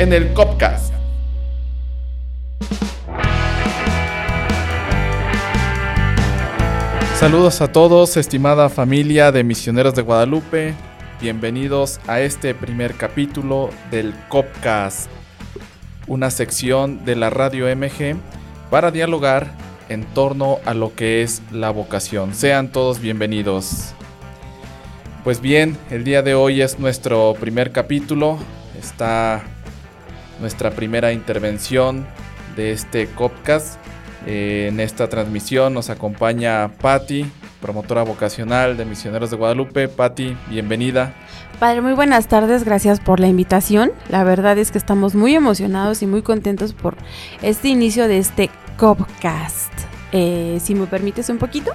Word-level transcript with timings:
en 0.00 0.14
el 0.14 0.32
Copcast. 0.32 0.94
Saludos 7.18 7.60
a 7.60 7.70
todos, 7.70 8.16
estimada 8.16 8.70
familia 8.70 9.30
de 9.30 9.44
Misioneros 9.44 9.94
de 9.94 10.00
Guadalupe. 10.00 10.72
Bienvenidos 11.20 12.00
a 12.06 12.20
este 12.22 12.54
primer 12.54 12.94
capítulo 12.94 13.68
del 13.90 14.14
Copcast, 14.30 15.10
una 16.06 16.30
sección 16.30 17.04
de 17.04 17.16
la 17.16 17.28
radio 17.28 17.66
MG 17.76 18.16
para 18.70 18.90
dialogar 18.90 19.52
en 19.90 20.06
torno 20.14 20.60
a 20.64 20.72
lo 20.72 20.94
que 20.94 21.22
es 21.22 21.42
la 21.52 21.68
vocación. 21.68 22.34
Sean 22.34 22.72
todos 22.72 23.00
bienvenidos. 23.00 23.92
Pues 25.24 25.42
bien, 25.42 25.76
el 25.90 26.04
día 26.04 26.22
de 26.22 26.32
hoy 26.32 26.62
es 26.62 26.78
nuestro 26.78 27.36
primer 27.38 27.70
capítulo. 27.70 28.38
Está 28.80 29.42
nuestra 30.40 30.70
primera 30.70 31.12
intervención 31.12 32.06
de 32.56 32.72
este 32.72 33.06
Copcast. 33.06 33.78
Eh, 34.26 34.68
en 34.70 34.80
esta 34.80 35.08
transmisión 35.08 35.72
nos 35.72 35.88
acompaña 35.88 36.70
Patti, 36.80 37.24
promotora 37.60 38.02
vocacional 38.02 38.76
de 38.76 38.84
Misioneros 38.84 39.30
de 39.30 39.36
Guadalupe. 39.36 39.88
Patti, 39.88 40.36
bienvenida. 40.48 41.14
Padre, 41.58 41.80
muy 41.80 41.92
buenas 41.92 42.26
tardes, 42.26 42.64
gracias 42.64 43.00
por 43.00 43.20
la 43.20 43.28
invitación. 43.28 43.92
La 44.08 44.24
verdad 44.24 44.58
es 44.58 44.70
que 44.70 44.78
estamos 44.78 45.14
muy 45.14 45.34
emocionados 45.34 46.02
y 46.02 46.06
muy 46.06 46.22
contentos 46.22 46.72
por 46.72 46.96
este 47.42 47.68
inicio 47.68 48.08
de 48.08 48.18
este 48.18 48.50
Copcast. 48.76 49.72
Eh, 50.12 50.58
si 50.62 50.74
me 50.74 50.86
permites 50.86 51.28
un 51.28 51.38
poquito, 51.38 51.72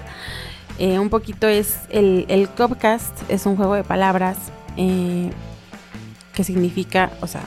eh, 0.78 1.00
un 1.00 1.10
poquito 1.10 1.48
es 1.48 1.80
el, 1.90 2.26
el 2.30 2.50
Copcast, 2.50 3.30
es 3.30 3.46
un 3.46 3.56
juego 3.56 3.76
de 3.76 3.84
palabras 3.84 4.38
que 4.76 6.44
significa, 6.44 7.12
o 7.22 7.28
sea, 7.28 7.44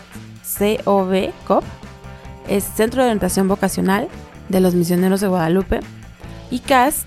COV, 0.58 1.32
COP, 1.46 1.64
es 2.48 2.64
Centro 2.64 3.02
de 3.02 3.08
Orientación 3.08 3.48
Vocacional 3.48 4.08
de 4.48 4.60
los 4.60 4.74
misioneros 4.74 5.20
de 5.20 5.28
Guadalupe. 5.28 5.80
Y 6.50 6.60
cast, 6.60 7.06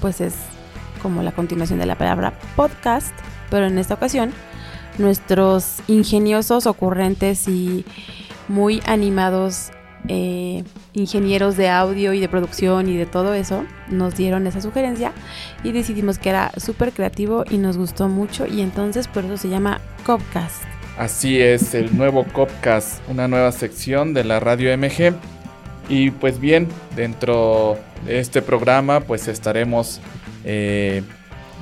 pues 0.00 0.20
es 0.20 0.34
como 1.02 1.22
la 1.22 1.32
continuación 1.32 1.78
de 1.78 1.86
la 1.86 1.96
palabra 1.96 2.32
podcast, 2.56 3.14
pero 3.50 3.66
en 3.66 3.78
esta 3.78 3.94
ocasión 3.94 4.32
nuestros 4.98 5.76
ingeniosos, 5.86 6.66
ocurrentes 6.66 7.48
y 7.48 7.84
muy 8.48 8.82
animados 8.84 9.70
eh, 10.08 10.64
ingenieros 10.92 11.56
de 11.56 11.68
audio 11.68 12.12
y 12.12 12.20
de 12.20 12.28
producción 12.28 12.88
y 12.88 12.96
de 12.96 13.06
todo 13.06 13.34
eso 13.34 13.64
nos 13.88 14.16
dieron 14.16 14.46
esa 14.46 14.60
sugerencia 14.60 15.12
y 15.62 15.72
decidimos 15.72 16.18
que 16.18 16.30
era 16.30 16.52
súper 16.56 16.92
creativo 16.92 17.44
y 17.48 17.58
nos 17.58 17.76
gustó 17.76 18.08
mucho 18.08 18.46
y 18.46 18.62
entonces 18.62 19.08
por 19.08 19.24
eso 19.24 19.36
se 19.36 19.48
llama 19.48 19.80
Copcast. 20.04 20.79
Así 21.00 21.40
es, 21.40 21.72
el 21.72 21.96
nuevo 21.96 22.24
Copcast, 22.24 23.00
una 23.08 23.26
nueva 23.26 23.52
sección 23.52 24.12
de 24.12 24.22
la 24.22 24.38
radio 24.38 24.76
MG 24.76 25.14
y 25.88 26.10
pues 26.10 26.38
bien, 26.38 26.68
dentro 26.94 27.78
de 28.04 28.18
este 28.18 28.42
programa 28.42 29.00
pues 29.00 29.26
estaremos 29.26 29.98
eh, 30.44 31.02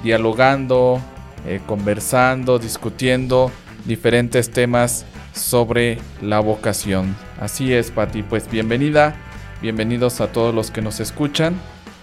dialogando, 0.03 1.01
eh, 1.47 1.61
conversando, 1.67 2.59
discutiendo 2.59 3.53
diferentes 3.85 4.51
temas 4.51 5.07
sobre 5.33 5.99
la 6.21 6.41
vocación. 6.41 7.15
Así 7.39 7.73
es, 7.73 7.93
Pati, 7.93 8.25
pues 8.25 8.51
bienvenida, 8.51 9.15
bienvenidos 9.63 10.21
a 10.21 10.33
todos 10.33 10.53
los 10.53 10.73
que 10.73 10.83
nos 10.83 10.99
escuchan 10.99 11.55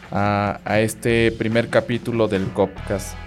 a, 0.09 0.61
a 0.63 0.79
este 0.79 1.33
primer 1.33 1.67
capítulo 1.67 2.29
del 2.29 2.45
Copcast. 2.53 3.24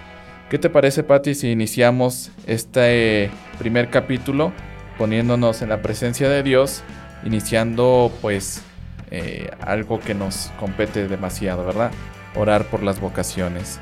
¿Qué 0.49 0.57
te 0.57 0.69
parece, 0.71 1.03
Pati, 1.03 1.35
si 1.35 1.51
iniciamos 1.51 2.31
este 2.47 3.29
primer 3.59 3.91
capítulo 3.91 4.51
poniéndonos 4.97 5.61
en 5.61 5.69
la 5.69 5.83
presencia 5.83 6.27
de 6.27 6.41
Dios, 6.41 6.81
iniciando 7.23 8.11
pues 8.19 8.63
eh, 9.11 9.51
algo 9.61 9.99
que 9.99 10.15
nos 10.15 10.51
compete 10.59 11.07
demasiado, 11.07 11.65
¿verdad? 11.65 11.91
Orar 12.35 12.65
por 12.65 12.81
las 12.81 12.99
vocaciones. 12.99 13.79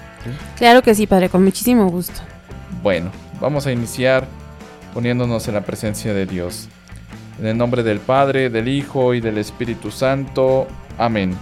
Claro 0.58 0.82
que 0.82 0.94
sí, 0.94 1.08
Padre, 1.08 1.30
con 1.30 1.44
muchísimo 1.44 1.88
gusto. 1.88 2.20
Bueno, 2.84 3.12
vamos 3.40 3.66
a 3.66 3.72
iniciar 3.72 4.28
poniéndonos 4.94 5.48
en 5.48 5.54
la 5.54 5.62
presencia 5.62 6.14
de 6.14 6.26
Dios. 6.26 6.68
En 7.40 7.48
el 7.48 7.58
nombre 7.58 7.82
del 7.82 8.00
Padre, 8.00 8.50
del 8.50 8.68
Hijo 8.68 9.14
y 9.14 9.22
del 9.22 9.38
Espíritu 9.38 9.90
Santo. 9.90 10.68
Amén. 10.98 11.34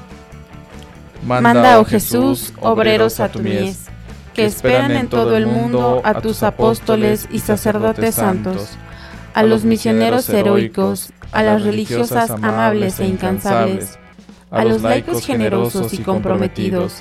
Manda, 1.24 1.80
oh 1.80 1.86
Jesús, 1.86 2.53
obreros 2.62 3.19
a 3.19 3.30
tu 3.30 3.40
mies, 3.40 3.88
que 4.35 4.46
esperan 4.46 4.91
en 4.91 5.07
todo 5.07 5.35
el 5.38 5.47
mundo 5.47 6.01
a 6.03 6.22
tus 6.22 6.44
apóstoles 6.44 7.28
y 7.31 7.40
sacerdotes 7.40 8.16
santos, 8.16 8.72
a 9.34 9.44
los 9.44 9.63
misioneros 9.63 10.29
heroicos, 10.29 11.12
a 11.31 11.41
las 11.41 11.63
religiosas 11.63 12.29
amables 12.29 13.00
e 13.00 13.07
incansables, 13.07 13.97
a 14.51 14.63
los 14.63 14.81
laicos 14.81 15.25
generosos 15.25 15.94
y 15.94 16.00
comprometidos. 16.00 16.97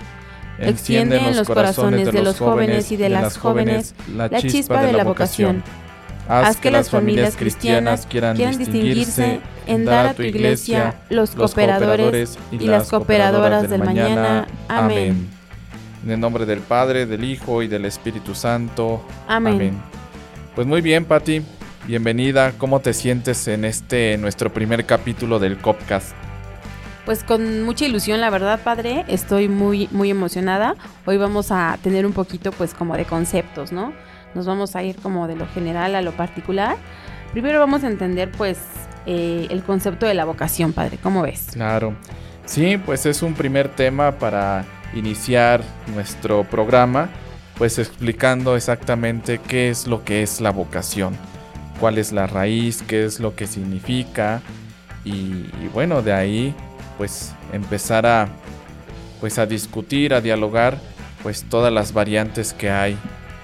Extiende 0.59 1.19
en 1.19 1.37
los 1.37 1.49
corazones 1.49 2.13
de 2.13 2.23
los 2.23 2.39
jóvenes 2.39 2.93
y 2.93 2.97
de 2.97 3.09
las 3.09 3.37
jóvenes 3.37 3.95
la 4.15 4.31
chispa 4.41 4.83
de 4.83 4.93
la 4.93 5.05
vocación. 5.05 5.63
Haz 6.29 6.57
que 6.57 6.71
las 6.71 6.89
familias 6.89 7.37
cristianas 7.37 8.07
quieran 8.07 8.37
distinguirse 8.37 9.41
en 9.67 9.85
dar 9.85 10.07
a 10.07 10.15
tu 10.15 10.23
iglesia 10.23 10.95
los 11.11 11.33
cooperadores 11.33 12.39
y 12.51 12.67
las 12.67 12.89
cooperadoras 12.89 13.69
del 13.69 13.83
mañana. 13.83 14.47
Amén. 14.69 15.34
En 16.05 16.11
el 16.11 16.21
nombre 16.21 16.45
del 16.45 16.61
Padre, 16.61 17.07
del 17.07 17.25
Hijo 17.25 17.63
y 17.63 17.67
del 17.67 17.87
Espíritu 17.87 18.35
Santo. 18.35 19.03
Amén. 19.27 19.81
Pues 20.55 20.67
muy 20.67 20.83
bien, 20.83 21.07
Patti. 21.07 21.43
Bienvenida, 21.87 22.53
¿cómo 22.59 22.81
te 22.81 22.93
sientes 22.93 23.49
en 23.49 23.65
este 23.65 24.19
nuestro 24.19 24.53
primer 24.53 24.85
capítulo 24.85 25.39
del 25.39 25.57
Copcast? 25.57 26.15
Pues 27.07 27.25
con 27.25 27.63
mucha 27.63 27.87
ilusión, 27.87 28.21
la 28.21 28.29
verdad, 28.29 28.61
padre, 28.63 29.07
estoy 29.09 29.49
muy 29.49 29.89
muy 29.93 30.11
emocionada. 30.11 30.75
Hoy 31.07 31.17
vamos 31.17 31.51
a 31.51 31.79
tener 31.83 32.05
un 32.05 32.13
poquito 32.13 32.53
pues 32.53 32.75
como 32.75 32.99
de 32.99 33.07
conceptos, 33.07 33.73
¿no? 33.73 33.95
Nos 34.35 34.45
vamos 34.45 34.77
a 34.77 34.83
ir 34.83 34.97
como 34.97 35.27
de 35.27 35.37
lo 35.37 35.47
general 35.47 35.95
a 35.95 36.03
lo 36.03 36.13
particular. 36.13 36.77
Primero 37.33 37.61
vamos 37.61 37.83
a 37.83 37.87
entender 37.87 38.31
pues 38.31 38.59
eh, 39.07 39.47
el 39.49 39.63
concepto 39.63 40.05
de 40.05 40.13
la 40.13 40.27
vocación, 40.27 40.75
padre, 40.75 40.99
¿cómo 41.03 41.23
ves? 41.23 41.49
Claro. 41.55 41.95
Sí, 42.45 42.77
pues 42.77 43.07
es 43.07 43.23
un 43.23 43.33
primer 43.33 43.71
tema 43.71 44.13
para 44.13 44.67
iniciar 44.95 45.63
nuestro 45.95 46.45
programa, 46.45 47.11
pues 47.59 47.79
explicando 47.79 48.57
exactamente 48.57 49.39
qué 49.39 49.71
es 49.71 49.87
lo 49.87 50.05
que 50.05 50.23
es 50.23 50.41
la 50.41 50.51
vocación 50.51 51.17
cuál 51.81 51.99
es 51.99 52.13
la 52.13 52.27
raíz, 52.27 52.83
qué 52.83 53.05
es 53.05 53.21
lo 53.21 53.35
que 53.35 53.47
significa 53.47 54.41
y, 55.05 55.45
bueno, 55.73 56.03
de 56.03 56.13
ahí 56.13 56.55
pues 56.97 57.35
empezar 57.53 58.07
a 58.07 58.29
pues 59.21 59.39
a 59.39 59.47
discutir, 59.47 60.15
a 60.15 60.21
dialogar 60.21 60.79
pues 61.23 61.45
todas 61.45 61.73
las 61.73 61.93
variantes 61.93 62.53
que 62.53 62.71
hay 62.71 62.97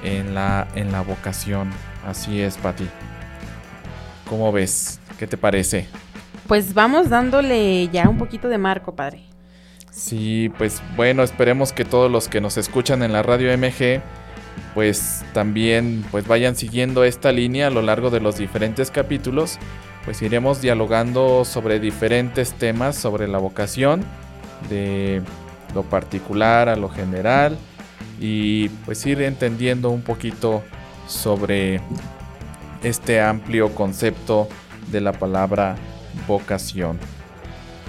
en 0.03 0.35
la 0.35 0.69
en 0.75 0.93
la 0.93 1.03
vocación. 1.03 1.71
Así 2.07 2.41
es, 2.41 2.57
Pati. 2.57 2.89
¿Cómo 4.29 4.53
ves? 4.53 5.01
¿Qué 5.19 5.27
te 5.27 5.37
parece? 5.37 5.89
Pues 6.47 6.75
vamos 6.75 7.09
dándole 7.09 7.89
ya 7.89 8.09
un 8.09 8.19
poquito 8.19 8.49
de 8.49 8.59
marco, 8.59 8.95
padre. 8.95 9.30
Sí, 9.91 10.51
pues 10.57 10.83
bueno, 10.97 11.23
esperemos 11.23 11.73
que 11.73 11.85
todos 11.85 12.11
los 12.11 12.29
que 12.29 12.41
nos 12.41 12.57
escuchan 12.57 13.03
en 13.03 13.13
la 13.13 13.23
radio 13.23 13.57
MG 13.57 14.01
pues 14.75 15.25
también 15.33 16.05
pues 16.11 16.27
vayan 16.27 16.57
siguiendo 16.57 17.05
esta 17.05 17.33
línea 17.33 17.69
a 17.69 17.71
lo 17.71 17.83
largo 17.83 18.11
de 18.11 18.21
los 18.21 18.37
diferentes 18.37 18.91
capítulos, 18.91 19.59
pues 20.05 20.23
iremos 20.23 20.61
dialogando 20.61 21.45
sobre 21.45 21.81
diferentes 21.81 22.53
temas 22.53 22.97
sobre 22.97 23.27
la 23.27 23.39
vocación, 23.39 24.05
de 24.69 25.23
lo 25.75 25.83
particular 25.83 26.69
a 26.69 26.77
lo 26.77 26.89
general 26.89 27.57
y 28.21 28.69
pues 28.85 29.05
ir 29.07 29.23
entendiendo 29.23 29.91
un 29.91 30.03
poquito 30.03 30.63
sobre 31.07 31.81
este 32.83 33.21
amplio 33.21 33.75
concepto 33.75 34.49
de 34.91 35.01
la 35.01 35.13
palabra 35.13 35.77
vocación. 36.27 36.99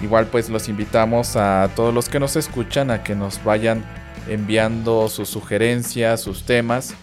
Igual 0.01 0.27
pues 0.27 0.49
los 0.49 0.67
invitamos 0.67 1.35
a 1.35 1.69
todos 1.75 1.93
los 1.93 2.09
que 2.09 2.19
nos 2.19 2.35
escuchan 2.35 2.91
a 2.91 3.03
que 3.03 3.15
nos 3.15 3.43
vayan 3.43 3.83
enviando 4.27 5.09
sus 5.09 5.29
sugerencias, 5.29 6.21
sus 6.21 6.43
temas, 6.43 6.93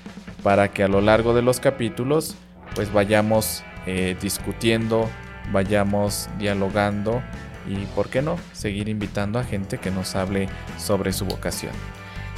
para 0.43 0.69
que 0.69 0.83
a 0.83 0.89
lo 0.89 1.01
largo 1.01 1.35
de 1.35 1.43
los 1.43 1.61
capítulos 1.61 2.35
pues 2.75 2.93
vayamos 2.93 3.63
eh, 3.87 4.17
discutiendo 4.21 5.09
vayamos 5.53 6.29
dialogando 6.39 7.23
y, 7.69 7.85
¿por 7.95 8.09
qué 8.09 8.23
no?, 8.23 8.37
seguir 8.53 8.89
invitando 8.89 9.39
a 9.39 9.45
gente 9.45 9.79
que 9.79 9.91
nos 9.91 10.15
hable 10.15 10.49
sobre 10.79 11.13
su 11.13 11.25
vocación. 11.27 11.73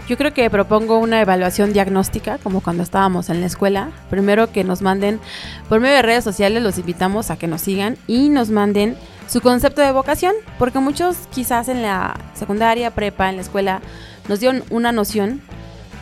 Yo 0.09 0.17
creo 0.17 0.35
que 0.35 0.51
propongo 0.51 0.99
una 0.99 1.21
evaluación 1.21 1.73
diagnóstica, 1.73 2.39
como 2.39 2.61
cuando 2.63 2.83
estábamos 2.83 3.31
en 3.31 3.41
la 3.41 3.47
escuela. 3.47 3.91
Primero 4.09 4.51
que 4.51 4.65
nos 4.65 4.83
manden, 4.83 5.21
por 5.69 5.79
medio 5.79 5.97
de 5.97 6.03
redes 6.03 6.25
sociales, 6.25 6.63
los 6.65 6.79
invitamos 6.79 7.31
a 7.31 7.37
que 7.37 7.47
nos 7.47 7.61
sigan 7.61 7.97
y 8.09 8.29
nos 8.29 8.51
manden 8.51 8.97
su 9.31 9.41
concepto 9.41 9.81
de 9.81 9.93
vocación, 9.93 10.35
porque 10.59 10.81
muchos 10.81 11.17
quizás 11.31 11.69
en 11.69 11.83
la 11.83 12.19
secundaria, 12.35 12.91
prepa, 12.91 13.29
en 13.29 13.37
la 13.37 13.43
escuela, 13.43 13.81
nos 14.29 14.41
dieron 14.41 14.65
una 14.71 14.91
noción, 14.91 15.41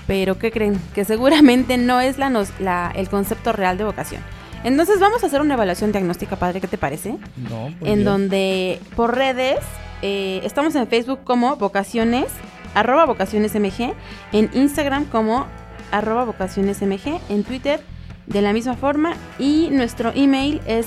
pero 0.07 0.39
¿qué 0.39 0.51
creen? 0.51 0.81
Que 0.95 1.05
seguramente 1.05 1.77
no 1.77 2.01
es 2.01 2.17
la, 2.17 2.91
el 2.95 3.09
concepto 3.11 3.53
real 3.53 3.77
de 3.77 3.85
vocación. 3.85 4.23
Entonces 4.65 4.99
vamos 4.99 5.23
a 5.23 5.27
hacer 5.27 5.43
una 5.43 5.55
evaluación 5.55 5.93
diagnóstica, 5.93 6.37
padre, 6.37 6.63
¿qué 6.63 6.69
te 6.69 6.79
parece? 6.79 7.17
No, 7.37 7.73
en 7.83 8.03
donde 8.03 8.81
por 8.97 9.15
redes, 9.15 9.59
eh, 10.01 10.41
estamos 10.43 10.75
en 10.75 10.89
Facebook 10.89 11.21
como 11.23 11.57
vocaciones, 11.57 12.27
arroba 12.75 13.05
vocacionesmg, 13.05 13.93
en 14.33 14.51
Instagram 14.55 15.05
como 15.05 15.47
arroba 15.93 16.25
vocacionesmg, 16.25 17.21
en 17.29 17.45
Twitter 17.45 17.81
de 18.27 18.41
la 18.41 18.55
misma 18.55 18.75
forma 18.75 19.15
y 19.39 19.69
nuestro 19.71 20.13
email 20.15 20.63
es 20.67 20.87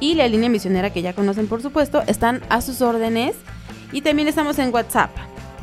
y 0.00 0.14
la 0.14 0.28
línea 0.28 0.50
misionera 0.50 0.90
que 0.90 1.02
ya 1.02 1.14
conocen 1.14 1.46
por 1.46 1.62
supuesto 1.62 2.02
están 2.06 2.42
a 2.50 2.60
sus 2.60 2.82
órdenes 2.82 3.36
y 3.92 4.02
también 4.02 4.28
estamos 4.28 4.58
en 4.58 4.74
WhatsApp 4.74 5.10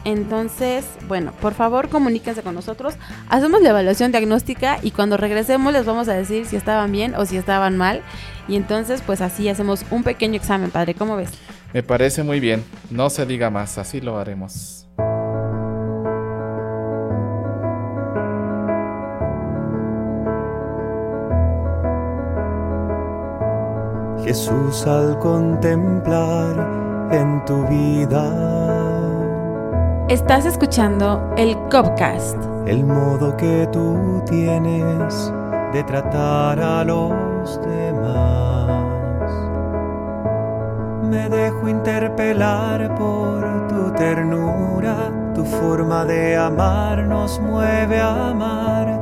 entonces, 0.03 0.85
bueno, 1.07 1.31
por 1.41 1.53
favor 1.53 1.89
comuníquense 1.89 2.41
con 2.41 2.55
nosotros, 2.55 2.95
hacemos 3.29 3.61
la 3.61 3.69
evaluación 3.69 4.11
diagnóstica 4.11 4.79
y 4.81 4.91
cuando 4.91 5.17
regresemos 5.17 5.71
les 5.73 5.85
vamos 5.85 6.07
a 6.07 6.13
decir 6.13 6.45
si 6.45 6.55
estaban 6.55 6.91
bien 6.91 7.13
o 7.15 7.25
si 7.25 7.37
estaban 7.37 7.77
mal. 7.77 8.01
Y 8.47 8.55
entonces, 8.55 9.03
pues 9.05 9.21
así 9.21 9.47
hacemos 9.47 9.85
un 9.91 10.03
pequeño 10.03 10.35
examen, 10.35 10.71
padre, 10.71 10.95
¿cómo 10.95 11.15
ves? 11.17 11.29
Me 11.73 11.83
parece 11.83 12.23
muy 12.23 12.39
bien, 12.39 12.63
no 12.89 13.09
se 13.09 13.25
diga 13.25 13.49
más, 13.49 13.77
así 13.77 14.01
lo 14.01 14.17
haremos. 14.17 14.80
Jesús 24.23 24.85
al 24.87 25.17
contemplar 25.19 27.09
en 27.11 27.43
tu 27.45 27.65
vida 27.67 28.71
Estás 30.11 30.45
escuchando 30.45 31.33
el 31.37 31.55
Copcast. 31.69 32.35
El 32.65 32.85
modo 32.85 33.37
que 33.37 33.65
tú 33.71 34.21
tienes 34.29 35.31
de 35.71 35.85
tratar 35.85 36.59
a 36.59 36.83
los 36.83 37.57
demás. 37.61 39.31
Me 41.09 41.29
dejo 41.29 41.69
interpelar 41.69 42.93
por 42.95 43.69
tu 43.69 43.93
ternura, 43.93 45.13
tu 45.33 45.45
forma 45.45 46.03
de 46.03 46.35
amar 46.35 47.05
nos 47.05 47.39
mueve 47.39 48.01
a 48.01 48.31
amar. 48.31 49.01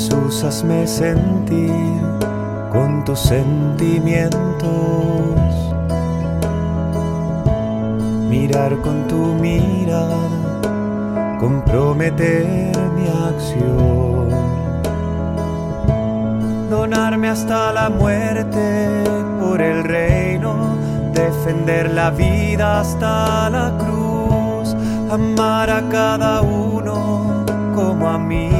Jesús, 0.00 0.44
hazme 0.44 0.86
sentir 0.86 2.00
con 2.72 3.04
tus 3.04 3.20
sentimientos. 3.20 4.32
Mirar 8.30 8.80
con 8.80 9.06
tu 9.08 9.34
mirada, 9.34 10.16
comprometer 11.38 12.74
mi 12.96 13.08
acción. 13.28 14.30
Donarme 16.70 17.28
hasta 17.28 17.70
la 17.70 17.90
muerte 17.90 19.04
por 19.38 19.60
el 19.60 19.84
reino, 19.84 20.78
defender 21.12 21.90
la 21.90 22.08
vida 22.10 22.80
hasta 22.80 23.50
la 23.50 23.76
cruz, 23.76 24.74
amar 25.10 25.68
a 25.68 25.86
cada 25.90 26.40
uno 26.40 27.44
como 27.74 28.08
amigo 28.08 28.59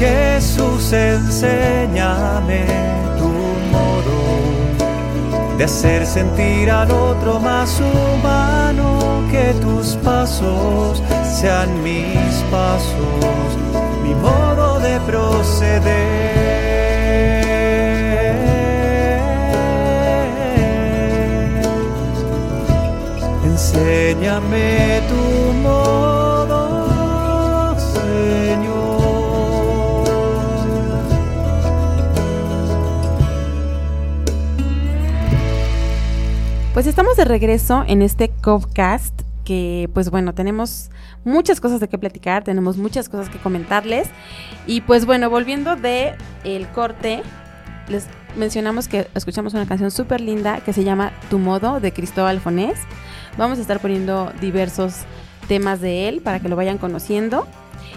Jesús, 0.00 0.94
enséñame 0.94 2.64
tu 3.18 3.28
modo 3.70 4.18
de 5.58 5.64
hacer 5.64 6.06
sentir 6.06 6.70
al 6.70 6.90
otro 6.90 7.38
más 7.38 7.78
humano, 7.78 9.22
que 9.30 9.52
tus 9.60 9.96
pasos 9.96 11.02
sean 11.38 11.82
mis 11.82 12.34
pasos, 12.50 13.58
mi 14.02 14.14
modo 14.14 14.80
de 14.80 14.98
proceder. 15.00 15.90
Enséñame 23.44 24.99
Pues 36.80 36.88
estamos 36.88 37.14
de 37.18 37.26
regreso 37.26 37.84
en 37.86 38.00
este 38.00 38.30
Covcast 38.30 39.20
que 39.44 39.90
pues 39.92 40.08
bueno, 40.08 40.32
tenemos 40.32 40.88
muchas 41.26 41.60
cosas 41.60 41.78
de 41.78 41.88
qué 41.88 41.98
platicar, 41.98 42.42
tenemos 42.42 42.78
muchas 42.78 43.10
cosas 43.10 43.28
que 43.28 43.36
comentarles 43.36 44.08
y 44.66 44.80
pues 44.80 45.04
bueno, 45.04 45.28
volviendo 45.28 45.76
de 45.76 46.14
el 46.42 46.66
corte, 46.68 47.22
les 47.88 48.06
mencionamos 48.34 48.88
que 48.88 49.08
escuchamos 49.14 49.52
una 49.52 49.66
canción 49.66 49.90
súper 49.90 50.22
linda 50.22 50.60
que 50.60 50.72
se 50.72 50.82
llama 50.82 51.12
Tu 51.28 51.38
Modo 51.38 51.80
de 51.80 51.92
Cristóbal 51.92 52.40
Fonés. 52.40 52.78
Vamos 53.36 53.58
a 53.58 53.60
estar 53.60 53.80
poniendo 53.80 54.32
diversos 54.40 55.00
temas 55.48 55.82
de 55.82 56.08
él 56.08 56.22
para 56.22 56.40
que 56.40 56.48
lo 56.48 56.56
vayan 56.56 56.78
conociendo. 56.78 57.46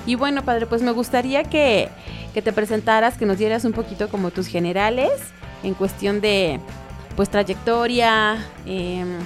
Y 0.05 0.15
bueno, 0.15 0.43
padre, 0.43 0.65
pues 0.65 0.81
me 0.81 0.91
gustaría 0.91 1.45
que, 1.45 1.87
que 2.33 2.41
te 2.41 2.51
presentaras, 2.51 3.17
que 3.17 3.25
nos 3.25 3.37
dieras 3.37 3.63
un 3.63 3.71
poquito 3.71 4.09
como 4.09 4.31
tus 4.31 4.47
generales 4.47 5.09
en 5.63 5.73
cuestión 5.73 6.19
de 6.19 6.59
pues 7.15 7.29
trayectoria 7.29 8.37
em, 8.65 9.19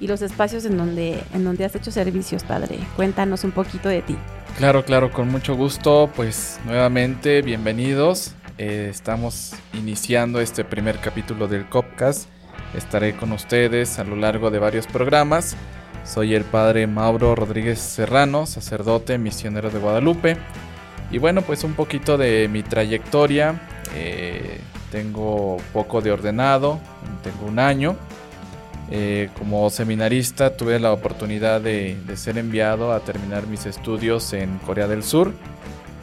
y 0.00 0.06
los 0.06 0.22
espacios 0.22 0.64
en 0.64 0.76
donde, 0.76 1.22
en 1.34 1.44
donde 1.44 1.64
has 1.64 1.74
hecho 1.74 1.90
servicios, 1.90 2.44
padre. 2.44 2.78
Cuéntanos 2.96 3.44
un 3.44 3.52
poquito 3.52 3.88
de 3.88 4.02
ti. 4.02 4.16
Claro, 4.56 4.84
claro, 4.84 5.12
con 5.12 5.28
mucho 5.28 5.54
gusto. 5.54 6.10
Pues 6.14 6.60
nuevamente, 6.64 7.42
bienvenidos. 7.42 8.34
Eh, 8.58 8.88
estamos 8.90 9.54
iniciando 9.72 10.40
este 10.40 10.64
primer 10.64 10.98
capítulo 10.98 11.46
del 11.46 11.68
Copcast. 11.68 12.28
Estaré 12.76 13.16
con 13.16 13.32
ustedes 13.32 13.98
a 13.98 14.04
lo 14.04 14.16
largo 14.16 14.50
de 14.50 14.58
varios 14.58 14.86
programas. 14.86 15.56
Soy 16.04 16.34
el 16.34 16.44
padre 16.44 16.86
Mauro 16.86 17.34
Rodríguez 17.34 17.78
Serrano, 17.78 18.46
sacerdote 18.46 19.18
misionero 19.18 19.70
de 19.70 19.78
Guadalupe. 19.78 20.36
Y 21.10 21.18
bueno, 21.18 21.42
pues 21.42 21.64
un 21.64 21.74
poquito 21.74 22.18
de 22.18 22.48
mi 22.48 22.62
trayectoria. 22.62 23.60
Eh, 23.94 24.60
tengo 24.90 25.58
poco 25.72 26.00
de 26.00 26.12
ordenado, 26.12 26.78
tengo 27.22 27.46
un 27.46 27.58
año. 27.58 27.96
Eh, 28.90 29.28
como 29.38 29.68
seminarista 29.68 30.56
tuve 30.56 30.80
la 30.80 30.92
oportunidad 30.92 31.60
de, 31.60 31.98
ser 32.16 32.38
enviado 32.38 32.92
a 32.92 33.00
terminar 33.00 33.46
mis 33.46 33.66
estudios 33.66 34.32
en 34.32 34.58
Corea 34.58 34.88
del 34.88 35.02
Sur. 35.02 35.32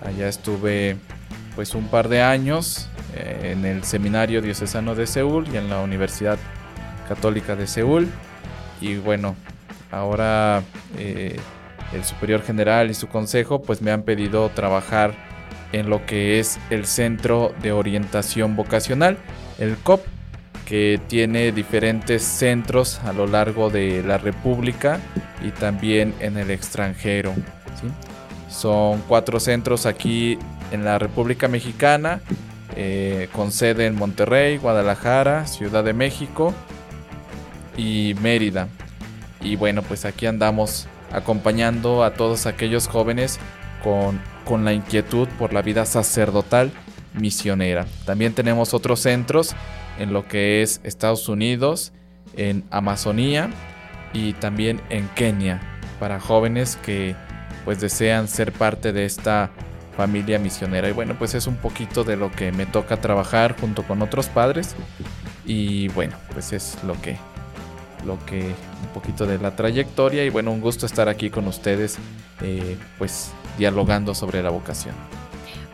Allá 0.06 0.28
estuve 0.28 0.98
pues 1.56 1.74
un 1.74 1.88
par 1.88 2.10
de 2.10 2.22
años 2.22 2.88
eh, 3.16 3.54
en 3.54 3.66
el 3.66 3.84
Seminario 3.84 4.42
Diocesano 4.42 4.94
de 4.94 5.08
Seúl 5.08 5.48
y 5.52 5.58
en 5.58 5.70
la 5.70 5.82
Universidad 5.82 6.38
Católica 7.08 7.56
de 7.56 7.66
Seúl. 7.66 8.08
Y 8.82 8.98
bueno, 8.98 9.36
ahora 9.90 10.62
eh, 11.00 11.40
el 11.92 12.04
Superior 12.04 12.44
General 12.44 12.92
y 12.92 12.94
su 12.94 13.08
consejo 13.08 13.64
pues 13.64 13.82
me 13.82 13.90
han 13.90 14.04
pedido 14.04 14.50
trabajar 14.50 15.16
en 15.76 15.90
lo 15.90 16.06
que 16.06 16.40
es 16.40 16.58
el 16.70 16.86
Centro 16.86 17.54
de 17.62 17.74
Orientación 17.74 18.56
Vocacional, 18.56 19.18
el 19.60 19.76
COP, 19.78 20.02
que 20.66 21.00
tiene 21.08 21.52
diferentes 21.52 22.24
centros 22.24 23.00
a 23.04 23.14
lo 23.14 23.28
largo 23.28 23.70
de 23.70 24.02
la 24.02 24.18
República 24.18 25.00
y 25.44 25.52
también 25.52 26.14
en 26.22 26.38
el 26.38 26.50
extranjero. 26.50 27.34
Son 28.50 29.02
cuatro 29.08 29.40
centros 29.40 29.86
aquí 29.86 30.40
en 30.72 30.86
la 30.86 30.98
República 30.98 31.50
Mexicana, 31.50 32.22
eh, 32.76 33.28
con 33.34 33.52
sede 33.52 33.86
en 33.86 33.96
Monterrey, 33.96 34.58
Guadalajara, 34.58 35.46
Ciudad 35.46 35.84
de 35.84 35.94
México 35.94 36.54
y 37.78 38.16
Mérida. 38.22 38.70
Y 39.42 39.58
bueno, 39.58 39.84
pues 39.84 40.06
aquí 40.06 40.26
andamos 40.26 40.88
acompañando 41.12 42.04
a 42.04 42.14
todos 42.14 42.46
aquellos 42.46 42.88
jóvenes 42.88 43.40
con, 43.84 44.20
con 44.46 44.64
la 44.64 44.74
inquietud 44.74 45.28
por 45.40 45.54
la 45.54 45.62
vida 45.62 45.86
sacerdotal 45.86 46.72
misionera. 47.14 47.86
También 48.06 48.34
tenemos 48.34 48.74
otros 48.74 49.00
centros 49.02 49.56
en 49.98 50.14
lo 50.14 50.28
que 50.28 50.62
es 50.62 50.82
Estados 50.84 51.28
Unidos, 51.30 51.94
en 52.36 52.64
Amazonía 52.70 53.50
y 54.14 54.34
también 54.34 54.82
en 54.90 55.08
Kenia 55.10 55.62
para 56.00 56.20
jóvenes 56.20 56.78
que 56.78 57.16
pues 57.64 57.80
desean 57.80 58.28
ser 58.28 58.52
parte 58.52 58.94
de 58.94 59.06
esta 59.06 59.50
familia 59.98 60.40
misionera. 60.40 60.90
Y 60.90 60.92
bueno, 60.92 61.16
pues 61.18 61.34
es 61.34 61.48
un 61.48 61.56
poquito 61.56 62.04
de 62.04 62.18
lo 62.18 62.32
que 62.32 62.52
me 62.52 62.66
toca 62.66 62.98
trabajar 62.98 63.60
junto 63.60 63.84
con 63.84 64.02
otros 64.02 64.28
padres. 64.28 64.76
Y 65.46 65.88
bueno, 65.90 66.16
pues 66.34 66.54
es 66.54 66.78
lo 66.84 67.00
que 67.02 67.18
lo 68.06 68.24
que 68.26 68.42
un 68.42 68.90
poquito 68.94 69.26
de 69.26 69.40
la 69.40 69.56
trayectoria 69.56 70.24
y 70.26 70.30
bueno 70.30 70.52
un 70.52 70.62
gusto 70.62 70.86
estar 70.86 71.10
aquí 71.10 71.32
con 71.32 71.48
ustedes 71.48 71.98
eh, 72.44 72.78
pues 73.00 73.32
dialogando 73.58 74.14
sobre 74.14 74.42
la 74.44 74.50
vocación 74.50 74.96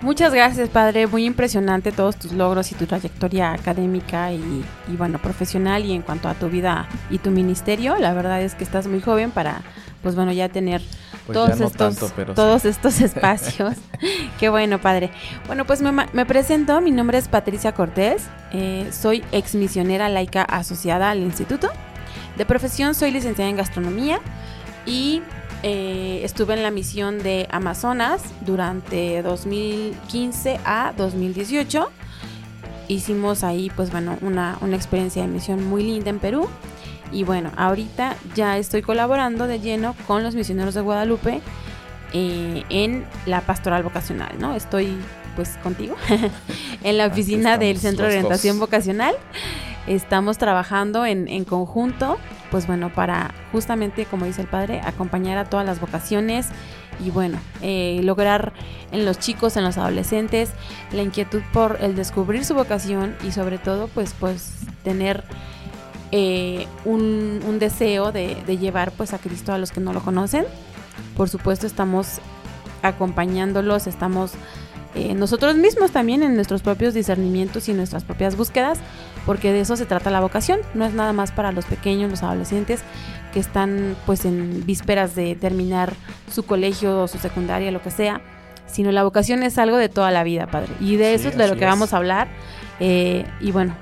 Muchas 0.01 0.33
gracias, 0.33 0.67
padre. 0.69 1.05
Muy 1.05 1.25
impresionante 1.25 1.91
todos 1.91 2.15
tus 2.15 2.31
logros 2.31 2.71
y 2.71 2.75
tu 2.75 2.87
trayectoria 2.87 3.53
académica 3.53 4.33
y, 4.33 4.65
y, 4.87 4.95
bueno, 4.95 5.19
profesional 5.19 5.85
y 5.85 5.91
en 5.93 6.01
cuanto 6.01 6.27
a 6.27 6.33
tu 6.33 6.49
vida 6.49 6.89
y 7.11 7.19
tu 7.19 7.29
ministerio. 7.29 7.95
La 7.97 8.11
verdad 8.11 8.41
es 8.41 8.55
que 8.55 8.63
estás 8.63 8.87
muy 8.87 8.99
joven 8.99 9.29
para, 9.29 9.61
pues 10.01 10.15
bueno, 10.15 10.31
ya 10.31 10.49
tener 10.49 10.81
pues 11.27 11.35
todos, 11.35 11.49
ya 11.49 11.55
no 11.57 11.67
estos, 11.67 11.95
tanto, 11.95 12.13
pero 12.15 12.33
todos 12.33 12.63
sí. 12.63 12.69
estos 12.69 12.99
espacios. 12.99 13.75
Qué 14.39 14.49
bueno, 14.49 14.81
padre. 14.81 15.11
Bueno, 15.45 15.65
pues 15.65 15.81
me 15.81 16.25
presento. 16.25 16.81
Mi 16.81 16.89
nombre 16.89 17.19
es 17.19 17.27
Patricia 17.27 17.73
Cortés. 17.73 18.23
eh, 18.53 18.89
soy 18.91 19.23
ex 19.31 19.53
misionera 19.53 20.09
laica 20.09 20.41
asociada 20.41 21.11
al 21.11 21.19
instituto. 21.19 21.69
De 22.37 22.45
profesión 22.47 22.95
soy 22.95 23.11
licenciada 23.11 23.51
en 23.51 23.57
gastronomía 23.57 24.19
y 24.87 25.21
eh, 25.63 26.21
estuve 26.23 26.55
en 26.55 26.63
la 26.63 26.71
misión 26.71 27.21
de 27.21 27.47
Amazonas 27.51 28.23
durante 28.41 29.21
2015 29.21 30.59
a 30.65 30.93
2018. 30.97 31.89
Hicimos 32.87 33.43
ahí, 33.43 33.71
pues 33.75 33.91
bueno, 33.91 34.17
una, 34.21 34.57
una 34.61 34.75
experiencia 34.75 35.21
de 35.21 35.27
misión 35.27 35.63
muy 35.67 35.83
linda 35.83 36.09
en 36.09 36.19
Perú. 36.19 36.47
Y 37.11 37.23
bueno, 37.23 37.51
ahorita 37.57 38.15
ya 38.35 38.57
estoy 38.57 38.81
colaborando 38.81 39.47
de 39.47 39.59
lleno 39.59 39.95
con 40.07 40.23
los 40.23 40.33
misioneros 40.33 40.73
de 40.73 40.81
Guadalupe 40.81 41.41
eh, 42.13 42.63
en 42.69 43.05
la 43.25 43.41
pastoral 43.41 43.83
vocacional, 43.83 44.33
¿no? 44.39 44.55
Estoy 44.55 44.97
pues 45.35 45.57
contigo 45.63 45.95
en 46.83 46.97
la 46.97 47.07
oficina 47.07 47.57
del 47.57 47.77
Centro 47.77 48.05
de 48.05 48.15
los 48.15 48.23
dos. 48.23 48.25
Orientación 48.25 48.59
Vocacional. 48.59 49.15
Estamos 49.87 50.37
trabajando 50.37 51.05
en, 51.05 51.27
en 51.27 51.43
conjunto, 51.43 52.17
pues 52.51 52.67
bueno, 52.67 52.93
para 52.93 53.33
justamente, 53.51 54.05
como 54.05 54.25
dice 54.25 54.41
el 54.41 54.47
padre, 54.47 54.81
acompañar 54.83 55.37
a 55.37 55.45
todas 55.45 55.65
las 55.65 55.79
vocaciones 55.79 56.49
y 57.03 57.09
bueno, 57.09 57.39
eh, 57.61 58.01
lograr 58.03 58.53
en 58.91 59.05
los 59.05 59.19
chicos, 59.19 59.57
en 59.57 59.63
los 59.63 59.77
adolescentes, 59.77 60.51
la 60.91 61.01
inquietud 61.01 61.41
por 61.53 61.77
el 61.81 61.95
descubrir 61.95 62.45
su 62.45 62.53
vocación 62.53 63.15
y 63.25 63.31
sobre 63.31 63.57
todo, 63.57 63.87
pues, 63.87 64.13
pues 64.19 64.59
tener 64.83 65.23
eh, 66.11 66.67
un, 66.85 67.41
un 67.47 67.59
deseo 67.59 68.11
de, 68.11 68.35
llevar 68.57 68.91
pues 68.91 69.13
a 69.13 69.17
Cristo 69.17 69.53
a 69.53 69.57
los 69.57 69.71
que 69.71 69.79
no 69.79 69.93
lo 69.93 70.01
conocen. 70.01 70.45
Por 71.15 71.29
supuesto, 71.29 71.65
estamos 71.65 72.19
acompañándolos, 72.83 73.87
estamos 73.87 74.33
eh, 74.93 75.13
nosotros 75.13 75.55
mismos 75.55 75.91
también 75.91 76.21
en 76.21 76.35
nuestros 76.35 76.61
propios 76.61 76.93
discernimientos 76.93 77.69
y 77.69 77.73
nuestras 77.73 78.03
propias 78.03 78.35
búsquedas, 78.35 78.79
porque 79.25 79.51
de 79.51 79.61
eso 79.61 79.75
se 79.75 79.85
trata 79.85 80.09
la 80.09 80.19
vocación. 80.19 80.59
No 80.73 80.85
es 80.85 80.93
nada 80.93 81.13
más 81.13 81.31
para 81.31 81.51
los 81.51 81.65
pequeños, 81.65 82.09
los 82.09 82.23
adolescentes 82.23 82.81
que 83.33 83.39
están 83.39 83.95
pues 84.05 84.25
en 84.25 84.65
vísperas 84.65 85.15
de 85.15 85.35
terminar 85.35 85.93
su 86.31 86.43
colegio 86.43 87.03
o 87.03 87.07
su 87.07 87.17
secundaria, 87.17 87.71
lo 87.71 87.81
que 87.81 87.91
sea, 87.91 88.21
sino 88.67 88.91
la 88.91 89.03
vocación 89.03 89.43
es 89.43 89.57
algo 89.57 89.77
de 89.77 89.89
toda 89.89 90.11
la 90.11 90.23
vida, 90.23 90.47
padre. 90.47 90.69
Y 90.79 90.97
de 90.97 91.17
Sí, 91.17 91.27
eso 91.27 91.29
es 91.29 91.37
de 91.37 91.47
lo 91.47 91.55
que 91.55 91.65
es. 91.65 91.69
vamos 91.69 91.93
a 91.93 91.97
hablar. 91.97 92.27
Eh, 92.79 93.25
y 93.39 93.51
bueno, 93.51 93.73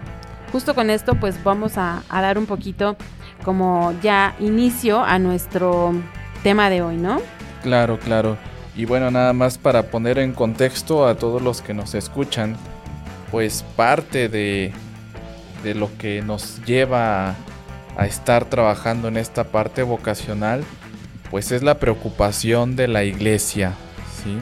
justo 0.52 0.76
con 0.76 0.90
esto 0.90 1.16
pues 1.16 1.44
vamos 1.44 1.78
a, 1.78 2.04
a 2.10 2.22
dar 2.22 2.38
un 2.38 2.46
poquito 2.46 2.96
como 3.44 3.94
ya 4.02 4.36
inicio 4.40 5.04
a 5.04 5.18
nuestro 5.20 5.94
tema 6.44 6.70
de 6.70 6.82
hoy, 6.82 6.98
¿no? 6.98 7.22
Claro, 7.64 7.98
claro. 8.00 8.38
Y 8.76 8.86
bueno, 8.86 9.10
nada 9.12 9.34
más 9.34 9.58
para 9.58 9.84
poner 9.84 10.20
en 10.20 10.34
contexto 10.34 11.08
a 11.08 11.16
todos 11.16 11.42
los 11.42 11.62
que 11.62 11.74
nos 11.74 11.96
escuchan, 11.96 12.56
pues 13.32 13.64
parte 13.76 14.30
de, 14.30 14.74
de 15.64 15.76
lo 15.76 15.90
que 15.98 16.22
nos 16.22 16.64
lleva 16.66 17.36
a, 17.98 18.06
estar 18.06 18.46
trabajando 18.46 19.08
en 19.08 19.18
esta 19.18 19.46
parte 19.46 19.84
vocacional, 19.84 20.64
pues 21.30 21.52
es 21.52 21.64
la 21.64 21.80
preocupación 21.80 22.76
de 22.76 22.88
la 22.88 23.04
iglesia, 23.04 23.74
¿sí? 24.24 24.38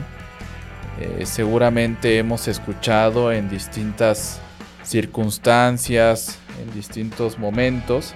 Eh, 1.00 1.26
seguramente 1.26 2.18
hemos 2.18 2.48
escuchado 2.48 3.32
en 3.32 3.48
distintas 3.48 4.40
circunstancias, 4.84 6.38
en 6.62 6.72
distintos 6.72 7.38
momentos 7.38 8.14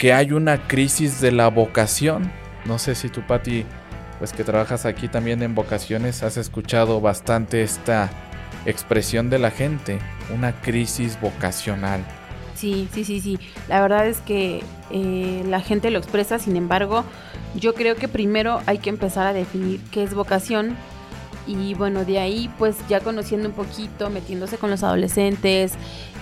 que 0.00 0.14
hay 0.14 0.32
una 0.32 0.66
crisis 0.66 1.20
de 1.20 1.30
la 1.30 1.48
vocación. 1.48 2.32
No 2.64 2.78
sé 2.78 2.94
si 2.94 3.10
tú, 3.10 3.20
Patti, 3.26 3.66
pues 4.18 4.32
que 4.32 4.44
trabajas 4.44 4.86
aquí 4.86 5.08
también 5.08 5.42
en 5.42 5.54
vocaciones, 5.54 6.22
has 6.22 6.38
escuchado 6.38 7.02
bastante 7.02 7.62
esta 7.62 8.08
expresión 8.64 9.28
de 9.28 9.38
la 9.38 9.50
gente, 9.50 9.98
una 10.34 10.52
crisis 10.60 11.20
vocacional. 11.20 12.00
Sí, 12.60 12.88
sí, 12.92 13.04
sí, 13.04 13.20
sí. 13.20 13.38
La 13.68 13.80
verdad 13.80 14.06
es 14.06 14.18
que 14.18 14.62
eh, 14.90 15.42
la 15.46 15.60
gente 15.60 15.90
lo 15.90 15.98
expresa, 15.98 16.38
sin 16.38 16.56
embargo, 16.56 17.04
yo 17.54 17.72
creo 17.72 17.96
que 17.96 18.06
primero 18.06 18.60
hay 18.66 18.76
que 18.76 18.90
empezar 18.90 19.26
a 19.26 19.32
definir 19.32 19.80
qué 19.90 20.02
es 20.02 20.12
vocación. 20.12 20.76
Y 21.46 21.72
bueno, 21.72 22.04
de 22.04 22.18
ahí 22.18 22.50
pues 22.58 22.76
ya 22.86 23.00
conociendo 23.00 23.48
un 23.48 23.54
poquito, 23.54 24.10
metiéndose 24.10 24.58
con 24.58 24.68
los 24.68 24.82
adolescentes, 24.82 25.72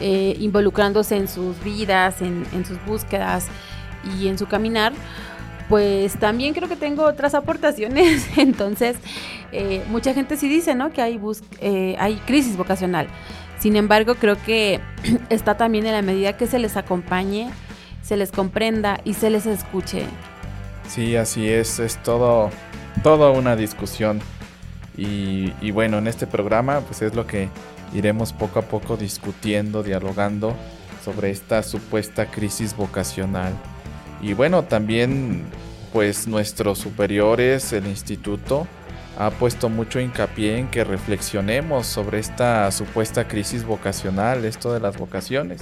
eh, 0.01 0.37
involucrándose 0.39 1.17
en 1.17 1.27
sus 1.27 1.61
vidas, 1.65 2.23
en, 2.23 2.65
sus 2.65 2.83
búsquedas 2.87 3.49
y 4.17 4.29
en 4.29 4.39
su 4.39 4.47
caminar, 4.47 4.93
pues 5.69 6.17
también 6.21 6.55
creo 6.55 6.69
que 6.69 6.77
tengo 6.77 7.03
otras 7.03 7.35
aportaciones. 7.35 8.29
Entonces, 8.37 8.97
eh, 9.51 9.83
mucha 9.89 10.15
gente 10.15 10.37
sí 10.37 10.49
dice, 10.49 10.77
¿no? 10.77 10.93
Que 10.93 11.03
hay, 11.03 11.21
eh, 11.61 11.97
hay 11.99 12.15
crisis 12.27 12.57
vocacional. 12.57 13.09
Sin 13.59 13.77
embargo, 13.77 14.15
creo 14.15 14.37
que 14.45 14.81
está 15.31 15.57
también 15.57 15.87
en 15.87 15.93
la 15.93 16.03
medida 16.03 16.37
que 16.37 16.47
se 16.47 16.59
les 16.59 16.77
acompañe, 16.77 17.51
se 18.03 18.17
les 18.17 18.31
comprenda 18.31 19.01
y 19.05 19.15
se 19.15 19.31
les 19.31 19.47
escuche. 19.47 20.07
Sí, 20.89 21.17
así 21.17 21.49
es, 21.49 21.79
es 21.79 22.03
todo, 22.03 22.51
toda 23.03 23.31
una 23.31 23.57
discusión. 23.57 24.21
Y, 24.97 25.53
y 25.61 25.71
bueno, 25.71 25.99
en 25.99 26.07
este 26.07 26.27
programa, 26.27 26.81
pues 26.81 27.03
es 27.03 27.15
lo 27.15 27.27
que 27.27 27.49
iremos 27.95 28.33
poco 28.33 28.59
a 28.59 28.63
poco 28.63 28.97
discutiendo, 28.97 29.83
dialogando 29.83 30.55
sobre 31.05 31.31
esta 31.31 31.63
supuesta 31.63 32.27
crisis 32.27 32.77
vocacional. 32.77 33.53
Y 34.21 34.35
bueno, 34.35 34.65
también 34.65 35.45
pues 35.93 36.27
nuestros 36.27 36.79
superiores, 36.79 37.73
el 37.73 37.87
instituto, 37.87 38.67
ha 39.19 39.31
puesto 39.31 39.69
mucho 39.69 40.01
hincapié 40.01 40.59
en 40.59 40.69
que 40.69 40.85
reflexionemos 40.85 41.87
sobre 41.87 42.21
esta 42.21 42.71
supuesta 42.71 43.27
crisis 43.27 43.65
vocacional, 43.65 44.45
esto 44.45 44.73
de 44.73 44.81
las 44.81 44.97
vocaciones. 44.97 45.61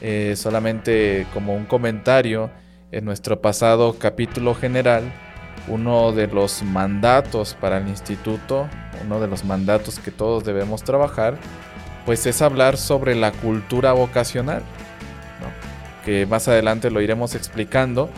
Eh, 0.00 0.34
solamente 0.36 1.26
como 1.32 1.54
un 1.54 1.64
comentario, 1.64 2.50
en 2.90 3.04
nuestro 3.04 3.40
pasado 3.40 3.96
capítulo 3.98 4.54
general, 4.54 5.04
uno 5.68 6.12
de 6.12 6.26
los 6.26 6.62
mandatos 6.62 7.56
para 7.58 7.78
el 7.78 7.88
instituto, 7.88 8.68
uno 9.02 9.20
de 9.20 9.28
los 9.28 9.44
mandatos 9.44 9.98
que 9.98 10.10
todos 10.10 10.44
debemos 10.44 10.82
trabajar, 10.82 11.38
pues 12.04 12.26
es 12.26 12.42
hablar 12.42 12.76
sobre 12.76 13.14
la 13.14 13.32
cultura 13.32 13.92
vocacional 13.92 14.62
que 16.04 16.26
más 16.26 16.48
adelante 16.48 16.90
lo 16.90 17.00
iremos 17.00 17.34
explicando, 17.34 18.10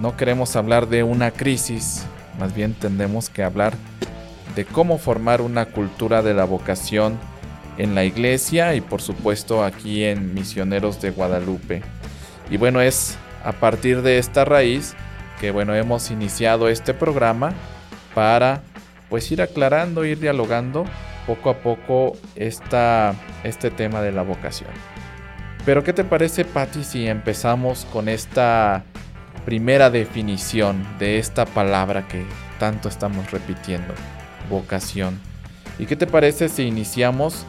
no 0.00 0.16
queremos 0.16 0.54
hablar 0.56 0.88
de 0.88 1.02
una 1.02 1.30
crisis, 1.30 2.04
más 2.38 2.54
bien 2.54 2.74
tendemos 2.74 3.30
que 3.30 3.42
hablar 3.42 3.74
de 4.54 4.64
cómo 4.64 4.98
formar 4.98 5.40
una 5.40 5.66
cultura 5.66 6.22
de 6.22 6.34
la 6.34 6.44
vocación 6.44 7.18
en 7.78 7.94
la 7.94 8.04
iglesia 8.04 8.74
y 8.74 8.80
por 8.80 9.00
supuesto 9.00 9.64
aquí 9.64 10.04
en 10.04 10.34
Misioneros 10.34 11.00
de 11.00 11.10
Guadalupe. 11.10 11.82
Y 12.50 12.56
bueno, 12.56 12.80
es 12.80 13.16
a 13.44 13.52
partir 13.52 14.02
de 14.02 14.18
esta 14.18 14.44
raíz 14.44 14.94
que 15.40 15.50
bueno, 15.50 15.74
hemos 15.74 16.10
iniciado 16.10 16.68
este 16.68 16.94
programa 16.94 17.52
para 18.14 18.62
pues 19.08 19.30
ir 19.32 19.42
aclarando, 19.42 20.04
ir 20.04 20.20
dialogando 20.20 20.84
poco 21.26 21.50
a 21.50 21.58
poco 21.58 22.16
esta, 22.36 23.14
este 23.44 23.70
tema 23.70 24.00
de 24.02 24.12
la 24.12 24.22
vocación. 24.22 24.70
Pero 25.64 25.84
¿qué 25.84 25.92
te 25.92 26.04
parece, 26.04 26.44
Patti, 26.44 26.82
si 26.82 27.06
empezamos 27.06 27.86
con 27.92 28.08
esta 28.08 28.84
primera 29.44 29.90
definición 29.90 30.86
de 30.98 31.18
esta 31.18 31.44
palabra 31.46 32.06
que 32.08 32.24
tanto 32.58 32.88
estamos 32.88 33.30
repitiendo, 33.30 33.94
vocación? 34.48 35.20
¿Y 35.78 35.86
qué 35.86 35.96
te 35.96 36.06
parece 36.06 36.48
si 36.48 36.62
iniciamos 36.62 37.44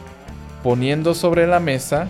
poniendo 0.62 1.14
sobre 1.14 1.46
la 1.46 1.60
mesa 1.60 2.08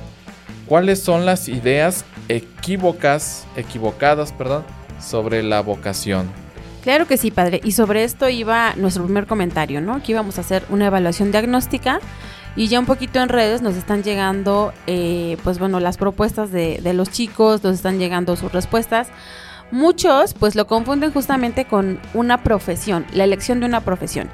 cuáles 0.67 1.03
son 1.03 1.27
las 1.27 1.49
ideas 1.49 2.05
equívocas, 2.29 3.47
equivocadas, 3.57 4.33
perdón, 4.33 4.65
sobre 5.01 5.43
la 5.43 5.61
vocación? 5.61 6.29
Claro 6.83 7.07
que 7.07 7.17
sí, 7.17 7.31
padre. 7.31 7.61
Y 7.65 7.73
sobre 7.73 8.05
esto 8.05 8.29
iba 8.29 8.75
nuestro 8.77 9.05
primer 9.05 9.27
comentario, 9.27 9.81
¿no? 9.81 10.03
Que 10.03 10.13
íbamos 10.13 10.39
a 10.39 10.43
hacer 10.43 10.65
una 10.69 10.87
evaluación 10.87 11.33
diagnóstica 11.33 11.99
y 12.57 12.69
ya 12.69 12.79
un 12.79 12.87
poquito 12.87 13.21
en 13.21 13.29
redes 13.29 13.63
nos 13.63 13.75
están 13.75 14.03
llegando, 14.03 14.73
eh, 14.87 15.37
pues 15.43 15.59
bueno, 15.59 15.81
las 15.81 15.97
propuestas 15.97 16.53
de, 16.53 16.81
de 16.83 16.93
los 16.93 17.11
chicos, 17.11 17.65
nos 17.65 17.75
están 17.75 17.99
llegando 17.99 18.37
sus 18.37 18.53
respuestas. 18.53 19.09
Muchos 19.71 20.35
pues 20.35 20.55
lo 20.55 20.67
confunden 20.67 21.13
justamente 21.13 21.65
con 21.65 22.01
una 22.13 22.43
profesión, 22.43 23.07
la 23.13 23.25
elección 23.25 23.61
de 23.61 23.67
una 23.67 23.81
profesión. 23.81 24.29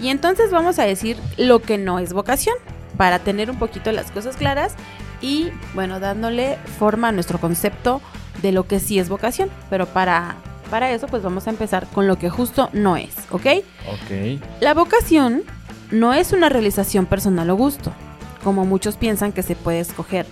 Y 0.00 0.08
entonces 0.08 0.50
vamos 0.50 0.78
a 0.78 0.84
decir 0.84 1.16
lo 1.36 1.60
que 1.60 1.78
no 1.78 1.98
es 1.98 2.12
vocación, 2.12 2.54
para 2.96 3.18
tener 3.18 3.50
un 3.50 3.58
poquito 3.58 3.92
las 3.92 4.10
cosas 4.10 4.36
claras 4.36 4.74
y 5.20 5.50
bueno, 5.74 6.00
dándole 6.00 6.58
forma 6.78 7.08
a 7.08 7.12
nuestro 7.12 7.40
concepto 7.40 8.00
de 8.42 8.52
lo 8.52 8.66
que 8.66 8.80
sí 8.80 8.98
es 8.98 9.08
vocación. 9.08 9.50
Pero 9.70 9.86
para, 9.86 10.36
para 10.70 10.90
eso 10.92 11.06
pues 11.06 11.22
vamos 11.22 11.46
a 11.46 11.50
empezar 11.50 11.86
con 11.88 12.06
lo 12.06 12.18
que 12.18 12.30
justo 12.30 12.70
no 12.72 12.96
es, 12.96 13.14
¿ok? 13.30 13.46
Ok. 13.88 14.40
La 14.60 14.74
vocación 14.74 15.42
no 15.90 16.14
es 16.14 16.32
una 16.32 16.48
realización 16.48 17.06
personal 17.06 17.50
o 17.50 17.56
gusto, 17.56 17.92
como 18.42 18.64
muchos 18.64 18.96
piensan 18.96 19.32
que 19.32 19.42
se 19.42 19.56
puede 19.56 19.80
escoger 19.80 20.26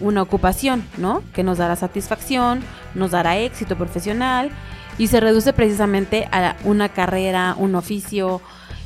una 0.00 0.22
ocupación, 0.22 0.84
¿no? 0.96 1.22
Que 1.32 1.42
nos 1.42 1.58
dará 1.58 1.76
satisfacción, 1.76 2.62
nos 2.94 3.12
dará 3.12 3.38
éxito 3.38 3.76
profesional 3.76 4.50
y 4.98 5.06
se 5.06 5.20
reduce 5.20 5.52
precisamente 5.52 6.28
a 6.32 6.56
una 6.64 6.88
carrera, 6.88 7.54
un 7.58 7.74
oficio 7.74 8.40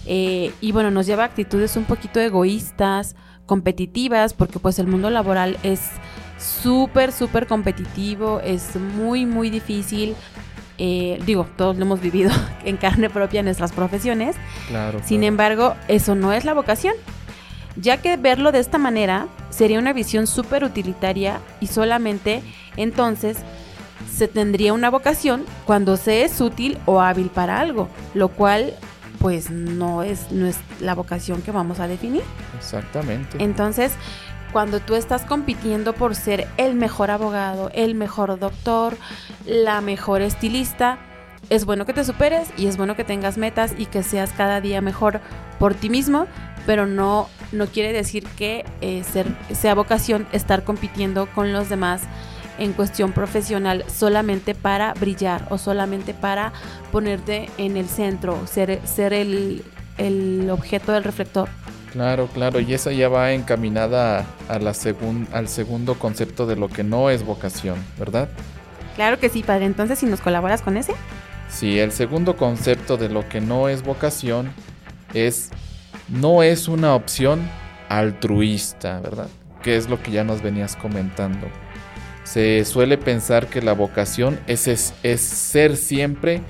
eh, 0.07 0.53
y 0.61 0.72
bueno, 0.72 0.90
nos 0.90 1.07
lleva 1.07 1.24
a 1.24 1.27
actitudes 1.27 1.77
un 1.77 1.85
poquito 1.85 2.20
egoístas, 2.20 3.16
competitivas, 3.46 4.35
porque 4.35 4.59
pues 4.59 4.79
el 4.79 4.87
mundo 4.87 5.11
laboral 5.11 5.59
es 5.62 5.81
súper, 6.38 7.12
súper 7.12 7.46
competitivo, 7.46 8.40
es 8.40 8.77
muy, 8.77 9.27
muy 9.27 9.50
difícil 9.50 10.14
eh, 10.77 11.20
digo, 11.24 11.46
todos 11.57 11.77
lo 11.77 11.85
hemos 11.85 12.00
vivido 12.00 12.31
en 12.64 12.77
carne 12.77 13.11
propia 13.11 13.40
en 13.40 13.46
nuestras 13.46 13.72
profesiones. 13.72 14.37
Claro, 14.68 15.00
Sin 15.05 15.22
embargo, 15.22 15.74
eso 15.88 16.14
no 16.14 16.33
es 16.33 16.44
la 16.44 16.55
vocación, 16.55 16.94
ya 17.77 18.01
que 18.01 18.17
verlo 18.17 18.53
de 18.53 18.61
esta 18.61 18.79
manera 18.79 19.27
sería 19.51 19.79
una 19.79 19.93
visión 19.93 20.27
súper 20.27 20.65
utilitaria 20.65 21.41
y 21.61 21.67
solamente 21.67 22.43
entonces 22.77 23.39
se 24.13 24.29
tendría 24.29 24.73
una 24.73 24.91
vocación 24.91 25.45
cuando 25.65 25.97
se 25.97 26.25
es 26.25 26.41
útil 26.41 26.79
o 26.87 27.01
hábil 27.01 27.31
para 27.31 27.61
algo, 27.61 27.89
lo 28.15 28.29
cual 28.29 28.75
pues 29.19 29.51
no 29.51 30.03
es, 30.03 30.31
no 30.31 30.47
es 30.47 30.59
la 30.81 30.95
vocación 30.95 31.41
que 31.43 31.51
vamos 31.51 31.81
a 31.81 31.89
definir. 31.89 32.23
Exactamente. 32.59 33.43
Entonces, 33.43 33.93
cuando 34.53 34.81
tú 34.81 34.95
estás 34.95 35.23
compitiendo 35.23 35.95
por 35.95 36.15
ser 36.15 36.47
el 36.59 36.75
mejor 36.75 37.11
abogado, 37.11 37.71
el 37.75 37.95
mejor 37.95 38.39
doctor, 38.39 38.97
la 39.47 39.81
mejor 39.81 40.21
estilista, 40.21 40.99
es 41.51 41.65
bueno 41.65 41.87
que 41.87 41.93
te 41.93 42.05
superes 42.05 42.49
y 42.57 42.67
es 42.67 42.77
bueno 42.77 42.97
que 42.97 43.05
tengas 43.05 43.37
metas 43.37 43.75
y 43.77 43.87
que 43.87 44.03
seas 44.03 44.33
cada 44.33 44.61
día 44.61 44.81
mejor 44.81 45.21
por 45.59 45.75
ti 45.75 45.91
mismo, 45.91 46.27
pero 46.66 46.87
no, 46.87 47.29
no 47.53 47.66
quiere 47.66 47.92
decir 47.92 48.24
que 48.37 48.64
eh, 48.81 49.03
ser, 49.05 49.27
sea 49.53 49.74
vocación 49.74 50.27
estar 50.33 50.64
compitiendo 50.64 51.27
con 51.27 51.53
los 51.53 51.68
demás 51.68 52.03
en 52.59 52.72
cuestión 52.72 53.12
profesional 53.12 53.85
solamente 53.88 54.55
para 54.55 54.94
brillar 54.94 55.46
o 55.50 55.59
solamente 55.59 56.14
para 56.14 56.53
ponerte 56.92 57.48
en 57.59 57.77
el 57.77 57.88
centro, 57.88 58.46
ser, 58.46 58.81
ser 58.87 59.12
el, 59.12 59.64
el 59.98 60.48
objeto 60.50 60.92
del 60.92 61.05
reflector. 61.05 61.48
Claro, 61.92 62.27
claro, 62.27 62.59
y 62.59 62.74
esa 62.74 62.90
ya 62.90 63.09
va 63.09 63.33
encaminada 63.33 64.27
a 64.48 64.59
la 64.59 64.72
al 65.33 65.48
segundo 65.48 65.94
concepto 65.94 66.44
de 66.44 66.57
lo 66.57 66.68
que 66.68 66.83
no 66.83 67.09
es 67.09 67.24
vocación, 67.24 67.77
¿verdad? 67.98 68.29
Claro 68.96 69.20
que 69.20 69.29
sí, 69.29 69.42
padre. 69.42 69.66
Entonces, 69.66 70.00
si 70.00 70.07
nos 70.07 70.20
colaboras 70.20 70.61
con 70.61 70.77
ese. 70.77 70.94
Sí, 71.48 71.79
el 71.79 71.92
segundo 71.92 72.37
concepto 72.37 72.96
de 72.96 73.09
lo 73.09 73.29
que 73.29 73.40
no 73.40 73.68
es 73.68 73.85
vocación 73.85 74.50
es 75.12 75.50
no 76.09 76.43
es 76.43 76.69
una 76.69 76.95
opción 76.95 77.49
altruista, 77.88 79.01
¿verdad? 79.01 79.29
Que 79.62 79.77
es 79.77 79.88
lo 79.88 80.03
que 80.03 80.11
ya 80.11 80.25
nos 80.25 80.43
venías 80.43 80.77
comentando. 80.77 81.49
Se 82.25 82.64
suele 82.64 82.97
pensar 82.99 83.47
que 83.49 83.62
la 83.62 83.73
vocación 83.73 84.40
es, 84.47 84.67
es, 84.69 84.95
es 85.03 85.21
ser 85.21 85.77
siempre 85.77 86.40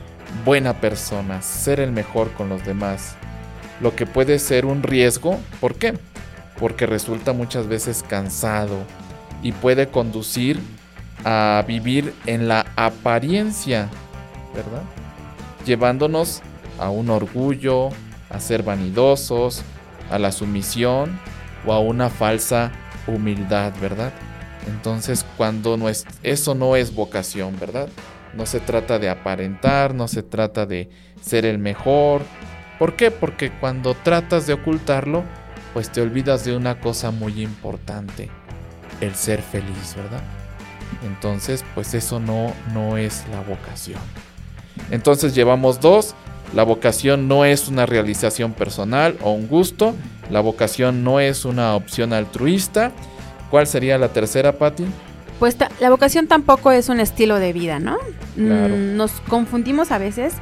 buena 0.44 0.80
persona, 0.80 1.42
ser 1.42 1.80
el 1.80 1.92
mejor 1.92 2.32
con 2.32 2.48
los 2.48 2.64
demás 2.64 3.16
lo 3.80 3.94
que 3.94 4.06
puede 4.06 4.38
ser 4.38 4.66
un 4.66 4.82
riesgo. 4.82 5.38
¿Por 5.60 5.74
qué? 5.76 5.94
Porque 6.58 6.86
resulta 6.86 7.32
muchas 7.32 7.66
veces 7.66 8.04
cansado 8.06 8.78
y 9.42 9.52
puede 9.52 9.88
conducir 9.88 10.60
a 11.24 11.64
vivir 11.66 12.14
en 12.26 12.48
la 12.48 12.66
apariencia, 12.76 13.88
¿verdad? 14.54 14.82
Llevándonos 15.64 16.42
a 16.78 16.90
un 16.90 17.10
orgullo, 17.10 17.90
a 18.34 18.40
ser 18.40 18.62
vanidosos, 18.62 19.62
a 20.10 20.18
la 20.18 20.32
sumisión 20.32 21.18
o 21.66 21.72
a 21.72 21.78
una 21.78 22.10
falsa 22.10 22.72
humildad, 23.06 23.72
¿verdad? 23.80 24.12
Entonces, 24.66 25.24
cuando 25.36 25.76
no 25.76 25.88
es, 25.88 26.06
eso 26.22 26.54
no 26.54 26.76
es 26.76 26.94
vocación, 26.94 27.58
¿verdad? 27.60 27.88
No 28.34 28.46
se 28.46 28.60
trata 28.60 28.98
de 28.98 29.08
aparentar, 29.08 29.94
no 29.94 30.08
se 30.08 30.22
trata 30.22 30.66
de 30.66 30.88
ser 31.20 31.44
el 31.46 31.58
mejor. 31.58 32.22
¿Por 32.78 32.96
qué? 32.96 33.10
Porque 33.10 33.52
cuando 33.52 33.94
tratas 33.94 34.46
de 34.46 34.54
ocultarlo, 34.54 35.22
pues 35.72 35.90
te 35.90 36.00
olvidas 36.00 36.44
de 36.44 36.56
una 36.56 36.80
cosa 36.80 37.10
muy 37.10 37.42
importante, 37.42 38.30
el 39.00 39.14
ser 39.14 39.42
feliz, 39.42 39.94
¿verdad? 39.96 40.22
Entonces, 41.04 41.64
pues 41.74 41.94
eso 41.94 42.20
no, 42.20 42.52
no 42.72 42.96
es 42.96 43.24
la 43.30 43.40
vocación. 43.40 44.00
Entonces 44.90 45.34
llevamos 45.34 45.80
dos. 45.80 46.14
La 46.52 46.62
vocación 46.62 47.26
no 47.28 47.44
es 47.44 47.68
una 47.68 47.86
realización 47.86 48.52
personal 48.52 49.16
o 49.22 49.32
un 49.32 49.48
gusto. 49.48 49.94
La 50.30 50.40
vocación 50.40 51.04
no 51.04 51.20
es 51.20 51.44
una 51.44 51.74
opción 51.74 52.12
altruista. 52.12 52.92
¿Cuál 53.50 53.66
sería 53.66 53.98
la 53.98 54.08
tercera, 54.08 54.58
Patti? 54.58 54.84
Pues 55.38 55.56
la 55.80 55.90
vocación 55.90 56.26
tampoco 56.26 56.70
es 56.70 56.88
un 56.88 57.00
estilo 57.00 57.38
de 57.38 57.52
vida, 57.52 57.78
¿no? 57.80 57.98
Mm, 58.36 58.96
nos 58.96 59.12
confundimos 59.28 59.90
a 59.90 59.98
veces 59.98 60.34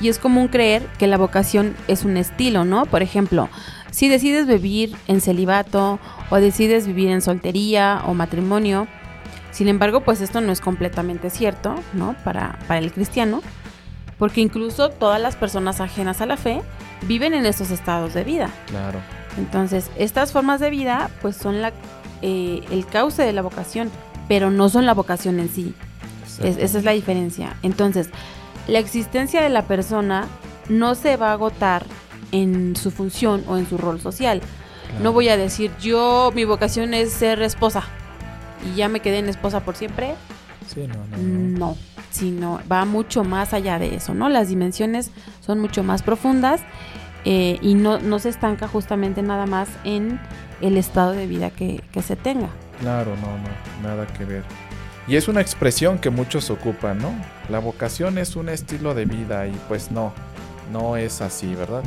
y 0.00 0.08
es 0.08 0.18
común 0.18 0.48
creer 0.48 0.82
que 0.98 1.06
la 1.06 1.18
vocación 1.18 1.76
es 1.88 2.04
un 2.04 2.16
estilo, 2.16 2.64
¿no? 2.64 2.86
Por 2.86 3.02
ejemplo, 3.02 3.48
si 3.90 4.08
decides 4.08 4.46
vivir 4.46 4.94
en 5.06 5.20
celibato 5.20 6.00
o 6.30 6.36
decides 6.36 6.86
vivir 6.86 7.10
en 7.10 7.22
soltería 7.22 8.02
o 8.06 8.14
matrimonio, 8.14 8.88
sin 9.50 9.68
embargo, 9.68 10.00
pues 10.00 10.20
esto 10.20 10.40
no 10.40 10.52
es 10.52 10.60
completamente 10.60 11.30
cierto, 11.30 11.74
¿no? 11.92 12.16
Para, 12.24 12.58
para 12.66 12.78
el 12.80 12.92
cristiano, 12.92 13.42
porque 14.20 14.42
incluso 14.42 14.90
todas 14.90 15.20
las 15.20 15.34
personas 15.34 15.80
ajenas 15.80 16.20
a 16.20 16.26
la 16.26 16.36
fe 16.36 16.60
viven 17.08 17.32
en 17.32 17.46
estos 17.46 17.70
estados 17.70 18.12
de 18.12 18.22
vida. 18.22 18.50
Claro. 18.68 19.00
Entonces, 19.38 19.90
estas 19.96 20.30
formas 20.30 20.60
de 20.60 20.68
vida, 20.68 21.10
pues 21.22 21.36
son 21.36 21.62
la, 21.62 21.72
eh, 22.20 22.60
el 22.70 22.84
cauce 22.86 23.22
de 23.22 23.32
la 23.32 23.40
vocación, 23.40 23.90
pero 24.28 24.50
no 24.50 24.68
son 24.68 24.84
la 24.84 24.92
vocación 24.92 25.40
en 25.40 25.48
sí. 25.48 25.74
esa 26.44 26.78
es 26.78 26.84
la 26.84 26.92
diferencia. 26.92 27.56
Entonces, 27.62 28.10
la 28.68 28.78
existencia 28.78 29.40
de 29.40 29.48
la 29.48 29.62
persona 29.62 30.28
no 30.68 30.94
se 30.94 31.16
va 31.16 31.30
a 31.30 31.32
agotar 31.32 31.86
en 32.30 32.76
su 32.76 32.90
función 32.90 33.42
o 33.48 33.56
en 33.56 33.66
su 33.66 33.78
rol 33.78 34.00
social. 34.00 34.42
No 35.02 35.14
voy 35.14 35.30
a 35.30 35.38
decir, 35.38 35.70
yo, 35.80 36.30
mi 36.34 36.44
vocación 36.44 36.92
es 36.92 37.10
ser 37.10 37.40
esposa 37.40 37.84
y 38.66 38.76
ya 38.76 38.88
me 38.88 39.00
quedé 39.00 39.18
en 39.18 39.30
esposa 39.30 39.60
por 39.60 39.76
siempre. 39.76 40.14
Sí, 40.66 40.86
no, 40.86 40.94
no, 41.06 41.16
no. 41.16 41.58
No, 41.58 41.76
sino 42.10 42.60
va 42.70 42.84
mucho 42.84 43.24
más 43.24 43.54
allá 43.54 43.78
de 43.78 43.94
eso, 43.94 44.14
¿no? 44.14 44.28
Las 44.28 44.48
dimensiones 44.48 45.10
son 45.40 45.60
mucho 45.60 45.82
más 45.82 46.02
profundas 46.02 46.60
eh, 47.24 47.58
y 47.62 47.74
no, 47.74 47.98
no 47.98 48.18
se 48.18 48.28
estanca 48.28 48.68
justamente 48.68 49.22
nada 49.22 49.46
más 49.46 49.68
en 49.84 50.20
el 50.60 50.76
estado 50.76 51.12
de 51.12 51.26
vida 51.26 51.50
que, 51.50 51.82
que 51.92 52.02
se 52.02 52.16
tenga. 52.16 52.48
Claro, 52.80 53.14
no, 53.16 53.38
no, 53.38 53.88
nada 53.88 54.06
que 54.06 54.24
ver. 54.24 54.42
Y 55.06 55.16
es 55.16 55.28
una 55.28 55.40
expresión 55.40 55.98
que 55.98 56.10
muchos 56.10 56.50
ocupan, 56.50 56.98
¿no? 56.98 57.12
La 57.48 57.58
vocación 57.58 58.18
es 58.18 58.36
un 58.36 58.48
estilo 58.48 58.94
de 58.94 59.06
vida 59.06 59.46
y 59.46 59.52
pues 59.68 59.90
no, 59.90 60.12
no 60.72 60.96
es 60.96 61.20
así, 61.20 61.54
¿verdad? 61.54 61.82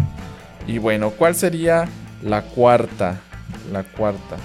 Y 0.67 0.77
bueno, 0.77 1.11
¿cuál 1.11 1.35
sería 1.35 1.87
la 2.21 2.41
cuarta? 2.41 3.21
La 3.71 3.83
cuarta. 3.83 4.37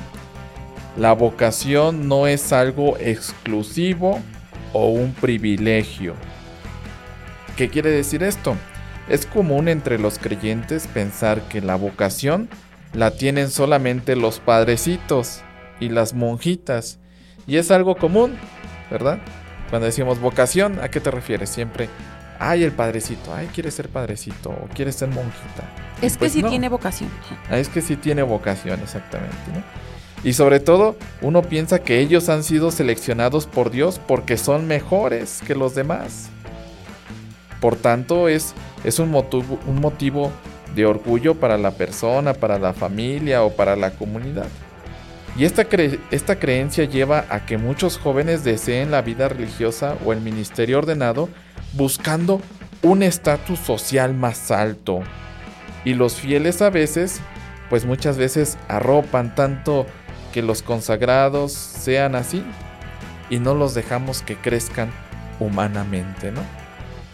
La 0.97 1.13
vocación 1.13 2.09
no 2.09 2.27
es 2.27 2.53
algo 2.53 2.97
exclusivo 2.99 4.21
o 4.73 4.89
un 4.89 5.13
privilegio. 5.15 6.15
¿Qué 7.57 7.69
quiere 7.69 7.91
decir 7.91 8.23
esto? 8.23 8.57
Es 9.09 9.27
común 9.27 9.69
entre 9.69 9.99
los 9.99 10.19
creyentes 10.19 10.87
pensar 10.87 11.43
que 11.49 11.61
la 11.61 11.77
vocación 11.77 12.49
la 12.93 13.11
tienen 13.11 13.51
solamente 13.51 14.17
los 14.17 14.39
padrecitos 14.41 15.43
y 15.81 15.89
las 15.89 16.15
monjitas. 16.15 16.99
Y 17.47 17.57
es 17.57 17.71
algo 17.71 17.97
común, 17.97 18.37
¿verdad? 18.91 19.19
Cuando 19.71 19.87
decimos 19.87 20.21
vocación, 20.21 20.79
¿a 20.81 20.89
qué 20.89 21.01
te 21.01 21.11
refieres? 21.11 21.51
Siempre, 21.51 21.89
ay, 22.39 22.65
el 22.65 22.73
padrecito, 22.73 23.35
ay, 23.35 23.49
quiere 23.55 23.71
ser 23.71 23.89
padrecito 23.89 24.51
o 24.51 24.69
quiere 24.75 24.93
ser 24.93 25.09
monjita. 25.09 25.65
Es 26.01 26.15
que 26.15 26.21
pues 26.21 26.33
sí 26.33 26.43
tiene 26.43 26.69
vocación. 26.69 27.11
Ah, 27.51 27.59
es 27.59 27.69
que 27.69 27.81
sí 27.83 27.97
tiene 27.97 28.23
vocación, 28.23 28.81
exactamente. 28.81 29.37
Y 30.25 30.33
sobre 30.33 30.61
todo, 30.61 30.97
uno 31.23 31.43
piensa 31.43 31.79
que 31.79 32.01
ellos 32.01 32.29
han 32.29 32.43
sido 32.43 32.71
seleccionados 32.71 33.47
por 33.47 33.71
Dios 33.71 34.01
porque 34.07 34.37
son 34.37 34.67
mejores 34.67 35.41
que 35.47 35.55
los 35.55 35.75
demás. 35.75 36.31
Por 37.61 37.77
tanto, 37.77 38.29
es, 38.29 38.55
es 38.85 38.99
un, 38.99 39.11
motivo, 39.11 39.59
un 39.67 39.81
motivo 39.81 40.33
de 40.75 40.87
orgullo 40.87 41.35
para 41.35 41.59
la 41.59 41.73
persona, 41.73 42.35
para 42.35 42.59
la 42.59 42.73
familia 42.73 43.45
o 43.45 43.51
para 43.51 43.77
la 43.77 43.91
comunidad. 43.93 44.49
Y 45.37 45.45
esta, 45.45 45.67
esta 46.11 46.39
creencia 46.39 46.85
lleva 46.85 47.25
a 47.31 47.47
que 47.47 47.59
muchos 47.59 47.97
jóvenes 47.97 48.43
deseen 48.43 48.91
la 48.91 49.03
vida 49.03 49.29
religiosa 49.29 49.97
o 50.05 50.13
el 50.13 50.21
ministerio 50.21 50.79
ordenado 50.79 51.29
buscando 51.75 52.41
un 52.83 53.03
estatus 53.03 53.59
social 53.61 54.15
más 54.15 54.51
alto. 54.51 55.01
Y 55.85 55.95
los 55.95 56.15
fieles 56.15 56.61
a 56.61 56.71
veces, 56.71 57.21
pues 57.71 57.85
muchas 57.85 58.19
veces 58.19 58.59
arropan 58.67 59.35
tanto 59.35 59.87
que 60.33 60.43
los 60.43 60.63
consagrados 60.63 61.53
sean 61.53 62.15
así 62.15 62.45
y 63.31 63.39
no 63.39 63.55
los 63.55 63.75
dejamos 63.75 64.23
que 64.23 64.37
crezcan 64.37 64.91
humanamente, 65.41 66.33
¿no? 66.33 66.41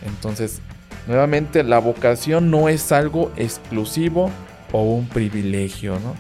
Entonces, 0.07 0.61
nuevamente, 1.07 1.63
la 1.63 1.79
vocación 1.79 2.51
no 2.51 2.69
es 2.69 2.93
algo 2.93 3.33
exclusivo 3.37 4.31
o 4.73 4.83
un 4.83 5.09
privilegio, 5.09 5.95
¿no? 6.01 6.15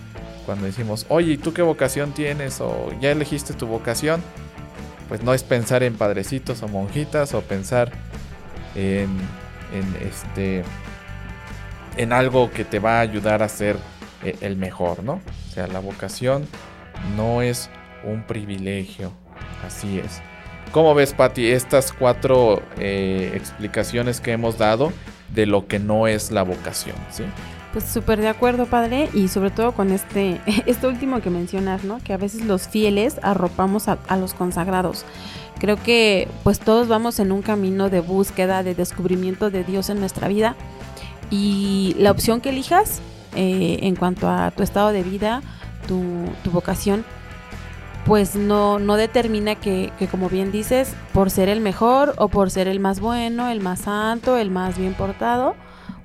Cuando 0.46 0.66
decimos, 0.66 1.06
oye, 1.08 1.32
¿y 1.32 1.36
tú 1.38 1.52
qué 1.52 1.62
vocación 1.62 2.12
tienes? 2.12 2.60
O 2.60 2.90
ya 3.00 3.10
elegiste 3.10 3.54
tu 3.54 3.66
vocación, 3.66 4.22
pues 5.08 5.22
no 5.22 5.32
es 5.34 5.42
pensar 5.42 5.82
en 5.82 5.94
padrecitos 5.94 6.62
o 6.62 6.68
monjitas 6.68 7.34
o 7.34 7.40
pensar 7.40 7.90
en, 8.74 9.08
en 9.72 9.96
este 10.06 10.64
en 11.96 12.12
algo 12.12 12.50
que 12.50 12.64
te 12.64 12.78
va 12.78 12.98
a 12.98 13.00
ayudar 13.00 13.42
a 13.42 13.48
ser 13.48 13.76
eh, 14.24 14.36
el 14.40 14.56
mejor, 14.56 15.02
¿no? 15.02 15.20
O 15.48 15.52
sea, 15.52 15.66
la 15.66 15.78
vocación 15.78 16.46
no 17.16 17.42
es 17.42 17.70
un 18.04 18.22
privilegio, 18.22 19.12
así 19.66 19.98
es. 19.98 20.20
¿Cómo 20.72 20.94
ves, 20.94 21.14
Patti, 21.14 21.46
estas 21.50 21.92
cuatro 21.92 22.60
eh, 22.78 23.32
explicaciones 23.34 24.20
que 24.20 24.32
hemos 24.32 24.58
dado 24.58 24.92
de 25.32 25.46
lo 25.46 25.68
que 25.68 25.78
no 25.78 26.08
es 26.08 26.32
la 26.32 26.42
vocación? 26.42 26.96
¿sí? 27.10 27.22
Pues 27.72 27.84
súper 27.84 28.20
de 28.20 28.28
acuerdo, 28.28 28.66
padre, 28.66 29.08
y 29.14 29.26
sobre 29.26 29.50
todo 29.50 29.72
con 29.72 29.90
este, 29.90 30.40
este 30.66 30.86
último 30.86 31.20
que 31.20 31.30
mencionas, 31.30 31.84
¿no? 31.84 31.98
Que 31.98 32.12
a 32.12 32.16
veces 32.16 32.44
los 32.44 32.68
fieles 32.68 33.18
arropamos 33.22 33.88
a, 33.88 34.16
los 34.16 34.34
consagrados. 34.34 35.04
Creo 35.58 35.80
que 35.82 36.28
pues 36.42 36.60
todos 36.60 36.88
vamos 36.88 37.18
en 37.18 37.32
un 37.32 37.42
camino 37.42 37.90
de 37.90 38.00
búsqueda, 38.00 38.62
de 38.62 38.74
descubrimiento 38.74 39.50
de 39.50 39.64
Dios 39.64 39.90
en 39.90 40.00
nuestra 40.00 40.28
vida. 40.28 40.56
Y 41.30 41.96
la 41.98 42.10
opción 42.10 42.40
que 42.40 42.50
elijas 42.50 43.00
eh, 43.34 43.78
en 43.82 43.96
cuanto 43.96 44.28
a 44.28 44.52
tu 44.52 44.62
estado 44.62 44.92
de 44.92 45.02
vida, 45.02 45.42
tu, 45.86 46.50
vocación, 46.50 47.04
pues 48.04 48.36
no, 48.36 48.78
no 48.78 48.96
determina 48.96 49.54
que, 49.54 49.90
como 50.10 50.28
bien 50.28 50.52
dices, 50.52 50.94
por 51.12 51.30
ser 51.30 51.48
el 51.48 51.60
mejor 51.60 52.14
o 52.18 52.28
por 52.28 52.50
ser 52.50 52.68
el 52.68 52.80
más 52.80 53.00
bueno, 53.00 53.48
el 53.48 53.60
más 53.60 53.80
santo, 53.80 54.36
el 54.36 54.50
más 54.50 54.78
bien 54.78 54.94
portado, 54.94 55.54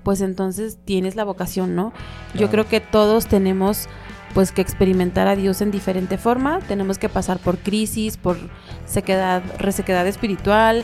pues 0.04 0.22
entonces 0.22 0.78
tienes 0.86 1.16
la 1.16 1.26
vocación, 1.26 1.76
¿no? 1.76 1.94
Yo 2.34 2.50
creo 2.50 2.68
que 2.68 2.80
todos 2.80 3.28
tenemos 3.28 3.88
pues 4.34 4.52
que 4.52 4.62
experimentar 4.62 5.28
a 5.28 5.36
Dios 5.36 5.62
en 5.62 5.72
diferente 5.72 6.18
forma, 6.18 6.60
tenemos 6.60 7.00
que 7.00 7.10
pasar 7.10 7.40
por 7.40 7.58
crisis, 7.58 8.18
por 8.18 8.38
sequedad, 8.86 9.42
resequedad 9.58 10.08
espiritual, 10.08 10.84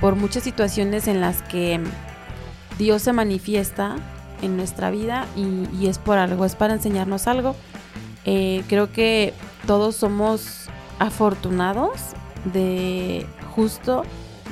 por 0.00 0.16
muchas 0.16 0.42
situaciones 0.42 1.08
en 1.08 1.20
las 1.20 1.42
que 1.42 1.80
Dios 2.78 3.02
se 3.02 3.12
manifiesta 3.12 3.96
en 4.42 4.56
nuestra 4.56 4.90
vida 4.90 5.26
y, 5.36 5.66
y 5.80 5.86
es 5.86 5.98
por 5.98 6.18
algo, 6.18 6.44
es 6.44 6.54
para 6.56 6.74
enseñarnos 6.74 7.26
algo. 7.26 7.56
Eh, 8.24 8.62
creo 8.68 8.90
que 8.90 9.34
todos 9.66 9.96
somos 9.96 10.66
afortunados 10.98 12.00
de 12.52 13.26
justo 13.54 14.02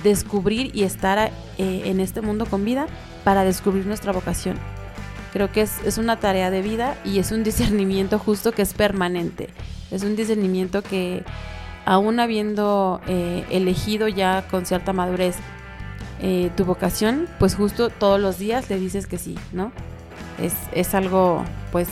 descubrir 0.03 0.71
y 0.75 0.83
estar 0.83 1.19
eh, 1.19 1.31
en 1.59 2.01
este 2.01 2.21
mundo 2.21 2.47
con 2.47 2.65
vida 2.65 2.87
para 3.25 3.45
descubrir 3.45 3.87
nuestra 3.87 4.13
vocación. 4.13 4.57
Creo 5.33 5.51
que 5.51 5.63
es, 5.63 5.99
una 5.99 6.19
tarea 6.21 6.51
de 6.51 6.61
vida 6.61 6.99
y 7.05 7.19
es 7.19 7.33
un 7.33 7.45
discernimiento 7.45 8.19
justo 8.19 8.53
que 8.53 8.63
es 8.63 8.75
permanente. 8.75 9.49
Es 9.91 10.03
un 10.03 10.17
discernimiento 10.17 10.83
que 10.83 11.25
aún 11.85 12.21
habiendo 12.21 13.01
eh, 13.07 13.45
elegido 13.51 14.09
ya 14.09 14.47
con 14.51 14.67
cierta 14.67 14.93
madurez 14.93 15.37
tu 16.57 16.65
vocación, 16.65 17.29
pues 17.41 17.57
justo 17.57 17.91
todos 17.91 18.21
los 18.21 18.39
días 18.39 18.71
le 18.71 18.79
dices 18.79 19.09
que 19.09 19.19
sí, 19.19 19.37
¿no? 19.51 19.73
Es, 20.41 20.55
es 20.71 20.95
algo 20.95 21.43
pues 21.73 21.89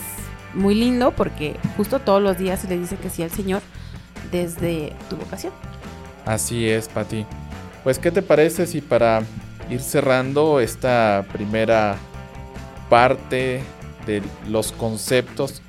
muy 0.53 0.75
lindo 0.75 1.11
porque 1.11 1.57
justo 1.77 1.99
todos 1.99 2.21
los 2.21 2.37
días 2.37 2.59
se 2.59 2.67
le 2.67 2.77
dice 2.77 2.97
que 2.97 3.09
sí 3.09 3.23
al 3.23 3.31
Señor 3.31 3.61
desde 4.31 4.93
tu 5.09 5.15
vocación. 5.17 5.53
Así 6.25 6.67
es, 6.69 6.87
Pati. 6.87 7.25
Pues, 7.83 7.99
¿qué 7.99 8.11
te 8.11 8.21
parece 8.21 8.67
si 8.67 8.81
para 8.81 9.23
ir 9.69 9.81
cerrando 9.81 10.59
esta 10.59 11.25
primera 11.31 11.95
parte 12.89 13.63
de 14.05 14.21
los 14.47 14.71
conceptos 14.71 15.61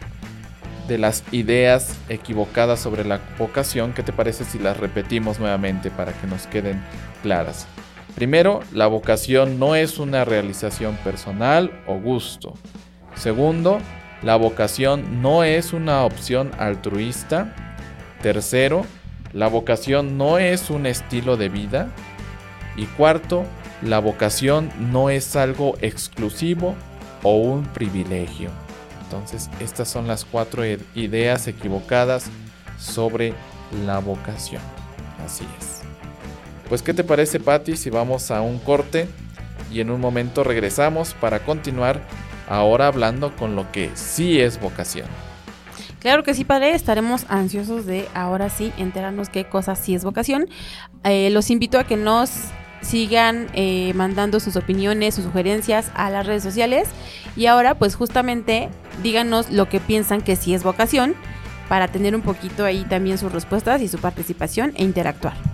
de 0.89 0.99
las 0.99 1.23
ideas 1.33 1.97
equivocadas 2.09 2.81
sobre 2.81 3.05
la 3.05 3.21
vocación, 3.39 3.93
¿qué 3.93 4.03
te 4.03 4.13
parece 4.13 4.45
si 4.45 4.59
las 4.59 4.77
repetimos 4.77 5.39
nuevamente 5.39 5.91
para 5.91 6.13
que 6.13 6.27
nos 6.27 6.47
queden 6.47 6.83
claras? 7.23 7.67
Primero, 8.15 8.61
la 8.73 8.89
vocación 8.89 9.59
no 9.59 9.75
es 9.75 9.99
una 9.99 10.25
realización 10.25 10.97
personal 10.97 11.71
o 11.87 11.95
gusto. 11.95 12.55
Segundo, 13.15 13.79
la 14.23 14.37
vocación 14.37 15.21
no 15.21 15.43
es 15.43 15.73
una 15.73 16.05
opción 16.05 16.53
altruista. 16.59 17.55
Tercero, 18.23 18.87
la 19.33 19.49
vocación 19.49 20.17
no 20.17 20.39
es 20.39 20.71
un 20.71 20.87
estilo 20.87 21.37
de 21.37 21.49
vida. 21.49 21.89
Y 22.77 22.87
cuarto, 22.87 23.45
la 23.83 23.99
vocación 23.99 24.71
no 24.93 25.11
es 25.11 25.35
algo 25.35 25.77
exclusivo 25.81 26.77
o 27.23 27.37
un 27.37 27.65
privilegio. 27.65 28.51
Entonces, 29.03 29.51
estas 29.61 29.89
son 29.89 30.07
las 30.07 30.25
cuatro 30.25 30.63
ideas 30.95 31.49
equivocadas 31.49 32.27
sobre 32.79 33.35
la 33.85 33.99
vocación. 33.99 34.63
Así 35.25 35.45
es. 35.61 35.83
Pues, 36.69 36.81
¿qué 36.81 36.95
te 36.95 37.05
parece, 37.05 37.41
Patti, 37.41 37.77
si 37.77 37.91
vamos 37.91 38.31
a 38.31 38.41
un 38.41 38.59
corte 38.59 39.09
y 39.71 39.81
en 39.81 39.91
un 39.91 40.01
momento 40.01 40.45
regresamos 40.45 41.13
para 41.15 41.41
continuar 41.41 42.01
ahora 42.49 42.87
hablando 42.87 43.35
con 43.37 43.57
lo 43.57 43.71
que 43.73 43.91
sí 43.95 44.41
es 44.41 44.61
vocación? 44.61 45.07
Claro 46.03 46.25
que 46.25 46.35
sí, 46.35 46.45
padre. 46.45 46.75
Estaremos 46.75 47.27
ansiosos 47.29 47.87
de 47.87 48.09
ahora 48.13 48.51
sí 48.51 48.73
enterarnos 48.77 49.29
qué 49.29 49.45
cosa 49.45 49.77
sí 49.77 49.95
es 49.95 50.03
vocación. 50.03 50.49
Eh, 51.05 51.31
los 51.31 51.51
invito 51.51 51.79
a 51.79 51.85
que 51.85 51.97
nos 51.97 52.31
sigan 52.81 53.47
eh, 53.55 53.93
mandando 53.95 54.41
sus 54.41 54.57
opiniones, 54.57 55.15
sus 55.15 55.25
sugerencias 55.25 55.93
a 55.95 56.11
las 56.11 56.27
redes 56.27 56.43
sociales. 56.43 56.89
Y 57.37 57.47
ahora, 57.47 57.75
pues 57.77 57.95
justamente, 57.95 58.69
díganos 59.03 59.51
lo 59.51 59.69
que 59.69 59.79
piensan 59.79 60.23
que 60.23 60.35
sí 60.35 60.55
es 60.55 60.65
vocación 60.65 61.15
para 61.69 61.89
tener 61.89 62.15
un 62.15 62.23
poquito 62.23 62.65
ahí 62.65 62.85
también 62.85 63.17
sus 63.17 63.33
respuestas 63.33 63.81
y 63.81 63.89
su 63.89 63.99
participación 63.99 64.73
e 64.75 64.83
interactuar. 64.83 65.52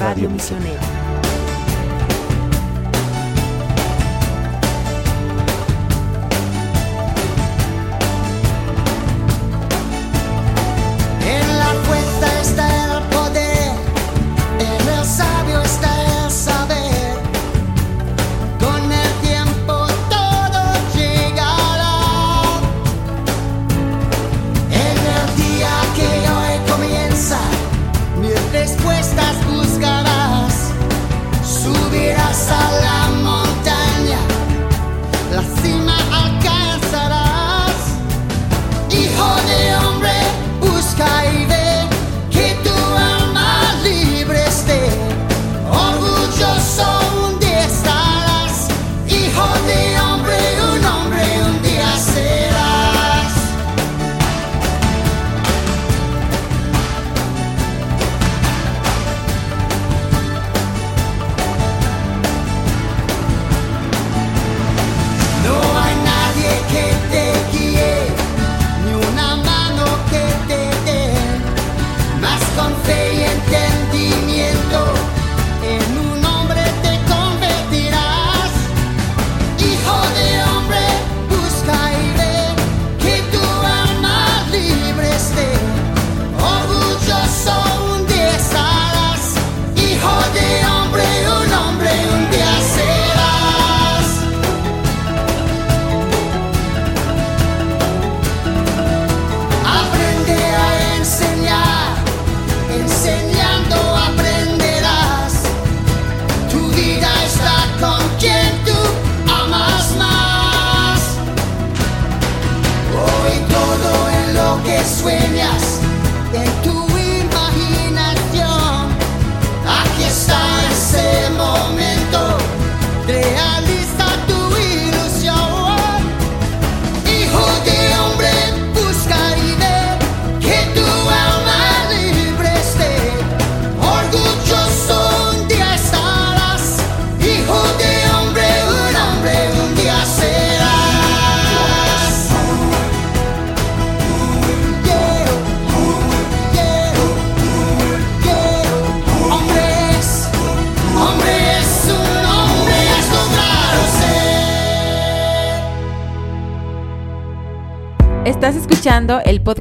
Radio 0.00 0.30
Misionero. 0.30 0.99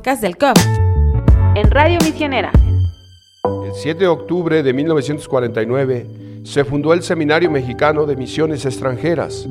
Podcast 0.09 0.21
del 0.23 0.37
COP 0.37 0.57
en 1.55 1.69
Radio 1.69 1.99
Misionera. 2.03 2.51
El 3.43 3.73
7 3.73 3.99
de 3.99 4.07
octubre 4.07 4.63
de 4.63 4.73
1949 4.73 6.07
se 6.45 6.63
fundó 6.63 6.93
el 6.93 7.03
Seminario 7.03 7.51
Mexicano 7.51 8.07
de 8.07 8.15
Misiones 8.15 8.65
Extranjeras. 8.65 9.47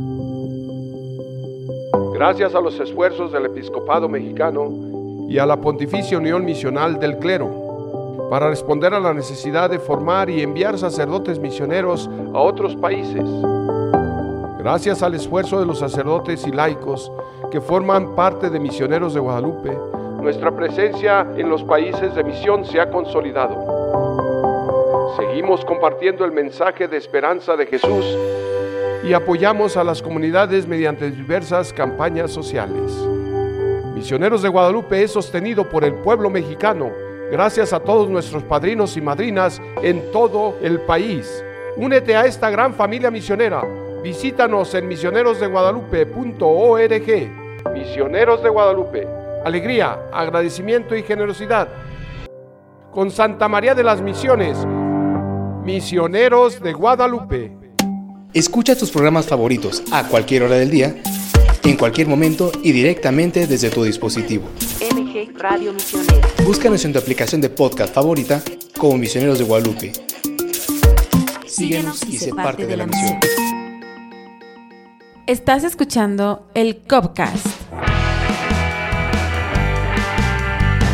Gracias 2.13 2.57
a 2.57 2.61
los 2.61 2.81
esfuerzos 2.81 3.31
del 3.31 3.47
episcopado 3.47 4.09
mexicano 4.09 5.29
y 5.29 5.39
a 5.39 5.47
la 5.47 5.61
Pontificia 5.61 6.19
Unión 6.19 6.45
Misional 6.45 6.99
del 6.99 7.19
Clero, 7.19 8.27
para 8.29 8.49
responder 8.49 8.95
a 8.95 9.01
la 9.01 9.15
necesidad 9.15 9.71
de 9.71 9.79
formar 9.79 10.29
y 10.29 10.43
enviar 10.43 10.77
sacerdotes 10.77 11.39
misioneros 11.39 12.11
a 12.35 12.41
otros 12.41 12.75
países. 12.75 13.23
Gracias 14.59 15.05
al 15.05 15.15
esfuerzo 15.15 15.61
de 15.61 15.67
los 15.67 15.79
sacerdotes 15.79 16.45
y 16.49 16.51
laicos 16.51 17.13
que 17.53 17.61
forman 17.61 18.17
parte 18.17 18.51
de 18.51 18.59
Misioneros 18.59 19.15
de 19.15 19.21
Guadalupe, 19.21 19.79
nuestra 20.21 20.51
presencia 20.51 21.27
en 21.37 21.49
los 21.49 21.63
países 21.65 22.15
de 22.15 22.25
misión 22.25 22.65
se 22.65 22.81
ha 22.81 22.91
consolidado. 22.91 25.15
Seguimos 25.17 25.65
compartiendo 25.65 26.25
el 26.25 26.33
mensaje 26.33 26.89
de 26.89 26.97
esperanza 26.97 27.57
de 27.57 27.67
Jesús 27.67 28.05
y 29.05 29.13
apoyamos 29.13 29.77
a 29.77 29.85
las 29.85 30.03
comunidades 30.03 30.67
mediante 30.67 31.11
diversas 31.11 31.73
campañas 31.73 32.33
sociales. 32.33 32.93
Misioneros 33.95 34.43
de 34.43 34.49
Guadalupe 34.49 35.03
es 35.03 35.13
sostenido 35.13 35.69
por 35.69 35.85
el 35.85 35.95
pueblo 35.95 36.31
mexicano 36.31 36.91
gracias 37.31 37.73
a 37.73 37.81
todos 37.81 38.09
nuestros 38.09 38.43
padrinos 38.43 38.97
y 38.97 39.01
madrinas 39.01 39.61
en 39.83 40.11
todo 40.13 40.57
el 40.63 40.81
país. 40.81 41.45
Únete 41.77 42.17
a 42.17 42.27
esta 42.27 42.51
gran 42.51 42.75
familia 42.75 43.11
misionera. 43.11 43.63
Visítanos 44.03 44.75
en 44.75 44.89
misionerosdeguadalupe.org. 44.89 47.73
Misioneros 47.73 48.43
de 48.43 48.49
Guadalupe. 48.49 49.18
Alegría, 49.45 49.99
agradecimiento 50.13 50.97
y 50.97 51.03
generosidad 51.03 51.69
con 52.93 53.11
Santa 53.11 53.49
María 53.49 53.75
de 53.75 53.85
las 53.85 54.01
Misiones, 54.03 54.59
misioneros 55.65 56.61
de 56.61 56.73
Guadalupe. 56.73 57.53
Escucha 58.35 58.77
tus 58.77 58.91
programas 58.91 59.27
favoritos 59.27 59.83
a 59.93 60.09
cualquier 60.09 60.43
hora 60.43 60.57
del 60.57 60.71
día, 60.71 60.97
en 61.63 61.77
cualquier 61.77 62.09
momento 62.09 62.51
y 62.63 62.73
directamente 62.73 63.47
desde 63.47 63.71
tu 63.71 63.85
dispositivo. 63.85 64.49
MG 64.93 65.39
Radio 65.39 65.73
Misionero. 65.73 66.29
Búscanos 66.45 66.85
en 66.85 66.93
tu 66.93 66.99
aplicación 66.99 67.41
de 67.41 67.51
podcast 67.51 67.95
favorita 67.95 68.43
como 68.77 68.99
Misioneros 68.99 69.39
de 69.39 69.45
Guadalupe. 69.45 69.93
Síguenos 71.47 72.05
y 72.09 72.19
sé 72.19 72.35
parte 72.35 72.67
de 72.67 72.77
la 72.77 72.87
misión. 72.87 73.19
Estás 75.27 75.63
escuchando 75.65 76.49
el 76.55 76.83
Copcast. 76.89 77.58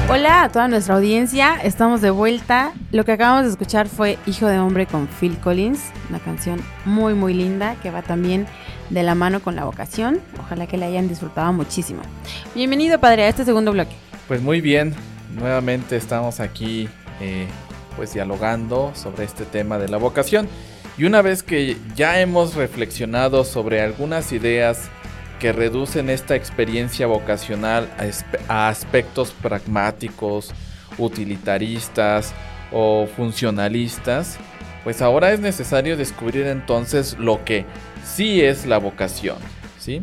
Hola 0.06 0.42
a 0.42 0.48
toda 0.50 0.68
nuestra 0.68 0.96
audiencia, 0.96 1.56
estamos 1.62 2.02
de 2.02 2.10
vuelta. 2.10 2.74
Lo 2.92 3.06
que 3.06 3.12
acabamos 3.12 3.46
de 3.46 3.50
escuchar 3.52 3.88
fue 3.88 4.18
Hijo 4.26 4.46
de 4.46 4.58
Hombre 4.58 4.86
con 4.86 5.08
Phil 5.08 5.38
Collins, 5.38 5.80
una 6.10 6.18
canción 6.18 6.60
muy 6.84 7.14
muy 7.14 7.32
linda 7.32 7.76
que 7.82 7.90
va 7.90 8.02
también 8.02 8.46
de 8.90 9.02
la 9.02 9.14
mano 9.14 9.40
con 9.40 9.56
la 9.56 9.64
vocación. 9.64 10.20
Ojalá 10.38 10.66
que 10.66 10.76
la 10.76 10.86
hayan 10.86 11.08
disfrutado 11.08 11.54
muchísimo. 11.54 12.02
Bienvenido 12.54 13.00
padre 13.00 13.24
a 13.24 13.28
este 13.28 13.46
segundo 13.46 13.72
bloque. 13.72 13.96
Pues 14.28 14.42
muy 14.42 14.60
bien, 14.60 14.94
nuevamente 15.34 15.96
estamos 15.96 16.38
aquí 16.38 16.86
eh, 17.22 17.46
pues 17.96 18.12
dialogando 18.12 18.92
sobre 18.94 19.24
este 19.24 19.46
tema 19.46 19.78
de 19.78 19.88
la 19.88 19.96
vocación. 19.96 20.48
Y 20.98 21.04
una 21.04 21.22
vez 21.22 21.42
que 21.42 21.78
ya 21.96 22.20
hemos 22.20 22.56
reflexionado 22.56 23.42
sobre 23.42 23.80
algunas 23.80 24.32
ideas 24.32 24.90
que 25.44 25.52
reducen 25.52 26.08
esta 26.08 26.36
experiencia 26.36 27.06
vocacional 27.06 27.90
a, 28.48 28.68
aspectos 28.70 29.32
pragmáticos, 29.42 30.54
utilitaristas 30.96 32.32
o 32.72 33.06
funcionalistas, 33.14 34.38
pues 34.84 35.02
ahora 35.02 35.34
es 35.34 35.40
necesario 35.40 35.98
descubrir 35.98 36.46
entonces 36.46 37.18
lo 37.18 37.44
que 37.44 37.66
sí 38.06 38.40
es 38.40 38.64
la 38.64 38.78
vocación, 38.78 39.36
¿sí? 39.78 40.02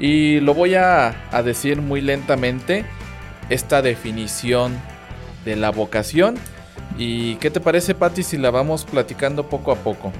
Y 0.00 0.40
lo 0.40 0.52
voy 0.52 0.74
a, 0.74 1.14
decir 1.44 1.80
muy 1.80 2.00
lentamente, 2.00 2.84
esta 3.50 3.82
definición 3.82 4.76
de 5.44 5.54
la 5.54 5.70
vocación. 5.70 6.34
¿Y 6.98 7.36
qué 7.36 7.52
te 7.52 7.60
parece, 7.60 7.94
Patti, 7.94 8.24
si 8.24 8.36
la 8.36 8.50
vamos 8.50 8.84
platicando 8.84 9.48
poco 9.48 9.70
a 9.70 9.76
poco? 9.76 10.12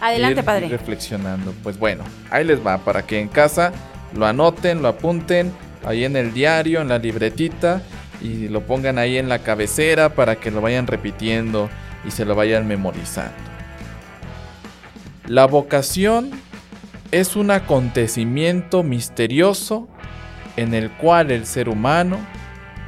Adelante, 0.00 0.42
padre. 0.42 0.68
reflexionando. 0.68 1.52
Pues 1.62 1.78
bueno, 1.78 2.04
ahí 2.30 2.44
les 2.44 2.64
va, 2.64 2.78
para 2.78 3.06
que 3.06 3.20
en 3.20 3.28
casa 3.28 3.72
lo 4.14 4.26
anoten, 4.26 4.82
lo 4.82 4.88
apunten, 4.88 5.52
ahí 5.84 6.04
en 6.04 6.16
el 6.16 6.32
diario, 6.32 6.80
en 6.80 6.88
la 6.88 6.98
libretita, 6.98 7.82
y 8.20 8.48
lo 8.48 8.62
pongan 8.62 8.98
ahí 8.98 9.18
en 9.18 9.28
la 9.28 9.40
cabecera 9.40 10.14
para 10.14 10.36
que 10.36 10.50
lo 10.50 10.60
vayan 10.60 10.86
repitiendo 10.86 11.70
y 12.06 12.10
se 12.10 12.24
lo 12.24 12.34
vayan 12.34 12.66
memorizando. 12.66 13.34
La 15.26 15.46
vocación 15.46 16.30
es 17.12 17.36
un 17.36 17.50
acontecimiento 17.50 18.82
misterioso 18.82 19.88
en 20.56 20.74
el 20.74 20.90
cual 20.90 21.30
el 21.30 21.46
ser 21.46 21.68
humano, 21.68 22.18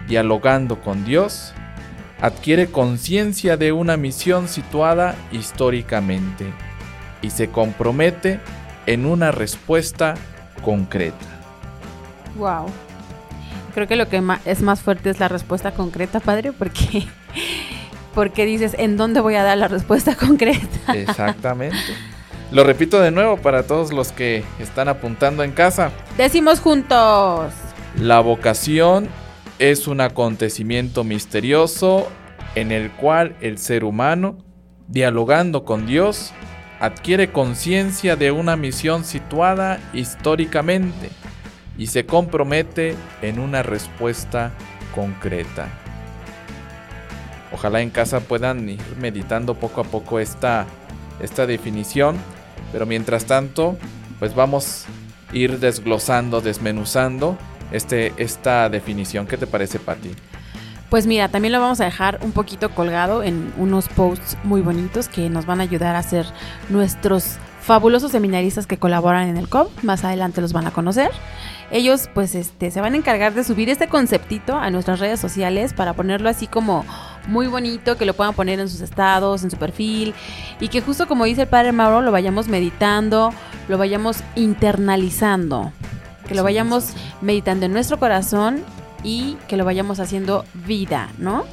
dialogando 0.08 0.80
con 0.80 1.04
Dios, 1.04 1.54
adquiere 2.22 2.68
conciencia 2.68 3.56
de 3.56 3.72
una 3.72 3.96
misión 3.96 4.48
situada 4.48 5.16
históricamente 5.32 6.46
y 7.20 7.30
se 7.30 7.50
compromete 7.50 8.40
en 8.86 9.06
una 9.06 9.32
respuesta 9.32 10.14
concreta. 10.62 11.26
Wow. 12.36 12.66
Creo 13.74 13.88
que 13.88 13.96
lo 13.96 14.08
que 14.08 14.22
es 14.44 14.62
más 14.62 14.80
fuerte 14.80 15.10
es 15.10 15.18
la 15.18 15.28
respuesta 15.28 15.72
concreta, 15.72 16.20
padre, 16.20 16.52
porque 16.52 17.06
porque 18.14 18.44
dices, 18.44 18.76
¿en 18.78 18.96
dónde 18.96 19.20
voy 19.20 19.34
a 19.34 19.42
dar 19.42 19.58
la 19.58 19.66
respuesta 19.66 20.14
concreta? 20.20 20.94
Exactamente. 20.94 21.76
Lo 22.52 22.62
repito 22.64 23.00
de 23.00 23.10
nuevo 23.10 23.38
para 23.38 23.64
todos 23.64 23.92
los 23.92 24.12
que 24.12 24.44
están 24.60 24.88
apuntando 24.88 25.42
en 25.42 25.52
casa. 25.52 25.90
Decimos 26.16 26.60
juntos. 26.60 27.52
La 27.98 28.20
vocación 28.20 29.08
es 29.70 29.86
un 29.86 30.00
acontecimiento 30.00 31.04
misterioso 31.04 32.08
en 32.56 32.72
el 32.72 32.90
cual 32.90 33.36
el 33.40 33.58
ser 33.58 33.84
humano, 33.84 34.38
dialogando 34.88 35.64
con 35.64 35.86
Dios, 35.86 36.32
adquiere 36.80 37.30
conciencia 37.30 38.16
de 38.16 38.32
una 38.32 38.56
misión 38.56 39.04
situada 39.04 39.78
históricamente 39.92 41.10
y 41.78 41.86
se 41.86 42.06
compromete 42.06 42.96
en 43.22 43.38
una 43.38 43.62
respuesta 43.62 44.50
concreta. 44.96 45.68
Ojalá 47.52 47.82
en 47.82 47.90
casa 47.90 48.18
puedan 48.18 48.68
ir 48.68 48.80
meditando 49.00 49.54
poco 49.54 49.82
a 49.82 49.84
poco 49.84 50.18
esta, 50.18 50.66
esta 51.20 51.46
definición, 51.46 52.16
pero 52.72 52.84
mientras 52.84 53.26
tanto, 53.26 53.76
pues 54.18 54.34
vamos 54.34 54.86
a 55.30 55.36
ir 55.36 55.60
desglosando, 55.60 56.40
desmenuzando 56.40 57.38
este, 57.72 58.12
esta 58.16 58.68
definición. 58.68 59.26
¿Qué 59.26 59.36
te 59.36 59.46
parece, 59.46 59.78
Patti? 59.78 60.10
Pues 60.92 61.06
mira, 61.06 61.28
también 61.28 61.52
lo 61.52 61.60
vamos 61.60 61.80
a 61.80 61.84
dejar 61.84 62.18
un 62.22 62.32
poquito 62.32 62.70
colgado 62.70 63.22
en 63.22 63.52
unos 63.56 63.88
posts 63.88 64.36
muy 64.44 64.60
bonitos 64.60 65.08
que 65.08 65.30
nos 65.30 65.46
van 65.46 65.60
a 65.60 65.62
ayudar 65.62 65.96
a 65.96 66.00
hacer 66.00 66.26
nuestros 66.68 67.38
fabulosos 67.62 68.12
seminaristas 68.12 68.66
que 68.66 68.76
colaboran 68.76 69.28
en 69.28 69.38
el 69.38 69.48
COP. 69.48 69.70
Más 69.82 70.04
adelante 70.04 70.42
los 70.42 70.52
van 70.52 70.66
a 70.66 70.70
conocer. 70.70 71.10
Ellos 71.70 72.10
pues 72.12 72.34
este, 72.34 72.70
se 72.70 72.82
van 72.82 72.92
a 72.92 72.98
encargar 72.98 73.32
de 73.32 73.42
subir 73.42 73.70
este 73.70 73.88
conceptito 73.88 74.54
a 74.54 74.68
nuestras 74.68 75.00
redes 75.00 75.18
sociales 75.18 75.72
para 75.72 75.94
ponerlo 75.94 76.28
así 76.28 76.46
como 76.46 76.84
muy 77.26 77.46
bonito, 77.46 77.96
que 77.96 78.04
lo 78.04 78.12
puedan 78.12 78.34
poner 78.34 78.60
en 78.60 78.68
sus 78.68 78.82
estados, 78.82 79.44
en 79.44 79.50
su 79.50 79.56
perfil 79.56 80.12
y 80.60 80.68
que 80.68 80.82
justo 80.82 81.08
como 81.08 81.24
dice 81.24 81.42
el 81.42 81.48
padre 81.48 81.72
Mauro 81.72 82.02
lo 82.02 82.12
vayamos 82.12 82.48
meditando, 82.48 83.32
lo 83.68 83.78
vayamos 83.78 84.18
internalizando 84.34 85.72
que 86.32 86.36
lo 86.36 86.44
vayamos 86.44 86.94
meditando 87.20 87.66
en 87.66 87.74
nuestro 87.74 87.98
corazón 87.98 88.64
y 89.04 89.36
que 89.48 89.58
lo 89.58 89.66
vayamos 89.66 90.00
haciendo 90.00 90.46
vida, 90.54 91.10
¿no? 91.18 91.44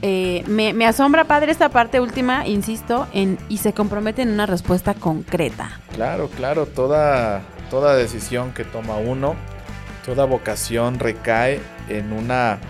Eh, 0.00 0.44
me, 0.46 0.86
asombra, 0.86 1.24
padre, 1.24 1.50
esta 1.50 1.70
parte 1.70 1.98
última, 1.98 2.46
insisto, 2.46 3.08
en 3.12 3.36
y 3.48 3.58
se 3.58 3.72
compromete 3.72 4.22
en 4.22 4.30
una 4.30 4.46
respuesta 4.46 4.94
concreta. 4.94 5.80
Claro, 5.92 6.28
claro, 6.28 6.66
toda, 6.66 7.42
toda 7.68 7.96
decisión 7.96 8.52
que 8.52 8.62
toma 8.62 8.94
uno, 8.94 9.34
toda 10.06 10.24
vocación 10.24 11.00
recae 11.00 11.60
en 11.88 12.12
una, 12.12 12.60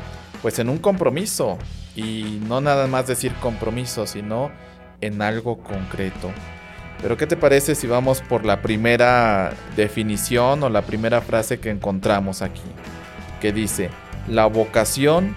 pues 0.41 0.59
en 0.59 0.71
un 0.71 0.79
compromiso. 0.79 1.59
Y 1.95 2.41
no 2.49 2.63
nada 2.63 2.87
más 2.87 3.07
decir 3.07 3.35
compromiso, 3.43 4.07
sino 4.07 4.51
en 5.03 5.21
algo 5.21 5.59
concreto. 5.59 6.31
Pero 7.03 7.17
¿qué 7.17 7.27
te 7.27 7.37
parece 7.37 7.75
si 7.75 7.89
vamos 7.89 8.21
por 8.21 8.45
la 8.45 8.63
primera 8.63 9.53
definición 9.77 10.63
o 10.63 10.69
la 10.69 10.83
primera 10.83 11.21
frase 11.21 11.59
que 11.59 11.71
encontramos 11.71 12.43
aquí? 12.43 12.63
Que 13.41 13.53
dice, 13.53 13.91
la 14.29 14.47
vocación 14.47 15.35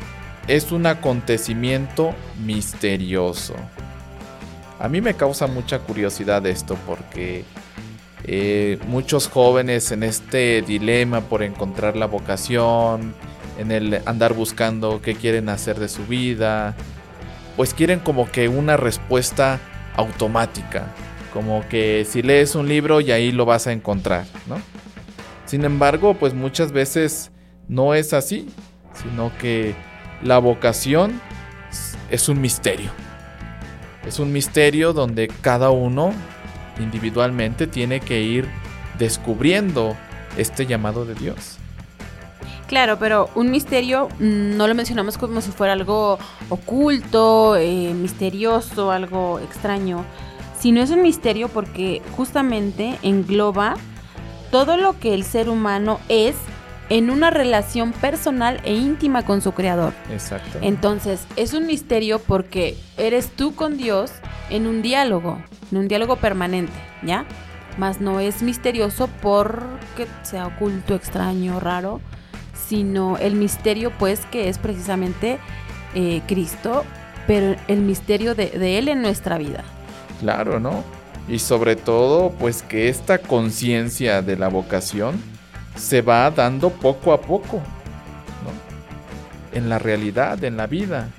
es 0.48 0.72
un 0.72 0.86
acontecimiento 0.86 2.14
misterioso. 2.44 3.56
A 4.80 4.88
mí 4.88 5.02
me 5.02 5.16
causa 5.16 5.48
mucha 5.48 5.80
curiosidad 5.80 6.46
esto 6.46 6.78
porque 6.86 7.46
eh, 8.26 8.78
muchos 8.88 9.28
jóvenes 9.28 9.92
en 9.92 10.04
este 10.04 10.62
dilema 10.62 11.22
por 11.22 11.42
encontrar 11.42 11.96
la 11.96 12.06
vocación, 12.06 13.16
en 13.58 13.72
el 13.72 14.02
andar 14.06 14.34
buscando 14.34 15.02
qué 15.02 15.16
quieren 15.16 15.50
hacer 15.50 15.80
de 15.80 15.90
su 15.90 16.06
vida, 16.06 16.76
pues 17.58 17.74
quieren 17.74 18.02
como 18.02 18.30
que 18.30 18.50
una 18.50 18.78
respuesta 18.78 19.60
automática 19.96 20.94
como 21.36 21.68
que 21.68 22.08
si 22.10 22.22
lees 22.22 22.56
un 22.56 22.70
libro 22.70 23.02
y 23.02 23.12
ahí 23.12 23.34
lo 23.34 23.44
vas 23.46 23.68
a 23.68 23.74
encontrar, 23.74 24.24
¿no? 24.48 24.56
Sin 25.46 25.66
embargo, 25.66 26.14
pues 26.14 26.34
muchas 26.34 26.72
veces 26.72 27.30
no 27.68 27.94
es 27.94 28.14
así, 28.14 28.48
sino 28.94 29.38
que 29.38 29.76
la 30.24 30.38
vocación 30.38 31.20
es 32.10 32.30
un 32.30 32.40
misterio. 32.40 32.90
Es 34.08 34.20
un 34.20 34.32
misterio 34.32 34.94
donde 34.94 35.28
cada 35.28 35.72
uno 35.72 36.14
individualmente 36.80 37.68
tiene 37.68 38.00
que 38.00 38.22
ir 38.22 38.48
descubriendo 38.98 39.98
este 40.38 40.66
llamado 40.66 41.04
de 41.04 41.16
Dios. 41.16 41.58
Claro, 42.68 42.98
pero 42.98 43.30
un 43.36 43.52
misterio 43.52 44.08
mm, 44.20 44.56
no 44.56 44.70
lo 44.70 44.74
mencionamos 44.74 45.18
como 45.18 45.42
si 45.42 45.52
fuera 45.52 45.74
algo 45.74 46.18
oculto, 46.48 47.58
eh, 47.58 47.94
misterioso, 47.94 48.90
algo 48.90 49.40
extraño, 49.40 50.06
no 50.72 50.82
es 50.82 50.90
un 50.90 51.02
misterio 51.02 51.50
porque 51.50 52.02
justamente 52.16 52.98
engloba 53.04 53.76
todo 54.52 54.78
lo 54.78 55.00
que 55.00 55.14
el 55.14 55.24
ser 55.24 55.50
humano 55.50 56.00
es 56.10 56.36
en 56.90 57.10
una 57.10 57.30
relación 57.30 57.92
personal 57.92 58.62
e 58.64 58.74
íntima 58.74 59.26
con 59.26 59.42
su 59.42 59.54
creador. 59.54 59.94
Exacto. 60.12 60.60
Entonces, 60.62 61.26
es 61.36 61.54
un 61.54 61.66
misterio 61.66 62.20
porque 62.20 62.78
eres 62.98 63.30
tú 63.30 63.56
con 63.56 63.78
Dios 63.78 64.12
en 64.50 64.68
un 64.68 64.82
diálogo, 64.82 65.42
en 65.72 65.80
un 65.80 65.88
diálogo 65.88 66.18
permanente, 66.18 66.74
¿ya? 67.04 67.26
Más 67.78 68.02
no 68.02 68.20
es 68.20 68.44
misterioso 68.44 69.10
porque 69.22 70.08
sea 70.24 70.48
oculto, 70.48 70.96
extraño, 70.96 71.60
raro, 71.60 72.02
sino 72.68 73.18
el 73.18 73.36
misterio 73.36 73.92
pues 73.98 74.26
que 74.28 74.48
es 74.48 74.60
precisamente 74.60 75.40
eh, 75.96 76.22
Cristo 76.28 76.84
pero 77.28 77.56
el 77.68 77.82
misterio 77.82 78.36
de, 78.36 78.50
de 78.52 78.78
Él 78.78 78.88
en 78.88 79.02
nuestra 79.02 79.38
vida. 79.38 79.64
Claro, 80.20 80.60
¿no? 80.60 80.84
Y 81.28 81.40
sobre 81.40 81.76
todo, 81.76 82.32
pues 82.32 82.62
que 82.62 82.90
esta 82.90 83.18
conciencia 83.18 84.22
de 84.22 84.38
la 84.38 84.48
vocación 84.48 85.22
se 85.76 86.02
va 86.02 86.30
dando 86.32 86.70
poco 86.70 87.14
a 87.14 87.22
poco, 87.22 87.58
¿no? 88.44 89.58
En 89.58 89.70
la 89.70 89.80
realidad, 89.80 90.44
en 90.44 90.58
la 90.58 90.68
vida. 90.68 91.10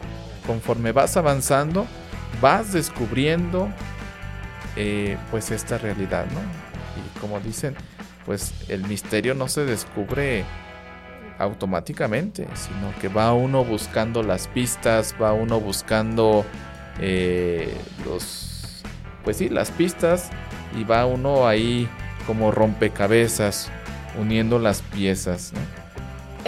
Conforme 0.47 0.93
vas 0.93 1.17
avanzando, 1.17 1.87
vas 2.41 2.73
descubriendo 2.73 3.69
eh, 4.77 5.17
pues 5.31 5.51
esta 5.51 5.79
realidad, 5.79 6.27
¿no? 6.27 6.41
Y 6.41 7.19
como 7.19 7.41
dicen, 7.41 7.75
pues 8.25 8.53
el 8.69 8.87
misterio 8.87 9.35
no 9.35 9.49
se 9.49 9.65
descubre 9.65 10.45
automáticamente, 11.39 12.47
sino 12.55 12.95
que 13.01 13.09
va 13.09 13.33
uno 13.33 13.65
buscando 13.65 14.23
las 14.23 14.49
pistas, 14.49 15.15
va 15.21 15.33
uno 15.33 15.61
buscando 15.61 16.45
eh, 17.01 17.75
los, 18.05 18.46
pues 19.27 19.37
sí, 19.37 19.51
las 19.51 19.71
pistas 19.73 20.31
y 20.79 20.85
va 20.85 21.05
uno 21.05 21.47
ahí 21.47 21.87
como 22.27 22.51
rompecabezas 22.51 23.71
uniendo 24.19 24.59
las 24.59 24.81
piezas. 24.81 25.53
¿no? 25.53 25.61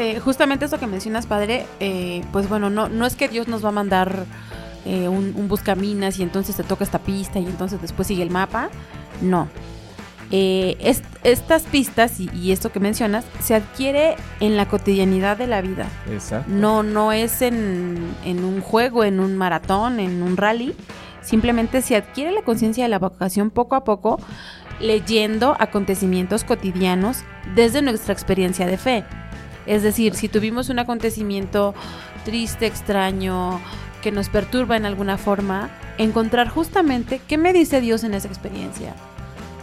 Eh, 0.02 0.20
justamente 0.20 0.64
eso 0.64 0.78
que 0.78 0.86
mencionas, 0.86 1.26
padre, 1.26 1.66
eh, 1.80 2.22
pues 2.32 2.48
bueno, 2.48 2.70
no, 2.70 2.88
no 2.88 3.04
es 3.04 3.16
que 3.16 3.28
Dios 3.28 3.48
nos 3.48 3.64
va 3.64 3.68
a 3.70 3.72
mandar 3.72 4.24
eh, 4.86 5.08
un, 5.08 5.34
un 5.36 5.48
buscaminas 5.48 6.18
y 6.18 6.22
entonces 6.22 6.56
te 6.56 6.62
toca 6.62 6.84
esta 6.84 7.00
pista 7.00 7.38
y 7.40 7.46
entonces 7.46 7.82
después 7.82 8.06
sigue 8.08 8.22
el 8.22 8.30
mapa. 8.30 8.70
No. 9.20 9.48
Eh, 10.30 10.76
es- 10.80 11.02
estas 11.24 11.62
pistas 11.62 12.20
y, 12.20 12.30
y 12.34 12.52
esto 12.52 12.70
que 12.70 12.80
mencionas 12.80 13.24
se 13.42 13.54
adquiere 13.54 14.14
en 14.40 14.56
la 14.56 14.68
cotidianidad 14.68 15.36
de 15.36 15.46
la 15.46 15.62
vida. 15.62 15.86
Exacto. 16.12 16.48
No, 16.52 16.82
no 16.82 17.12
es 17.12 17.42
en, 17.42 17.98
en 18.24 18.44
un 18.44 18.60
juego, 18.60 19.04
en 19.04 19.20
un 19.20 19.36
maratón, 19.36 19.98
en 20.00 20.22
un 20.22 20.36
rally. 20.36 20.74
Simplemente 21.28 21.82
se 21.82 21.94
adquiere 21.94 22.32
la 22.32 22.40
conciencia 22.40 22.84
de 22.84 22.88
la 22.88 22.98
vocación 22.98 23.50
poco 23.50 23.76
a 23.76 23.84
poco, 23.84 24.18
leyendo 24.80 25.54
acontecimientos 25.60 26.42
cotidianos 26.42 27.18
desde 27.54 27.82
nuestra 27.82 28.14
experiencia 28.14 28.66
de 28.66 28.78
fe. 28.78 29.04
Es 29.66 29.82
decir, 29.82 30.14
si 30.14 30.30
tuvimos 30.30 30.70
un 30.70 30.78
acontecimiento 30.78 31.74
triste, 32.24 32.64
extraño, 32.64 33.60
que 34.00 34.10
nos 34.10 34.30
perturba 34.30 34.78
en 34.78 34.86
alguna 34.86 35.18
forma, 35.18 35.68
encontrar 35.98 36.48
justamente 36.48 37.20
qué 37.28 37.36
me 37.36 37.52
dice 37.52 37.82
Dios 37.82 38.04
en 38.04 38.14
esa 38.14 38.28
experiencia. 38.28 38.94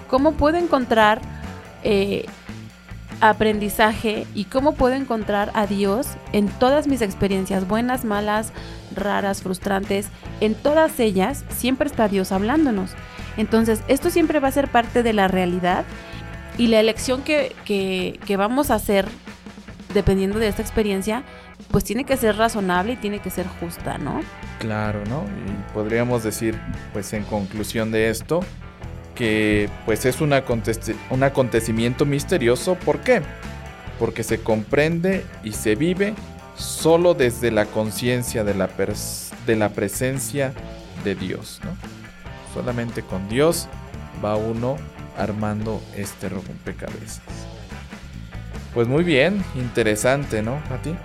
¿Cómo 0.08 0.34
puedo 0.34 0.58
encontrar 0.58 1.20
eh, 1.82 2.28
aprendizaje 3.22 4.26
y 4.36 4.46
cómo 4.46 4.74
puedo 4.74 4.96
encontrar 4.96 5.52
a 5.54 5.68
Dios 5.68 6.08
en 6.34 6.48
todas 6.48 6.88
mis 6.88 7.02
experiencias, 7.02 7.68
buenas, 7.68 8.06
malas, 8.06 8.52
raras, 8.96 9.42
frustrantes, 9.42 10.08
en 10.42 10.56
todas 10.56 11.00
ellas 11.00 11.44
siempre 11.50 11.88
está 11.88 12.08
Dios 12.08 12.32
hablándonos. 12.32 12.92
Entonces, 13.38 13.82
esto 13.88 14.10
siempre 14.10 14.40
va 14.40 14.48
a 14.48 14.52
ser 14.52 14.70
parte 14.70 15.04
de 15.04 15.14
la 15.14 15.28
realidad 15.28 15.86
y 16.58 16.68
la 16.68 16.80
elección 16.80 17.22
que, 17.24 17.54
que- 17.66 18.38
vamos 18.38 18.72
a 18.72 18.76
hacer, 18.76 19.06
dependiendo 19.94 20.40
de 20.40 20.48
esta 20.48 20.62
experiencia, 20.62 21.24
pues 21.72 21.84
tiene 21.84 22.04
que 22.06 22.16
ser 22.18 22.38
razonable 22.38 22.94
y 22.94 22.96
tiene 22.98 23.20
que 23.20 23.30
ser 23.30 23.46
justa, 23.60 23.98
¿no? 23.98 24.22
Claro, 24.60 25.02
¿no? 25.10 25.24
Y 25.46 25.74
podríamos 25.74 26.24
decir, 26.24 26.58
pues 26.94 27.12
en 27.14 27.24
conclusión 27.24 27.92
de 27.92 28.10
esto, 28.10 28.40
que 29.16 29.70
pues 29.86 30.06
es 30.06 30.22
un, 30.22 30.34
un 31.10 31.24
acontecimiento 31.24 32.06
misterioso. 32.06 32.76
¿Por 32.76 33.00
qué? 33.00 33.22
Porque 33.98 34.24
se 34.24 34.40
comprende 34.40 35.26
y 35.44 35.54
se 35.54 35.76
vive 35.76 36.14
solo 36.56 37.14
desde 37.14 37.52
la 37.52 37.66
conciencia 37.66 38.44
de, 38.44 38.54
la 38.54 38.70
de 39.46 39.56
la 39.56 39.70
presencia 39.70 40.54
de 41.04 41.16
Dios, 41.16 41.60
¿no? 41.64 41.72
Solamente 42.54 43.02
con 43.02 43.28
Dios 43.28 43.68
va 44.24 44.36
uno 44.36 44.78
armando 45.18 45.82
este 45.96 46.30
rompecabezas. 46.30 47.22
Pues 48.74 48.88
muy 48.88 49.04
bien, 49.04 49.44
interesante, 49.56 50.42
¿no, 50.42 50.62
Pati? 50.70 50.96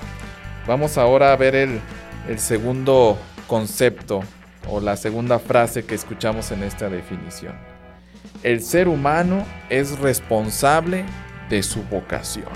Vamos 0.66 0.98
ahora 0.98 1.32
a 1.32 1.36
ver 1.36 1.54
el, 1.54 1.80
el 2.28 2.38
segundo 2.38 3.16
concepto 3.46 4.20
o 4.68 4.80
la 4.80 4.96
segunda 4.96 5.38
frase 5.38 5.84
que 5.84 5.94
escuchamos 5.94 6.50
en 6.50 6.62
esta 6.62 6.88
definición. 6.88 7.69
El 8.42 8.62
ser 8.62 8.88
humano 8.88 9.44
es 9.68 9.98
responsable 9.98 11.04
de 11.50 11.62
su 11.62 11.82
vocación. 11.84 12.48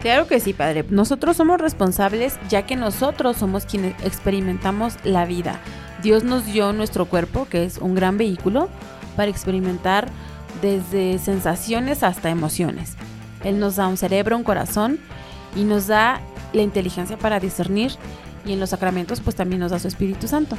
Claro 0.00 0.26
que 0.26 0.40
sí, 0.40 0.52
padre. 0.52 0.84
Nosotros 0.88 1.36
somos 1.36 1.60
responsables 1.60 2.38
ya 2.48 2.66
que 2.66 2.76
nosotros 2.76 3.36
somos 3.36 3.64
quienes 3.64 3.94
experimentamos 4.04 4.96
la 5.04 5.24
vida. 5.24 5.60
Dios 6.02 6.24
nos 6.24 6.46
dio 6.46 6.72
nuestro 6.72 7.06
cuerpo, 7.06 7.46
que 7.48 7.64
es 7.64 7.78
un 7.78 7.94
gran 7.94 8.18
vehículo, 8.18 8.68
para 9.16 9.30
experimentar 9.30 10.08
desde 10.62 11.18
sensaciones 11.18 12.02
hasta 12.02 12.30
emociones. 12.30 12.96
Él 13.44 13.58
nos 13.58 13.76
da 13.76 13.88
un 13.88 13.96
cerebro, 13.96 14.36
un 14.36 14.44
corazón 14.44 14.98
y 15.56 15.64
nos 15.64 15.86
da 15.86 16.20
la 16.52 16.62
inteligencia 16.62 17.18
para 17.18 17.40
discernir 17.40 17.92
y 18.44 18.52
en 18.52 18.60
los 18.60 18.70
sacramentos 18.70 19.20
pues 19.20 19.36
también 19.36 19.60
nos 19.60 19.70
da 19.70 19.78
su 19.78 19.88
Espíritu 19.88 20.28
Santo. 20.28 20.56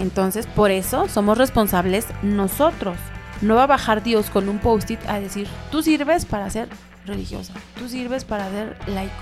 Entonces, 0.00 0.46
por 0.46 0.70
eso 0.70 1.08
somos 1.08 1.36
responsables 1.36 2.06
nosotros. 2.22 2.96
No 3.42 3.54
va 3.54 3.64
a 3.64 3.66
bajar 3.66 4.02
Dios 4.02 4.30
con 4.30 4.48
un 4.48 4.58
post-it 4.58 4.98
a 5.06 5.20
decir, 5.20 5.46
tú 5.70 5.82
sirves 5.82 6.24
para 6.24 6.48
ser 6.48 6.68
religiosa, 7.04 7.52
tú 7.78 7.88
sirves 7.88 8.24
para 8.24 8.50
ser 8.50 8.76
laico. 8.86 9.14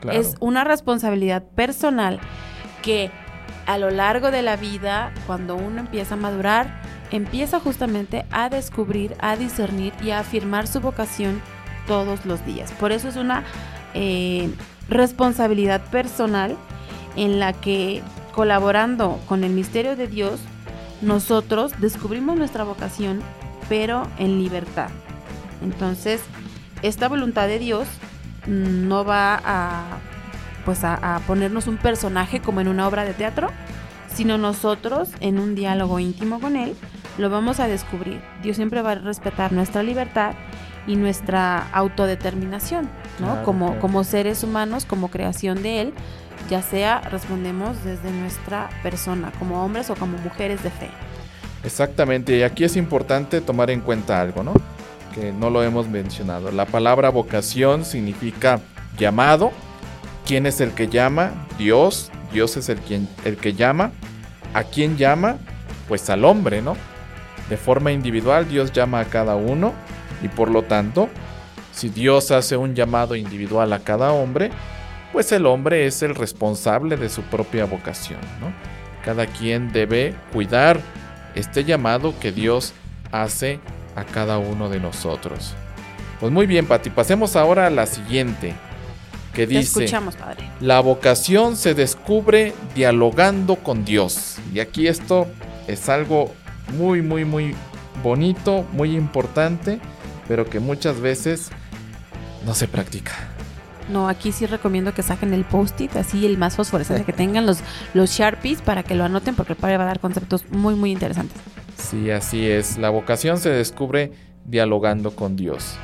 Claro. 0.00 0.18
Es 0.18 0.34
una 0.40 0.64
responsabilidad 0.64 1.44
personal 1.54 2.18
que 2.82 3.12
a 3.66 3.78
lo 3.78 3.90
largo 3.90 4.32
de 4.32 4.42
la 4.42 4.56
vida, 4.56 5.12
cuando 5.28 5.54
uno 5.54 5.78
empieza 5.80 6.14
a 6.14 6.18
madurar, 6.18 6.82
empieza 7.12 7.60
justamente 7.60 8.26
a 8.32 8.48
descubrir, 8.48 9.14
a 9.20 9.36
discernir 9.36 9.92
y 10.02 10.10
a 10.10 10.18
afirmar 10.18 10.66
su 10.66 10.80
vocación 10.80 11.40
todos 11.86 12.26
los 12.26 12.44
días. 12.44 12.72
Por 12.72 12.90
eso 12.90 13.08
es 13.08 13.14
una 13.14 13.44
eh, 13.94 14.52
responsabilidad 14.88 15.80
personal 15.90 16.56
en 17.14 17.38
la 17.38 17.52
que 17.52 18.02
colaborando 18.32 19.20
con 19.28 19.44
el 19.44 19.52
misterio 19.52 19.96
de 19.96 20.08
Dios, 20.08 20.40
nosotros 21.00 21.72
descubrimos 21.78 22.36
nuestra 22.36 22.64
vocación, 22.64 23.20
pero 23.68 24.06
en 24.18 24.38
libertad. 24.38 24.88
Entonces, 25.62 26.22
esta 26.82 27.08
voluntad 27.08 27.46
de 27.46 27.58
Dios 27.58 27.86
mm, 28.46 28.88
no 28.88 29.04
va 29.04 29.40
a 29.44 29.98
pues 30.64 30.84
a, 30.84 31.16
a 31.16 31.20
ponernos 31.20 31.66
un 31.66 31.76
personaje 31.76 32.40
como 32.40 32.60
en 32.60 32.68
una 32.68 32.86
obra 32.86 33.04
de 33.04 33.14
teatro, 33.14 33.48
sino 34.14 34.38
nosotros 34.38 35.08
en 35.18 35.40
un 35.40 35.56
diálogo 35.56 35.98
íntimo 35.98 36.40
con 36.40 36.54
él 36.56 36.76
lo 37.18 37.30
vamos 37.30 37.60
a 37.60 37.68
descubrir. 37.68 38.20
Dios 38.42 38.56
siempre 38.56 38.82
va 38.82 38.92
a 38.92 38.94
respetar 38.96 39.52
nuestra 39.52 39.82
libertad 39.82 40.34
y 40.86 40.96
nuestra 40.96 41.68
autodeterminación, 41.72 42.88
¿no? 43.20 43.26
Claro, 43.26 43.44
como, 43.44 43.66
claro. 43.66 43.80
como 43.80 44.04
seres 44.04 44.42
humanos, 44.42 44.84
como 44.84 45.08
creación 45.08 45.62
de 45.62 45.80
él, 45.82 45.94
ya 46.48 46.62
sea 46.62 47.00
respondemos 47.00 47.82
desde 47.84 48.10
nuestra 48.10 48.68
persona, 48.82 49.32
como 49.38 49.64
hombres 49.64 49.90
o 49.90 49.94
como 49.94 50.18
mujeres 50.18 50.62
de 50.62 50.70
fe. 50.70 50.90
Exactamente, 51.64 52.36
y 52.36 52.42
aquí 52.42 52.64
es 52.64 52.76
importante 52.76 53.40
tomar 53.40 53.70
en 53.70 53.80
cuenta 53.80 54.20
algo, 54.20 54.42
¿no? 54.42 54.54
Que 55.14 55.32
no 55.32 55.50
lo 55.50 55.62
hemos 55.62 55.88
mencionado. 55.88 56.50
La 56.50 56.66
palabra 56.66 57.10
vocación 57.10 57.84
significa 57.84 58.60
llamado. 58.98 59.52
¿Quién 60.26 60.46
es 60.46 60.60
el 60.60 60.72
que 60.72 60.88
llama? 60.88 61.32
Dios. 61.58 62.10
Dios 62.32 62.56
es 62.56 62.68
el, 62.68 62.78
quien, 62.78 63.08
el 63.24 63.36
que 63.36 63.52
llama. 63.52 63.92
¿A 64.54 64.64
quién 64.64 64.96
llama? 64.96 65.36
Pues 65.88 66.08
al 66.10 66.24
hombre, 66.24 66.62
¿no? 66.62 66.76
De 67.48 67.56
forma 67.56 67.92
individual 67.92 68.48
Dios 68.48 68.72
llama 68.72 69.00
a 69.00 69.04
cada 69.04 69.36
uno 69.36 69.72
y 70.22 70.28
por 70.28 70.50
lo 70.50 70.62
tanto, 70.62 71.08
si 71.72 71.88
Dios 71.88 72.30
hace 72.30 72.56
un 72.56 72.74
llamado 72.74 73.16
individual 73.16 73.72
a 73.72 73.80
cada 73.80 74.12
hombre, 74.12 74.50
pues 75.12 75.30
el 75.32 75.46
hombre 75.46 75.86
es 75.86 76.02
el 76.02 76.14
responsable 76.14 76.96
de 76.96 77.08
su 77.08 77.22
propia 77.22 77.64
vocación, 77.66 78.20
¿no? 78.40 78.52
Cada 79.04 79.26
quien 79.26 79.72
debe 79.72 80.14
cuidar 80.32 80.80
este 81.34 81.64
llamado 81.64 82.18
que 82.18 82.32
Dios 82.32 82.72
hace 83.10 83.60
a 83.96 84.04
cada 84.04 84.38
uno 84.38 84.68
de 84.68 84.80
nosotros. 84.80 85.54
Pues 86.20 86.32
muy 86.32 86.46
bien, 86.46 86.66
Pati, 86.66 86.90
pasemos 86.90 87.36
ahora 87.36 87.66
a 87.66 87.70
la 87.70 87.86
siguiente, 87.86 88.54
que 89.34 89.46
Te 89.46 89.58
dice, 89.58 89.80
escuchamos, 89.84 90.14
Padre. 90.16 90.48
la 90.60 90.80
vocación 90.80 91.56
se 91.56 91.74
descubre 91.74 92.52
dialogando 92.74 93.56
con 93.56 93.84
Dios. 93.84 94.36
Y 94.54 94.60
aquí 94.60 94.86
esto 94.86 95.26
es 95.66 95.88
algo 95.88 96.32
muy, 96.76 97.02
muy, 97.02 97.24
muy 97.24 97.54
bonito, 98.02 98.64
muy 98.72 98.94
importante, 98.94 99.80
pero 100.28 100.48
que 100.48 100.60
muchas 100.60 101.00
veces 101.00 101.50
no 102.46 102.54
se 102.54 102.68
practica. 102.68 103.31
No, 103.92 104.08
aquí 104.08 104.32
sí 104.32 104.46
recomiendo 104.46 104.94
que 104.94 105.02
saquen 105.02 105.34
el 105.34 105.44
post-it, 105.44 105.94
así 105.96 106.24
el 106.24 106.38
más 106.38 106.56
fosforescente 106.56 107.04
que 107.04 107.12
tengan, 107.12 107.44
los, 107.44 107.58
los 107.92 108.10
Sharpies, 108.10 108.62
para 108.62 108.82
que 108.82 108.94
lo 108.94 109.04
anoten, 109.04 109.34
porque 109.34 109.52
el 109.52 109.58
padre 109.58 109.76
va 109.76 109.84
a 109.84 109.88
dar 109.88 110.00
conceptos 110.00 110.50
muy, 110.50 110.74
muy 110.74 110.92
interesantes. 110.92 111.38
Sí, 111.76 112.10
así 112.10 112.48
es. 112.48 112.78
La 112.78 112.88
vocación 112.88 113.36
se 113.36 113.50
descubre 113.50 114.12
dialogando 114.46 115.14
con 115.14 115.36
Dios. 115.36 115.74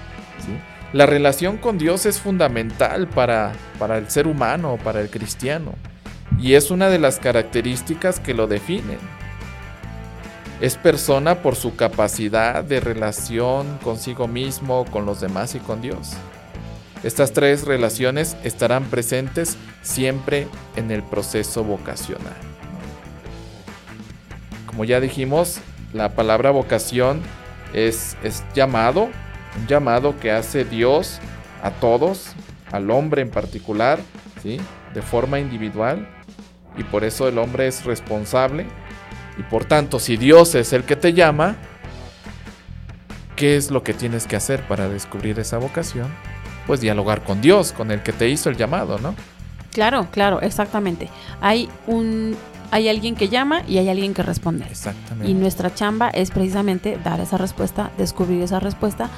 La 0.94 1.04
relación 1.04 1.58
con 1.58 1.76
Dios 1.76 2.06
es 2.06 2.18
fundamental 2.18 3.08
para, 3.08 3.52
para 3.78 3.98
el 3.98 4.08
ser 4.08 4.26
humano, 4.26 4.78
para 4.82 5.02
el 5.02 5.10
cristiano. 5.10 5.74
Y 6.40 6.54
es 6.54 6.70
una 6.70 6.88
de 6.88 6.98
las 6.98 7.18
características 7.18 8.20
que 8.20 8.32
lo 8.32 8.46
definen. 8.46 8.98
Es 10.62 10.76
persona 10.76 11.42
por 11.42 11.56
su 11.56 11.76
capacidad 11.76 12.64
de 12.64 12.80
relación 12.80 13.78
consigo 13.84 14.28
mismo, 14.28 14.86
con 14.86 15.04
los 15.04 15.20
demás 15.20 15.54
y 15.54 15.58
con 15.58 15.82
Dios. 15.82 16.16
Estas 17.04 17.32
tres 17.32 17.64
relaciones 17.64 18.36
estarán 18.42 18.84
presentes 18.84 19.56
siempre 19.82 20.48
en 20.74 20.90
el 20.90 21.02
proceso 21.02 21.62
vocacional. 21.62 22.36
Como 24.66 24.84
ya 24.84 25.00
dijimos, 25.00 25.60
la 25.92 26.10
palabra 26.10 26.50
vocación 26.50 27.22
es, 27.72 28.16
llamado, 28.54 29.10
un 29.56 29.66
llamado 29.68 30.18
que 30.18 30.32
hace 30.32 30.64
Dios 30.64 31.20
a 31.62 31.70
todos, 31.70 32.32
al 32.72 32.90
hombre 32.90 33.22
en 33.22 33.30
particular, 33.30 34.00
¿sí? 34.42 34.60
de 34.92 35.02
forma 35.02 35.38
individual, 35.38 36.08
y 36.76 36.82
por 36.84 37.04
eso 37.04 37.28
el 37.28 37.38
hombre 37.38 37.68
es 37.68 37.84
responsable. 37.84 38.66
Y 39.38 39.42
por 39.44 39.64
tanto, 39.64 40.00
si 40.00 40.16
Dios 40.16 40.54
es 40.56 40.72
el 40.72 40.84
que 40.84 40.96
te 40.96 41.12
llama, 41.12 41.56
¿qué 43.36 43.56
es 43.56 43.70
lo 43.70 43.84
que 43.84 43.94
tienes 43.94 44.26
que 44.26 44.36
hacer 44.36 44.62
para 44.66 44.88
descubrir 44.88 45.38
esa 45.38 45.58
vocación? 45.58 46.08
Pues 46.68 46.80
dialogar 46.80 47.24
con 47.24 47.40
Dios, 47.40 47.72
con 47.72 47.90
el 47.90 48.02
que 48.04 48.12
te 48.12 48.28
hizo 48.28 48.48
el 48.50 48.56
llamado, 48.56 48.98
¿no? 48.98 49.16
Claro, 49.72 50.06
claro, 50.12 50.40
exactamente. 50.42 51.08
Hay 51.40 51.68
un 51.88 52.36
hay 52.70 52.88
alguien 52.90 53.16
que 53.16 53.28
llama 53.30 53.62
y 53.66 53.78
hay 53.78 53.88
alguien 53.88 54.12
que 54.12 54.22
responde. 54.22 54.66
Exactamente. 54.66 55.30
Y 55.30 55.34
nuestra 55.34 55.74
chamba 55.74 56.10
es 56.10 56.30
precisamente 56.30 56.98
dar 57.02 57.18
esa 57.20 57.38
respuesta, 57.38 57.90
descubrir 57.96 58.42
esa 58.42 58.60
respuesta 58.60 59.08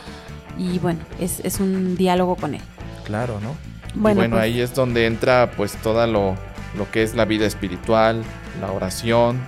y 0.56 0.78
bueno, 0.78 1.00
es, 1.18 1.40
es 1.40 1.58
un 1.58 1.96
diálogo 1.96 2.36
con 2.36 2.54
él. 2.54 2.60
Claro, 3.04 3.40
¿no? 3.40 3.56
Bueno, 3.96 4.20
bueno, 4.20 4.36
pues- 4.36 4.44
ahí 4.44 4.60
es 4.60 4.72
donde 4.74 5.06
entra 5.06 5.50
pues 5.56 5.72
toda 5.82 6.06
lo, 6.06 6.36
lo 6.78 6.88
que 6.92 7.02
es 7.02 7.14
la 7.16 7.24
vida 7.24 7.44
espiritual, 7.46 8.22
la 8.60 8.70
oración, 8.70 9.40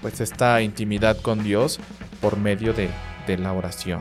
pues 0.00 0.20
esta 0.22 0.62
intimidad 0.62 1.18
con 1.18 1.44
Dios 1.44 1.78
por 2.22 2.38
medio 2.38 2.72
de, 2.72 2.88
de 3.26 3.36
la 3.36 3.52
oración. 3.52 4.00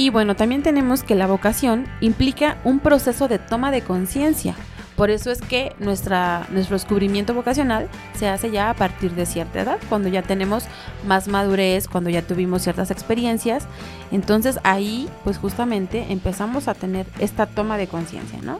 Y 0.00 0.08
bueno, 0.08 0.34
también 0.34 0.62
tenemos 0.62 1.02
que 1.02 1.14
la 1.14 1.26
vocación 1.26 1.86
implica 2.00 2.56
un 2.64 2.78
proceso 2.78 3.28
de 3.28 3.38
toma 3.38 3.70
de 3.70 3.82
conciencia. 3.82 4.54
Por 4.96 5.10
eso 5.10 5.30
es 5.30 5.42
que 5.42 5.74
nuestra, 5.78 6.46
nuestro 6.48 6.74
descubrimiento 6.74 7.34
vocacional 7.34 7.86
se 8.14 8.26
hace 8.26 8.50
ya 8.50 8.70
a 8.70 8.74
partir 8.74 9.10
de 9.10 9.26
cierta 9.26 9.60
edad, 9.60 9.78
cuando 9.90 10.08
ya 10.08 10.22
tenemos 10.22 10.64
más 11.06 11.28
madurez, 11.28 11.86
cuando 11.86 12.08
ya 12.08 12.22
tuvimos 12.22 12.62
ciertas 12.62 12.90
experiencias. 12.90 13.66
Entonces 14.10 14.58
ahí, 14.64 15.06
pues 15.22 15.36
justamente 15.36 16.06
empezamos 16.08 16.66
a 16.66 16.72
tener 16.72 17.04
esta 17.18 17.44
toma 17.44 17.76
de 17.76 17.86
conciencia, 17.86 18.38
¿no? 18.40 18.58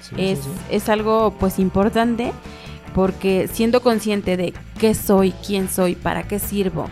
Sí, 0.00 0.14
es, 0.16 0.38
sí, 0.38 0.44
sí. 0.46 0.60
es 0.70 0.88
algo 0.88 1.34
pues 1.38 1.58
importante 1.58 2.32
porque 2.94 3.46
siendo 3.52 3.82
consciente 3.82 4.38
de 4.38 4.54
qué 4.80 4.94
soy, 4.94 5.32
quién 5.46 5.68
soy, 5.68 5.96
para 5.96 6.22
qué 6.22 6.38
sirvo 6.38 6.86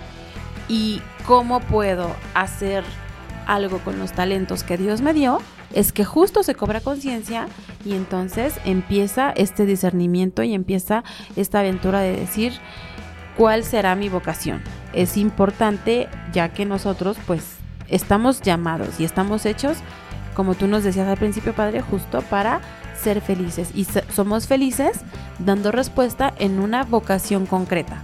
y 0.68 1.00
cómo 1.24 1.60
puedo 1.60 2.14
hacer 2.34 2.84
algo 3.46 3.78
con 3.78 3.98
los 3.98 4.12
talentos 4.12 4.62
que 4.62 4.76
Dios 4.76 5.00
me 5.00 5.14
dio, 5.14 5.38
es 5.74 5.92
que 5.92 6.04
justo 6.04 6.42
se 6.42 6.54
cobra 6.54 6.80
conciencia 6.80 7.48
y 7.84 7.94
entonces 7.94 8.54
empieza 8.64 9.30
este 9.30 9.66
discernimiento 9.66 10.42
y 10.42 10.54
empieza 10.54 11.04
esta 11.36 11.60
aventura 11.60 12.00
de 12.00 12.16
decir 12.16 12.52
cuál 13.36 13.64
será 13.64 13.94
mi 13.94 14.08
vocación. 14.08 14.62
Es 14.92 15.16
importante 15.16 16.08
ya 16.32 16.50
que 16.50 16.64
nosotros 16.64 17.16
pues 17.26 17.56
estamos 17.88 18.40
llamados 18.42 19.00
y 19.00 19.04
estamos 19.04 19.46
hechos, 19.46 19.78
como 20.34 20.54
tú 20.54 20.66
nos 20.66 20.84
decías 20.84 21.08
al 21.08 21.18
principio, 21.18 21.54
Padre, 21.54 21.80
justo 21.80 22.22
para 22.22 22.60
ser 23.00 23.20
felices. 23.20 23.70
Y 23.74 23.86
somos 24.14 24.46
felices 24.46 25.00
dando 25.38 25.72
respuesta 25.72 26.32
en 26.38 26.58
una 26.58 26.84
vocación 26.84 27.46
concreta. 27.46 28.02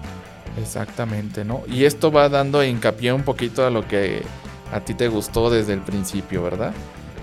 Exactamente, 0.60 1.44
¿no? 1.44 1.62
Y 1.66 1.84
esto 1.84 2.12
va 2.12 2.28
dando 2.28 2.62
hincapié 2.62 3.12
un 3.12 3.22
poquito 3.22 3.66
a 3.66 3.70
lo 3.70 3.86
que 3.88 4.22
a 4.72 4.80
ti 4.80 4.94
te 4.94 5.08
gustó 5.08 5.50
desde 5.50 5.74
el 5.74 5.80
principio, 5.80 6.42
¿verdad? 6.42 6.72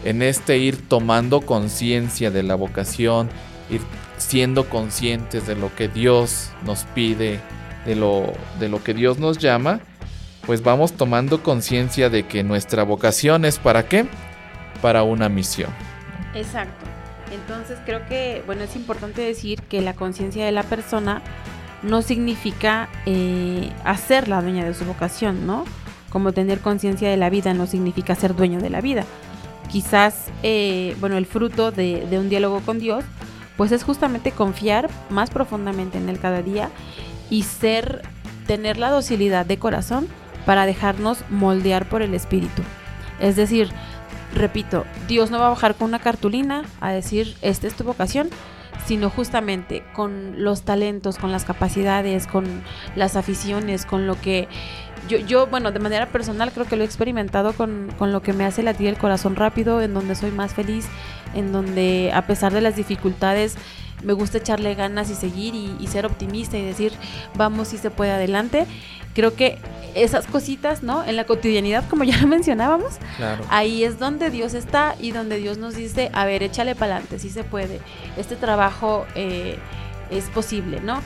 En 0.05 0.21
este 0.21 0.57
ir 0.57 0.87
tomando 0.87 1.41
conciencia 1.41 2.31
de 2.31 2.43
la 2.43 2.55
vocación, 2.55 3.29
ir 3.69 3.81
siendo 4.17 4.69
conscientes 4.69 5.47
de 5.47 5.55
lo 5.55 5.75
que 5.75 5.87
Dios 5.87 6.51
nos 6.65 6.83
pide, 6.83 7.39
de 7.85 7.95
lo, 7.95 8.31
de 8.59 8.69
lo 8.69 8.83
que 8.83 8.93
Dios 8.93 9.17
nos 9.17 9.39
llama, 9.39 9.81
pues 10.45 10.63
vamos 10.63 10.93
tomando 10.93 11.43
conciencia 11.43 12.09
de 12.09 12.23
que 12.27 12.43
nuestra 12.43 12.83
vocación 12.83 13.45
es 13.45 13.59
para 13.59 13.87
qué? 13.87 14.05
Para 14.81 15.03
una 15.03 15.27
misión. 15.27 15.69
Exacto. 16.33 16.85
Entonces 17.31 17.77
creo 17.85 18.05
que, 18.07 18.43
bueno, 18.45 18.63
es 18.63 18.75
importante 18.75 19.21
decir 19.21 19.61
que 19.63 19.81
la 19.81 19.93
conciencia 19.93 20.45
de 20.45 20.51
la 20.51 20.63
persona 20.63 21.21
no 21.83 22.01
significa 22.01 22.89
eh, 23.05 23.71
hacer 23.83 24.27
la 24.27 24.41
dueña 24.41 24.65
de 24.65 24.73
su 24.73 24.85
vocación, 24.85 25.45
¿no? 25.45 25.65
Como 26.09 26.31
tener 26.31 26.59
conciencia 26.59 27.09
de 27.09 27.17
la 27.17 27.29
vida 27.29 27.53
no 27.53 27.67
significa 27.67 28.15
ser 28.15 28.35
dueño 28.35 28.59
de 28.59 28.69
la 28.69 28.81
vida. 28.81 29.05
Quizás, 29.71 30.27
eh, 30.43 30.95
bueno, 30.99 31.17
el 31.17 31.25
fruto 31.25 31.71
de, 31.71 32.07
de 32.09 32.19
un 32.19 32.29
diálogo 32.29 32.61
con 32.61 32.79
Dios, 32.79 33.03
pues 33.57 33.71
es 33.71 33.83
justamente 33.83 34.31
confiar 34.31 34.89
más 35.09 35.29
profundamente 35.29 35.97
en 35.97 36.09
Él 36.09 36.19
cada 36.19 36.41
día 36.41 36.69
y 37.29 37.43
ser, 37.43 38.01
tener 38.47 38.77
la 38.77 38.89
docilidad 38.89 39.45
de 39.45 39.59
corazón 39.59 40.07
para 40.45 40.65
dejarnos 40.65 41.23
moldear 41.29 41.87
por 41.87 42.01
el 42.01 42.13
Espíritu. 42.13 42.63
Es 43.19 43.35
decir, 43.35 43.69
repito, 44.33 44.85
Dios 45.07 45.29
no 45.29 45.39
va 45.39 45.47
a 45.47 45.49
bajar 45.49 45.75
con 45.75 45.89
una 45.89 45.99
cartulina 45.99 46.63
a 46.79 46.91
decir, 46.91 47.35
esta 47.41 47.67
es 47.67 47.75
tu 47.75 47.83
vocación, 47.83 48.29
sino 48.85 49.09
justamente 49.09 49.83
con 49.93 50.43
los 50.43 50.63
talentos, 50.63 51.17
con 51.17 51.31
las 51.31 51.45
capacidades, 51.45 52.27
con 52.27 52.45
las 52.95 53.15
aficiones, 53.15 53.85
con 53.85 54.07
lo 54.07 54.19
que 54.19 54.47
yo, 55.07 55.17
yo 55.19 55.47
bueno, 55.47 55.71
de 55.71 55.79
manera 55.79 56.07
personal 56.07 56.51
creo 56.51 56.65
que 56.67 56.75
lo 56.75 56.83
he 56.83 56.85
experimentado 56.85 57.53
con, 57.53 57.91
con 57.97 58.11
lo 58.11 58.21
que 58.21 58.33
me 58.33 58.45
hace 58.45 58.63
latir 58.63 58.87
el 58.87 58.97
corazón 58.97 59.35
rápido, 59.35 59.81
en 59.81 59.93
donde 59.93 60.15
soy 60.15 60.31
más 60.31 60.53
feliz, 60.53 60.85
en 61.33 61.51
donde 61.51 62.11
a 62.13 62.23
pesar 62.27 62.53
de 62.53 62.61
las 62.61 62.75
dificultades 62.75 63.55
me 64.03 64.13
gusta 64.13 64.37
echarle 64.37 64.75
ganas 64.75 65.09
y 65.09 65.15
seguir 65.15 65.55
y, 65.55 65.75
y 65.79 65.87
ser 65.87 66.05
optimista 66.05 66.57
y 66.57 66.63
decir, 66.63 66.93
vamos, 67.35 67.69
si 67.69 67.77
se 67.77 67.91
puede 67.91 68.11
adelante. 68.11 68.65
Creo 69.13 69.35
que 69.35 69.57
esas 69.95 70.25
cositas, 70.27 70.83
¿no? 70.83 71.03
En 71.03 71.15
la 71.17 71.25
cotidianidad, 71.25 71.83
como 71.89 72.03
ya 72.05 72.15
lo 72.17 72.27
mencionábamos, 72.37 72.97
Claro. 73.17 73.43
ahí 73.49 73.83
es 73.83 73.99
donde 73.99 74.29
Dios 74.29 74.53
está 74.53 74.95
y 75.01 75.11
donde 75.11 75.37
Dios 75.37 75.57
nos 75.57 75.75
dice, 75.75 76.09
a 76.13 76.25
ver, 76.25 76.43
échale 76.43 76.75
para 76.75 76.93
adelante, 76.97 77.19
sí 77.19 77.29
se 77.29 77.43
puede. 77.43 77.79
Este 78.15 78.35
trabajo 78.37 79.05
eh, 79.15 79.57
es 80.11 80.25
posible, 80.29 80.79
¿no? 80.79 81.01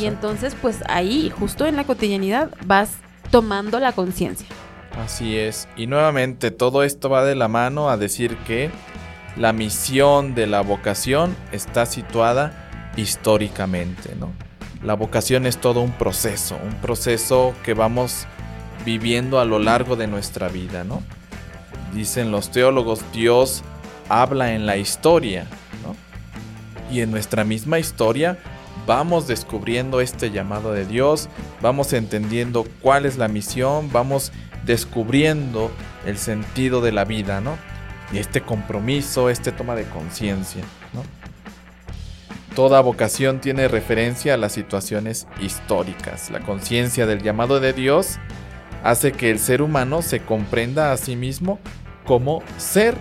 Y 0.00 0.06
entonces, 0.06 0.56
pues 0.60 0.78
ahí, 0.88 1.30
justo 1.38 1.66
en 1.66 1.76
la 1.76 1.84
cotidianidad, 1.84 2.50
vas 2.64 2.92
tomando 3.30 3.80
la 3.80 3.92
conciencia. 3.92 4.46
Así 5.04 5.36
es. 5.36 5.68
Y 5.76 5.86
nuevamente 5.86 6.50
todo 6.50 6.82
esto 6.82 7.08
va 7.08 7.24
de 7.24 7.34
la 7.34 7.48
mano 7.48 7.88
a 7.88 7.96
decir 7.96 8.36
que 8.38 8.70
la 9.36 9.52
misión 9.52 10.34
de 10.34 10.46
la 10.46 10.62
vocación 10.62 11.36
está 11.52 11.86
situada 11.86 12.92
históricamente, 12.96 14.16
¿no? 14.18 14.32
La 14.82 14.94
vocación 14.94 15.46
es 15.46 15.58
todo 15.58 15.80
un 15.80 15.92
proceso, 15.92 16.56
un 16.64 16.74
proceso 16.74 17.54
que 17.64 17.74
vamos 17.74 18.26
viviendo 18.84 19.40
a 19.40 19.44
lo 19.44 19.58
largo 19.58 19.96
de 19.96 20.06
nuestra 20.06 20.48
vida, 20.48 20.84
¿no? 20.84 21.02
Dicen 21.94 22.30
los 22.30 22.50
teólogos, 22.50 23.04
Dios 23.12 23.62
habla 24.08 24.54
en 24.54 24.66
la 24.66 24.76
historia, 24.76 25.46
¿no? 25.84 25.96
Y 26.94 27.00
en 27.00 27.10
nuestra 27.10 27.44
misma 27.44 27.78
historia 27.78 28.38
vamos 28.88 29.26
descubriendo 29.26 30.00
este 30.00 30.30
llamado 30.30 30.72
de 30.72 30.86
Dios, 30.86 31.28
vamos 31.60 31.92
entendiendo 31.92 32.66
cuál 32.80 33.04
es 33.04 33.18
la 33.18 33.28
misión, 33.28 33.92
vamos 33.92 34.32
descubriendo 34.64 35.70
el 36.06 36.16
sentido 36.16 36.80
de 36.80 36.92
la 36.92 37.04
vida, 37.04 37.42
¿no? 37.42 37.58
Y 38.12 38.18
este 38.18 38.40
compromiso, 38.40 39.28
este 39.28 39.52
toma 39.52 39.74
de 39.74 39.84
conciencia, 39.84 40.62
¿no? 40.94 41.02
Toda 42.56 42.80
vocación 42.80 43.42
tiene 43.42 43.68
referencia 43.68 44.32
a 44.32 44.38
las 44.38 44.52
situaciones 44.52 45.28
históricas. 45.38 46.30
La 46.30 46.40
conciencia 46.40 47.04
del 47.04 47.22
llamado 47.22 47.60
de 47.60 47.74
Dios 47.74 48.18
hace 48.82 49.12
que 49.12 49.30
el 49.30 49.38
ser 49.38 49.60
humano 49.60 50.00
se 50.00 50.20
comprenda 50.20 50.92
a 50.92 50.96
sí 50.96 51.14
mismo 51.14 51.60
como 52.06 52.42
ser 52.56 52.96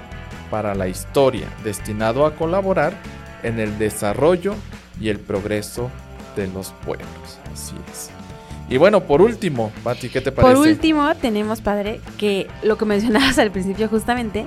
para 0.51 0.75
la 0.75 0.89
historia, 0.89 1.47
destinado 1.63 2.25
a 2.25 2.35
colaborar 2.35 2.93
en 3.41 3.57
el 3.57 3.79
desarrollo 3.79 4.53
y 4.99 5.09
el 5.09 5.19
progreso 5.19 5.89
de 6.35 6.47
los 6.47 6.73
pueblos. 6.85 7.39
Así 7.53 7.75
es. 7.91 8.09
Y 8.69 8.77
bueno, 8.77 9.01
por 9.03 9.21
último, 9.21 9.71
Pati, 9.83 10.09
¿qué 10.09 10.19
te 10.19 10.31
parece? 10.31 10.53
Por 10.53 10.67
último, 10.67 11.15
tenemos, 11.15 11.61
padre, 11.61 12.01
que 12.17 12.47
lo 12.63 12.77
que 12.77 12.85
mencionabas 12.85 13.39
al 13.39 13.51
principio 13.51 13.87
justamente, 13.87 14.45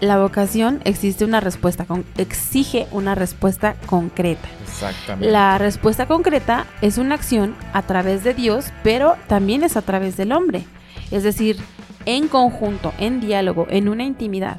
la 0.00 0.18
vocación 0.18 0.80
existe 0.84 1.24
una 1.24 1.40
respuesta, 1.40 1.86
con, 1.86 2.04
exige 2.18 2.86
una 2.90 3.14
respuesta 3.14 3.76
concreta. 3.86 4.46
Exactamente. 4.62 5.30
La 5.30 5.56
respuesta 5.56 6.06
concreta 6.06 6.66
es 6.82 6.98
una 6.98 7.14
acción 7.14 7.54
a 7.72 7.82
través 7.82 8.24
de 8.24 8.34
Dios, 8.34 8.66
pero 8.82 9.16
también 9.26 9.62
es 9.62 9.76
a 9.76 9.82
través 9.82 10.18
del 10.18 10.32
hombre. 10.32 10.64
Es 11.10 11.22
decir, 11.22 11.56
en 12.04 12.28
conjunto, 12.28 12.92
en 12.98 13.20
diálogo, 13.20 13.66
en 13.70 13.88
una 13.88 14.04
intimidad. 14.04 14.58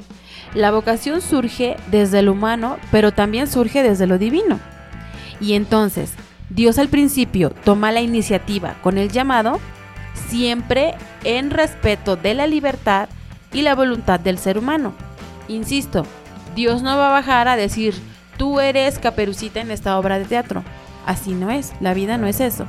La 0.54 0.70
vocación 0.70 1.20
surge 1.20 1.76
desde 1.90 2.22
lo 2.22 2.32
humano, 2.32 2.78
pero 2.90 3.12
también 3.12 3.46
surge 3.46 3.82
desde 3.82 4.06
lo 4.06 4.18
divino. 4.18 4.58
Y 5.40 5.54
entonces, 5.54 6.12
Dios 6.50 6.78
al 6.78 6.88
principio 6.88 7.50
toma 7.50 7.92
la 7.92 8.00
iniciativa 8.00 8.76
con 8.82 8.98
el 8.98 9.10
llamado, 9.10 9.60
siempre 10.28 10.94
en 11.24 11.50
respeto 11.50 12.16
de 12.16 12.34
la 12.34 12.46
libertad 12.46 13.08
y 13.52 13.62
la 13.62 13.74
voluntad 13.74 14.20
del 14.20 14.38
ser 14.38 14.58
humano. 14.58 14.94
Insisto, 15.48 16.06
Dios 16.54 16.82
no 16.82 16.96
va 16.96 17.08
a 17.08 17.20
bajar 17.20 17.48
a 17.48 17.56
decir, 17.56 17.94
tú 18.36 18.60
eres 18.60 18.98
caperucita 18.98 19.60
en 19.60 19.70
esta 19.70 19.98
obra 19.98 20.18
de 20.18 20.24
teatro. 20.24 20.62
Así 21.06 21.32
no 21.32 21.50
es, 21.50 21.72
la 21.80 21.94
vida 21.94 22.18
no 22.18 22.26
es 22.26 22.40
eso. 22.40 22.66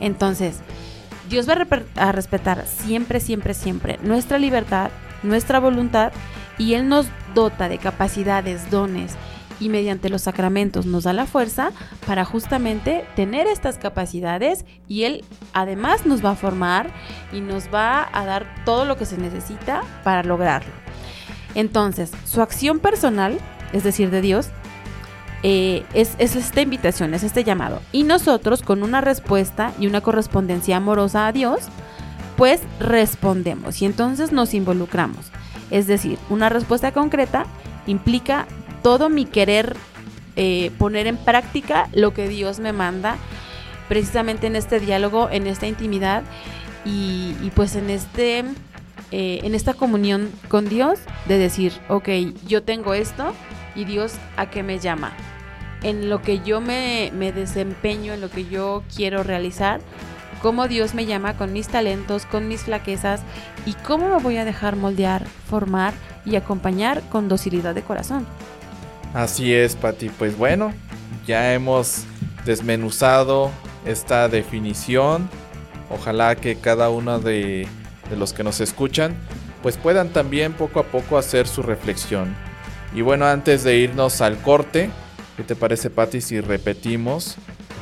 Entonces, 0.00 0.58
Dios 1.28 1.48
va 1.48 1.66
a, 1.96 2.12
respetar 2.12 2.66
siempre, 2.66 3.20
siempre, 3.20 3.54
siempre 3.54 3.98
nuestra 4.02 4.38
libertad, 4.38 4.90
nuestra 5.22 5.60
voluntad 5.60 6.12
y 6.58 6.74
Él 6.74 6.88
nos 6.88 7.06
dota 7.34 7.68
de 7.68 7.78
capacidades, 7.78 8.70
dones 8.70 9.16
y 9.62 9.68
mediante 9.68 10.08
los 10.08 10.22
sacramentos 10.22 10.86
nos 10.86 11.04
da 11.04 11.12
la 11.12 11.24
fuerza 11.24 11.70
para 12.04 12.24
justamente 12.24 13.04
tener 13.14 13.46
estas 13.46 13.78
capacidades 13.78 14.64
y 14.88 15.04
Él 15.04 15.24
además 15.52 16.04
nos 16.04 16.24
va 16.24 16.30
a 16.30 16.34
formar 16.34 16.90
y 17.32 17.40
nos 17.40 17.72
va 17.72 18.08
a 18.12 18.26
dar 18.26 18.64
todo 18.64 18.84
lo 18.84 18.96
que 18.96 19.06
se 19.06 19.18
necesita 19.18 19.82
para 20.02 20.24
lograrlo. 20.24 20.72
Entonces, 21.54 22.10
su 22.24 22.42
acción 22.42 22.80
personal, 22.80 23.38
es 23.72 23.84
decir, 23.84 24.10
de 24.10 24.20
Dios, 24.20 24.48
eh, 25.44 25.84
es, 25.94 26.16
es, 26.18 26.34
esta 26.34 26.60
invitación, 26.60 27.14
es 27.14 27.22
este 27.22 27.44
llamado. 27.44 27.80
Y 27.92 28.02
nosotros 28.02 28.62
con 28.62 28.82
una 28.82 29.00
respuesta 29.00 29.72
y 29.78 29.86
una 29.86 30.00
correspondencia 30.00 30.78
amorosa 30.78 31.28
a 31.28 31.32
Dios, 31.32 31.68
pues 32.36 32.62
respondemos 32.80 33.80
y 33.80 33.84
entonces 33.84 34.32
nos 34.32 34.54
involucramos. 34.54 35.30
Es 35.70 35.86
decir, 35.86 36.18
una 36.30 36.48
respuesta 36.48 36.90
concreta 36.90 37.46
implica 37.86 38.46
todo 38.82 39.08
mi 39.08 39.24
querer 39.24 39.76
eh, 40.36 40.70
poner 40.78 41.06
en 41.06 41.16
práctica 41.16 41.88
lo 41.92 42.14
que 42.14 42.28
Dios 42.28 42.58
me 42.58 42.72
manda, 42.72 43.16
precisamente 43.88 44.46
en 44.46 44.56
este 44.56 44.80
diálogo, 44.80 45.28
en 45.30 45.46
esta 45.46 45.66
intimidad 45.66 46.22
y, 46.84 47.34
pues 47.54 47.76
en 47.76 47.90
este... 47.90 48.44
Eh, 49.14 49.40
en 49.42 49.54
esta 49.54 49.74
comunión 49.74 50.30
con 50.48 50.70
Dios 50.70 50.98
de 51.26 51.36
decir, 51.36 51.74
ok, 51.90 52.08
yo 52.46 52.62
tengo 52.62 52.94
esto 52.94 53.34
y 53.74 53.84
Dios 53.84 54.14
a 54.38 54.48
qué 54.48 54.62
me 54.62 54.78
llama 54.78 55.12
en 55.82 56.08
lo 56.08 56.22
que 56.22 56.40
yo 56.40 56.60
me, 56.60 57.10
desempeño, 57.34 58.12
en 58.12 58.20
lo 58.20 58.30
que 58.30 58.46
yo 58.46 58.82
quiero 58.94 59.22
realizar, 59.22 59.80
cómo 60.40 60.68
Dios 60.68 60.94
me 60.94 61.06
llama 61.06 61.36
con 61.36 61.52
mis 61.52 61.68
talentos, 61.68 62.26
con 62.26 62.48
mis 62.48 62.62
flaquezas 62.62 63.20
y 63.66 63.74
cómo 63.74 64.08
me 64.08 64.22
voy 64.22 64.36
a 64.36 64.44
dejar 64.44 64.76
moldear, 64.76 65.26
formar 65.48 65.94
y 66.24 66.36
acompañar 66.36 67.02
con 67.10 67.28
docilidad 67.28 67.74
de 67.74 67.82
corazón. 67.82 68.26
Así 69.14 69.52
es, 69.52 69.76
Pati. 69.76 70.08
Pues 70.08 70.36
bueno, 70.36 70.72
ya 71.26 71.54
hemos 71.54 72.04
desmenuzado 72.44 73.50
esta 73.84 74.28
definición. 74.28 75.28
Ojalá 75.90 76.36
que 76.36 76.56
cada 76.56 76.88
uno 76.90 77.18
de, 77.18 77.68
los 78.16 78.32
que 78.32 78.44
nos 78.44 78.60
escuchan 78.60 79.14
pues 79.62 79.76
puedan 79.76 80.08
también 80.08 80.54
poco 80.54 80.80
a 80.80 80.84
poco 80.84 81.16
hacer 81.16 81.46
su 81.46 81.62
reflexión. 81.62 82.34
Y 82.94 83.02
bueno, 83.02 83.26
antes 83.26 83.62
de 83.62 83.76
irnos 83.76 84.20
al 84.20 84.36
corte, 84.38 84.90
¿Qué 85.36 85.42
te 85.42 85.56
parece, 85.56 85.88
Patti, 85.88 86.20
si 86.20 86.40
repetimos 86.40 87.36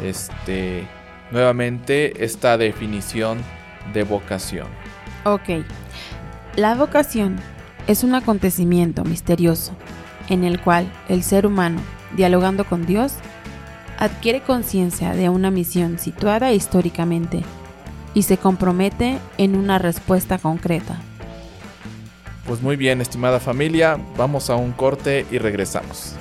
este, 0.05 0.87
nuevamente 1.33 2.25
esta 2.25 2.57
definición 2.57 3.39
de 3.93 4.05
vocación? 4.05 4.69
Ok. 5.25 5.65
La 6.57 6.77
vocación 6.77 7.37
es 7.89 8.05
un 8.05 8.15
acontecimiento 8.15 9.03
misterioso 9.05 9.73
en 10.31 10.45
el 10.45 10.61
cual 10.61 10.91
el 11.09 11.23
ser 11.23 11.47
humano, 11.47 11.81
dialogando 12.17 12.65
con 12.65 12.87
Dios, 12.87 13.13
adquiere 13.99 14.41
conciencia 14.41 15.13
de 15.13 15.29
una 15.29 15.51
misión 15.51 15.99
situada 15.99 16.53
históricamente 16.53 17.43
y 18.15 18.23
se 18.23 18.39
compromete 18.39 19.19
en 19.37 19.55
una 19.55 19.79
respuesta 19.79 20.39
concreta. 20.39 20.99
Pues 22.47 22.63
muy 22.63 22.77
bien, 22.77 23.01
estimada 23.01 23.39
familia, 23.39 23.99
vamos 24.17 24.51
a 24.51 24.57
un 24.57 24.73
corte 24.73 25.27
y 25.31 25.39
regresamos. 25.39 26.17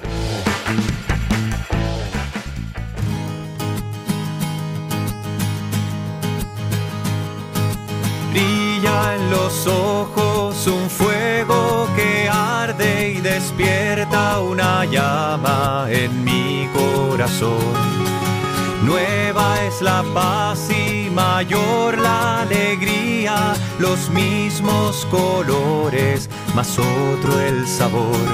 Brilla 8.32 9.16
en 9.16 9.30
los 9.32 9.66
ojos 9.66 10.68
un 10.68 10.89
fuego 10.89 11.09
despierta 13.49 14.41
una 14.41 14.85
llama 14.85 15.87
en 15.89 16.23
mi 16.23 16.69
corazón. 16.73 17.73
Nueva 18.83 19.63
es 19.63 19.81
la 19.81 20.03
paz 20.13 20.69
y 20.69 21.09
mayor 21.09 21.97
la 21.97 22.41
alegría, 22.41 23.55
los 23.79 24.09
mismos 24.09 25.07
colores, 25.09 26.29
más 26.53 26.77
otro 26.77 27.39
el 27.39 27.67
sabor. 27.67 28.27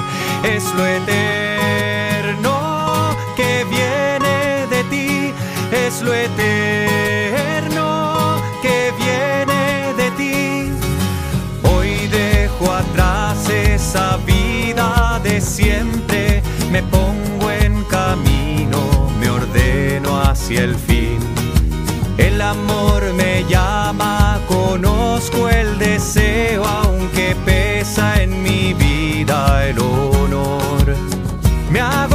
Es 0.44 0.66
lo 0.76 0.86
eterno 0.86 3.16
que 3.38 3.66
viene 3.70 4.68
de 4.70 4.84
ti, 4.90 5.34
es 5.72 6.02
lo 6.02 6.14
eterno 6.14 8.42
que 8.62 8.92
viene 8.98 9.16
atrás 12.76 13.50
esa 13.50 14.18
vida 14.26 14.35
de 15.36 15.42
siempre, 15.42 16.42
me 16.72 16.82
pongo 16.84 17.52
en 17.52 17.84
camino, 17.86 18.80
me 19.20 19.30
ordeno 19.30 20.22
hacia 20.22 20.64
el 20.64 20.76
fin. 20.76 21.20
El 22.18 22.42
amor 22.42 23.02
me 23.18 23.44
llama, 23.44 24.40
conozco 24.48 25.50
el 25.50 25.78
deseo, 25.78 26.64
aunque 26.64 27.36
pesa 27.46 28.22
en 28.24 28.44
mi 28.44 28.74
vida 28.76 29.68
el 29.68 29.78
honor. 29.80 30.96
Me 31.70 31.82
hago 31.82 32.15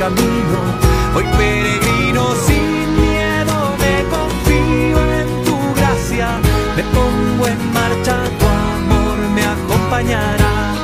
camino, 0.00 0.58
voy 1.12 1.24
peregrino. 1.36 2.22
Sin 2.46 2.86
miedo 3.00 3.56
me 3.82 3.94
confío 4.14 4.98
en 5.20 5.28
tu 5.44 5.56
gracia, 5.76 6.28
me 6.74 6.82
pongo 6.84 7.46
en 7.46 7.60
marcha, 7.74 8.16
tu 8.38 8.46
amor 8.46 9.18
me 9.34 9.42
acompañará. 9.44 10.74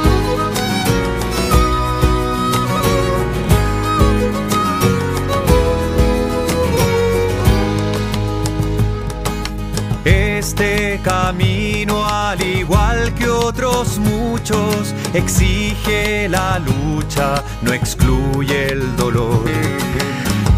Este 10.04 11.00
camino, 11.02 12.06
al 12.06 12.40
igual 12.42 13.14
que 13.14 13.28
otros 13.28 13.98
muchos, 13.98 14.94
exige 15.14 16.28
la 16.28 16.58
lucha, 16.58 17.42
no 17.66 17.72
excluye 17.72 18.68
el 18.68 18.96
dolor. 18.96 19.44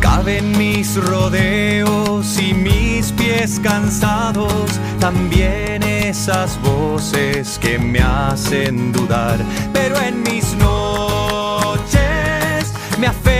Caben 0.00 0.56
mis 0.56 0.96
rodeos 0.96 2.38
y 2.38 2.54
mis 2.54 3.10
pies 3.12 3.58
cansados, 3.62 4.78
también 5.00 5.82
esas 5.82 6.60
voces 6.62 7.58
que 7.60 7.78
me 7.78 8.00
hacen 8.00 8.92
dudar, 8.92 9.38
pero 9.72 9.98
en 10.00 10.22
mis 10.22 10.54
noches 10.54 11.02
me 12.98 13.06
aferro 13.06 13.37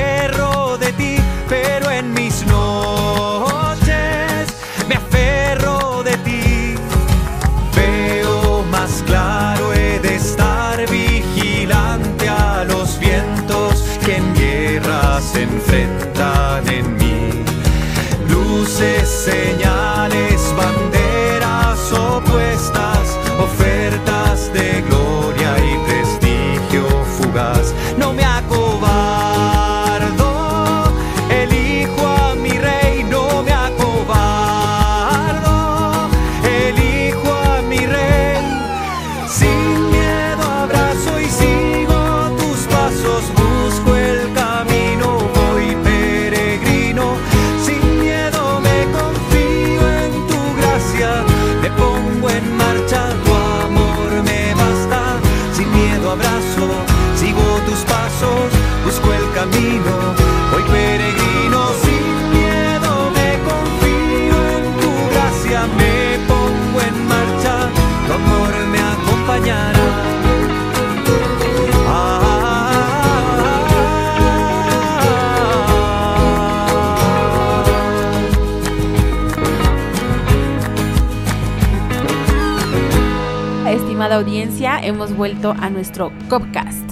audiencia, 84.18 84.80
hemos 84.80 85.16
vuelto 85.16 85.54
a 85.60 85.70
nuestro 85.70 86.12
Copcast. 86.28 86.90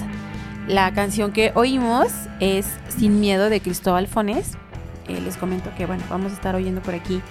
La 0.65 0.93
canción 0.93 1.33
que 1.33 1.51
oímos 1.55 2.07
es 2.39 2.65
Sin 2.87 3.19
Miedo 3.19 3.49
de 3.49 3.59
Cristóbal 3.59 4.07
Fones. 4.07 4.53
Eh, 5.09 5.19
les 5.19 5.35
comento 5.35 5.69
que, 5.77 5.85
bueno, 5.85 6.03
vamos 6.09 6.31
a 6.31 6.35
estar 6.35 6.55
oyendo 6.55 6.81
por 6.81 6.95
aquí 6.95 7.21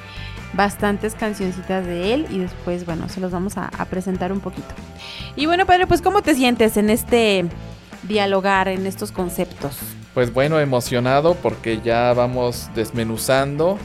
bastantes 0.53 1.15
cancioncitas 1.15 1.87
de 1.87 2.13
él 2.13 2.27
y 2.31 2.39
después, 2.39 2.85
bueno, 2.85 3.09
se 3.09 3.21
los 3.21 3.33
vamos 3.33 3.57
a, 3.57 3.69
a 3.69 3.87
presentar 3.87 4.33
un 4.33 4.41
poquito. 4.41 4.69
Y 5.35 5.47
bueno, 5.47 5.65
padre, 5.65 5.87
pues 5.87 6.03
¿cómo 6.03 6.21
te 6.21 6.35
sientes 6.35 6.77
en 6.77 6.91
este 6.91 7.47
dialogar, 8.03 8.69
en 8.69 8.87
estos 8.87 9.13
conceptos? 9.13 9.79
Pues 10.13 10.31
bueno, 10.31 10.61
emocionado 10.61 11.35
porque 11.37 11.81
ya 11.83 12.13
vamos 12.13 12.69
desmenuzando 12.75 13.79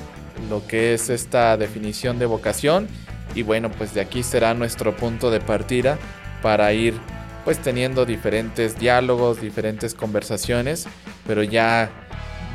lo 0.50 0.66
que 0.68 0.94
es 0.94 1.10
esta 1.10 1.56
definición 1.56 2.20
de 2.20 2.26
vocación 2.26 2.90
y 3.36 3.44
bueno, 3.44 3.70
pues 3.72 3.94
de 3.94 4.02
aquí 4.02 4.24
será 4.24 4.54
nuestro 4.54 4.96
punto 4.96 5.32
de 5.32 5.40
partida 5.40 5.98
para 6.42 6.74
ir 6.74 6.94
pues 7.46 7.60
teniendo 7.60 8.06
diferentes 8.06 8.78
diálogos, 8.78 9.42
diferentes 9.42 9.94
conversaciones, 9.94 10.88
pero 11.26 11.44
ya 11.44 11.90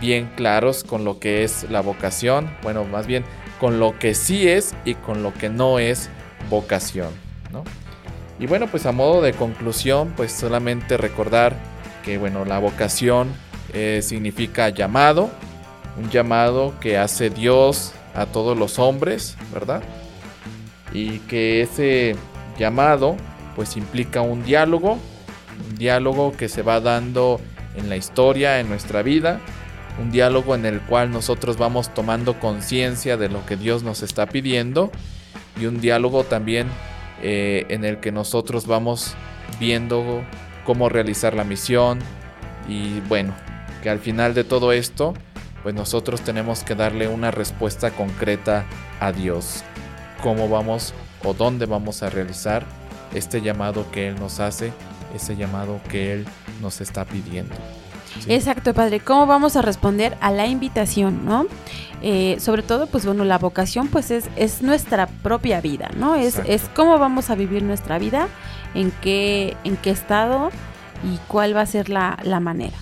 bien 0.00 0.30
claros 0.36 0.84
con 0.84 1.04
lo 1.04 1.18
que 1.18 1.44
es 1.44 1.68
la 1.70 1.80
vocación, 1.80 2.50
bueno, 2.62 2.84
más 2.84 3.06
bien 3.06 3.24
con 3.60 3.80
lo 3.80 3.98
que 3.98 4.14
sí 4.14 4.48
es 4.48 4.74
y 4.84 4.94
con 4.94 5.22
lo 5.22 5.32
que 5.32 5.48
no 5.48 5.78
es 5.78 6.10
vocación, 6.50 7.10
¿no? 7.52 7.64
Y 8.38 8.46
bueno, 8.46 8.66
pues 8.66 8.84
a 8.84 8.92
modo 8.92 9.22
de 9.22 9.32
conclusión, 9.32 10.12
pues 10.16 10.30
solamente 10.32 10.96
recordar 10.96 11.56
que 12.04 12.18
bueno, 12.18 12.44
la 12.44 12.58
vocación 12.58 13.28
eh, 13.72 14.00
significa 14.02 14.68
llamado, 14.68 15.30
un 15.96 16.10
llamado 16.10 16.74
que 16.80 16.98
hace 16.98 17.30
Dios 17.30 17.92
a 18.14 18.26
todos 18.26 18.56
los 18.56 18.78
hombres, 18.78 19.36
¿verdad? 19.52 19.82
Y 20.96 21.18
que 21.20 21.60
ese 21.60 22.16
llamado 22.58 23.16
pues 23.54 23.76
implica 23.76 24.22
un 24.22 24.42
diálogo, 24.44 24.98
un 25.68 25.76
diálogo 25.76 26.32
que 26.32 26.48
se 26.48 26.62
va 26.62 26.80
dando 26.80 27.38
en 27.76 27.90
la 27.90 27.96
historia, 27.96 28.60
en 28.60 28.70
nuestra 28.70 29.02
vida, 29.02 29.38
un 30.00 30.10
diálogo 30.10 30.54
en 30.54 30.64
el 30.64 30.80
cual 30.80 31.10
nosotros 31.10 31.58
vamos 31.58 31.92
tomando 31.92 32.40
conciencia 32.40 33.18
de 33.18 33.28
lo 33.28 33.44
que 33.44 33.58
Dios 33.58 33.82
nos 33.82 34.02
está 34.02 34.26
pidiendo 34.26 34.90
y 35.60 35.66
un 35.66 35.82
diálogo 35.82 36.24
también 36.24 36.66
eh, 37.22 37.66
en 37.68 37.84
el 37.84 38.00
que 38.00 38.10
nosotros 38.10 38.66
vamos 38.66 39.14
viendo 39.60 40.24
cómo 40.64 40.88
realizar 40.88 41.34
la 41.34 41.44
misión 41.44 41.98
y 42.70 43.00
bueno, 43.00 43.34
que 43.82 43.90
al 43.90 43.98
final 43.98 44.32
de 44.32 44.44
todo 44.44 44.72
esto, 44.72 45.12
pues 45.62 45.74
nosotros 45.74 46.22
tenemos 46.22 46.64
que 46.64 46.74
darle 46.74 47.06
una 47.06 47.32
respuesta 47.32 47.90
concreta 47.90 48.64
a 48.98 49.12
Dios. 49.12 49.62
¿Cómo 50.22 50.48
vamos 50.48 50.94
o 51.24 51.34
dónde 51.34 51.66
vamos 51.66 52.02
a 52.02 52.10
realizar 52.10 52.64
este 53.14 53.40
llamado 53.40 53.90
que 53.90 54.08
Él 54.08 54.16
nos 54.16 54.40
hace, 54.40 54.72
ese 55.14 55.36
llamado 55.36 55.80
que 55.88 56.12
Él 56.12 56.26
nos 56.60 56.80
está 56.80 57.04
pidiendo. 57.04 57.54
¿sí? 58.20 58.32
Exacto, 58.32 58.74
padre. 58.74 59.00
¿Cómo 59.00 59.26
vamos 59.26 59.56
a 59.56 59.62
responder 59.62 60.16
a 60.20 60.30
la 60.30 60.46
invitación, 60.46 61.24
no? 61.24 61.46
Eh, 62.02 62.36
sobre 62.40 62.62
todo, 62.62 62.86
pues 62.86 63.06
bueno, 63.06 63.24
la 63.24 63.38
vocación 63.38 63.88
pues 63.88 64.10
es, 64.10 64.28
es 64.36 64.62
nuestra 64.62 65.06
propia 65.06 65.60
vida, 65.60 65.90
¿no? 65.96 66.14
Es, 66.14 66.40
es, 66.46 66.68
cómo 66.74 66.98
vamos 66.98 67.30
a 67.30 67.34
vivir 67.34 67.62
nuestra 67.62 67.98
vida, 67.98 68.28
en 68.74 68.90
qué, 69.00 69.56
en 69.64 69.76
qué 69.76 69.90
estado 69.90 70.50
y 71.02 71.18
cuál 71.26 71.56
va 71.56 71.62
a 71.62 71.66
ser 71.66 71.88
la, 71.88 72.18
la 72.22 72.40
manera. 72.40 72.76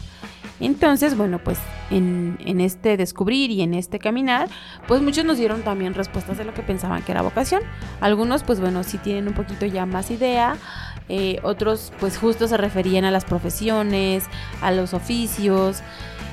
Entonces, 0.61 1.17
bueno, 1.17 1.39
pues 1.39 1.59
en, 1.91 2.39
en, 2.45 2.61
este 2.61 2.97
descubrir 2.97 3.51
y 3.51 3.63
en 3.63 3.75
este 3.75 3.99
caminar, 3.99 4.49
pues 4.87 5.03
muchos 5.03 5.25
nos 5.25 5.37
dieron 5.37 5.63
también 5.63 5.95
respuestas 5.95 6.39
de 6.39 6.45
lo 6.45 6.55
que 6.55 6.63
pensaban 6.63 7.03
que 7.03 7.13
era 7.13 7.23
vocación. 7.23 7.63
Algunos, 8.01 8.45
pues 8.45 8.61
bueno, 8.61 8.85
sí 8.85 8.99
tienen 8.99 9.29
un 9.29 9.35
poquito 9.35 9.67
ya 9.67 9.85
más 9.87 10.11
idea. 10.11 10.57
Eh, 11.09 11.39
otros, 11.43 11.93
pues 12.01 12.17
justo 12.17 12.49
se 12.49 12.57
referían 12.57 13.05
a 13.05 13.11
las 13.11 13.25
profesiones, 13.25 14.25
a 14.63 14.71
los 14.71 14.95
oficios. 14.95 15.83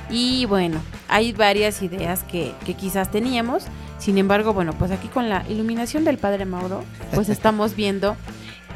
Y 0.08 0.44
bueno, 0.46 0.80
hay 1.08 1.32
varias 1.32 1.82
ideas 1.82 2.22
que, 2.24 2.52
que 2.64 2.74
quizás 2.74 3.10
teníamos. 3.10 3.64
Sin 3.98 4.18
embargo, 4.18 4.52
bueno, 4.52 4.72
pues 4.72 4.90
aquí 4.90 5.08
con 5.08 5.28
la 5.28 5.44
iluminación 5.48 6.04
del 6.04 6.18
Padre 6.18 6.44
Mauro, 6.44 6.84
pues 7.14 7.28
estamos 7.30 7.74
viendo 7.76 8.16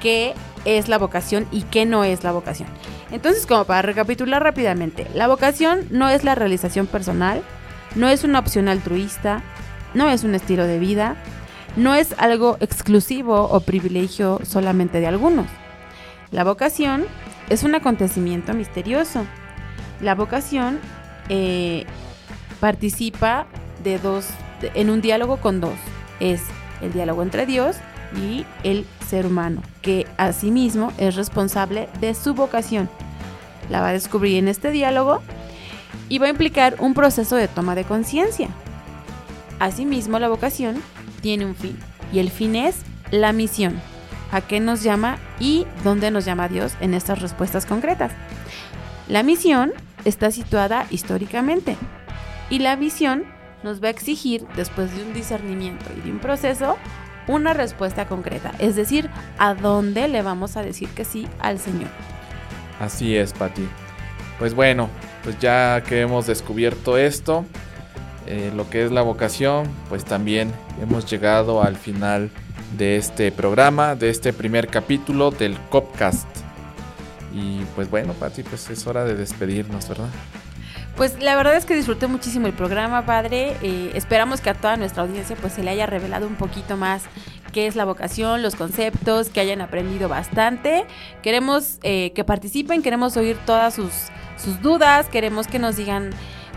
qué 0.00 0.34
es 0.64 0.88
la 0.88 0.98
vocación 0.98 1.46
y 1.52 1.62
qué 1.62 1.86
no 1.86 2.04
es 2.04 2.24
la 2.24 2.32
vocación. 2.32 2.68
Entonces, 3.10 3.46
como 3.46 3.64
para 3.64 3.82
recapitular 3.82 4.42
rápidamente, 4.42 5.06
la 5.14 5.28
vocación 5.28 5.86
no 5.90 6.08
es 6.08 6.24
la 6.24 6.34
realización 6.34 6.86
personal, 6.86 7.42
no 7.94 8.08
es 8.08 8.24
una 8.24 8.40
opción 8.40 8.68
altruista, 8.68 9.42
no 9.94 10.10
es 10.10 10.24
un 10.24 10.34
estilo 10.34 10.66
de 10.66 10.78
vida, 10.78 11.16
no 11.76 11.94
es 11.94 12.14
algo 12.18 12.56
exclusivo 12.60 13.44
o 13.44 13.60
privilegio 13.60 14.40
solamente 14.44 15.00
de 15.00 15.06
algunos. 15.06 15.46
La 16.30 16.42
vocación 16.42 17.04
es 17.48 17.62
un 17.62 17.74
acontecimiento 17.74 18.52
misterioso. 18.54 19.24
La 20.00 20.14
vocación 20.14 20.80
eh, 21.28 21.86
participa 22.60 23.46
de 23.84 23.98
dos, 23.98 24.26
en 24.74 24.90
un 24.90 25.00
diálogo 25.00 25.36
con 25.36 25.60
dos. 25.60 25.78
Es 26.18 26.42
el 26.82 26.92
diálogo 26.92 27.22
entre 27.22 27.46
Dios 27.46 27.76
y 28.14 28.44
el 28.62 28.86
ser 29.08 29.26
humano, 29.26 29.62
que 29.82 30.06
asimismo 30.16 30.92
es 30.98 31.16
responsable 31.16 31.88
de 32.00 32.14
su 32.14 32.34
vocación. 32.34 32.88
La 33.70 33.80
va 33.80 33.88
a 33.88 33.92
descubrir 33.92 34.36
en 34.36 34.48
este 34.48 34.70
diálogo 34.70 35.20
y 36.08 36.18
va 36.18 36.26
a 36.26 36.30
implicar 36.30 36.76
un 36.78 36.94
proceso 36.94 37.36
de 37.36 37.48
toma 37.48 37.74
de 37.74 37.84
conciencia. 37.84 38.48
Asimismo, 39.58 40.18
la 40.18 40.28
vocación 40.28 40.82
tiene 41.20 41.46
un 41.46 41.54
fin 41.54 41.78
y 42.12 42.18
el 42.18 42.30
fin 42.30 42.54
es 42.56 42.82
la 43.10 43.32
misión. 43.32 43.80
¿A 44.32 44.40
qué 44.40 44.60
nos 44.60 44.82
llama 44.82 45.18
y 45.38 45.66
dónde 45.84 46.10
nos 46.10 46.24
llama 46.24 46.48
Dios 46.48 46.74
en 46.80 46.94
estas 46.94 47.20
respuestas 47.20 47.64
concretas? 47.64 48.12
La 49.08 49.22
misión 49.22 49.72
está 50.04 50.30
situada 50.30 50.86
históricamente 50.90 51.76
y 52.50 52.58
la 52.58 52.76
visión 52.76 53.24
nos 53.62 53.82
va 53.82 53.88
a 53.88 53.90
exigir, 53.90 54.46
después 54.56 54.94
de 54.94 55.02
un 55.02 55.12
discernimiento 55.12 55.84
y 55.96 56.00
de 56.00 56.12
un 56.12 56.18
proceso, 56.18 56.76
una 57.28 57.52
respuesta 57.52 58.06
concreta, 58.06 58.52
es 58.58 58.76
decir, 58.76 59.10
a 59.38 59.54
dónde 59.54 60.08
le 60.08 60.22
vamos 60.22 60.56
a 60.56 60.62
decir 60.62 60.88
que 60.90 61.04
sí 61.04 61.26
al 61.38 61.58
Señor. 61.58 61.90
Así 62.80 63.16
es, 63.16 63.32
Pati. 63.32 63.68
Pues 64.38 64.54
bueno, 64.54 64.88
pues 65.22 65.38
ya 65.38 65.82
que 65.82 66.02
hemos 66.02 66.26
descubierto 66.26 66.98
esto, 66.98 67.44
eh, 68.26 68.52
lo 68.54 68.68
que 68.68 68.84
es 68.84 68.92
la 68.92 69.02
vocación, 69.02 69.68
pues 69.88 70.04
también 70.04 70.52
hemos 70.80 71.10
llegado 71.10 71.62
al 71.62 71.76
final 71.76 72.30
de 72.76 72.96
este 72.96 73.32
programa, 73.32 73.94
de 73.94 74.10
este 74.10 74.32
primer 74.32 74.68
capítulo 74.68 75.30
del 75.30 75.58
Copcast. 75.70 76.28
Y 77.32 77.60
pues 77.74 77.90
bueno, 77.90 78.12
Pati, 78.14 78.42
pues 78.42 78.68
es 78.70 78.86
hora 78.86 79.04
de 79.04 79.14
despedirnos, 79.14 79.88
¿verdad? 79.88 80.08
Pues 80.96 81.22
la 81.22 81.36
verdad 81.36 81.56
es 81.56 81.66
que 81.66 81.74
disfruté 81.74 82.06
muchísimo 82.06 82.46
el 82.46 82.54
programa, 82.54 83.04
padre. 83.04 83.54
Eh, 83.60 83.92
esperamos 83.94 84.40
que 84.40 84.48
a 84.48 84.54
toda 84.54 84.78
nuestra 84.78 85.02
audiencia 85.02 85.36
pues 85.38 85.52
se 85.52 85.62
le 85.62 85.70
haya 85.70 85.84
revelado 85.84 86.26
un 86.26 86.36
poquito 86.36 86.78
más 86.78 87.02
qué 87.52 87.66
es 87.66 87.76
la 87.76 87.84
vocación, 87.84 88.42
los 88.42 88.54
conceptos, 88.54 89.28
que 89.28 89.40
hayan 89.40 89.60
aprendido 89.60 90.08
bastante. 90.08 90.86
Queremos 91.22 91.78
eh, 91.82 92.12
que 92.14 92.24
participen, 92.24 92.82
queremos 92.82 93.16
oír 93.18 93.36
todas 93.44 93.74
sus, 93.74 93.92
sus 94.38 94.62
dudas, 94.62 95.08
queremos 95.08 95.48
que 95.48 95.58
nos 95.58 95.76
digan 95.76 96.10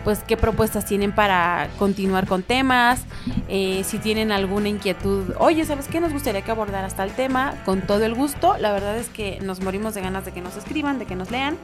pues 0.03 0.19
qué 0.19 0.37
propuestas 0.37 0.85
tienen 0.85 1.13
para 1.13 1.67
continuar 1.77 2.25
con 2.25 2.41
temas, 2.41 3.01
eh, 3.49 3.81
si 3.83 3.97
tienen 3.99 4.31
alguna 4.31 4.69
inquietud, 4.69 5.33
oye, 5.37 5.65
¿sabes 5.65 5.89
qué? 5.89 5.99
Nos 5.99 6.13
gustaría 6.13 6.41
que 6.41 6.51
abordara 6.51 6.87
hasta 6.87 7.03
el 7.03 7.11
tema, 7.11 7.55
con 7.65 7.81
todo 7.81 8.05
el 8.05 8.15
gusto, 8.15 8.57
la 8.57 8.71
verdad 8.71 8.97
es 8.97 9.09
que 9.09 9.39
nos 9.41 9.59
morimos 9.59 9.93
de 9.95 10.01
ganas 10.01 10.23
de 10.23 10.31
que 10.31 10.39
nos 10.39 10.55
escriban, 10.55 10.99
de 10.99 11.05
que 11.05 11.15
nos 11.15 11.31
lean, 11.31 11.57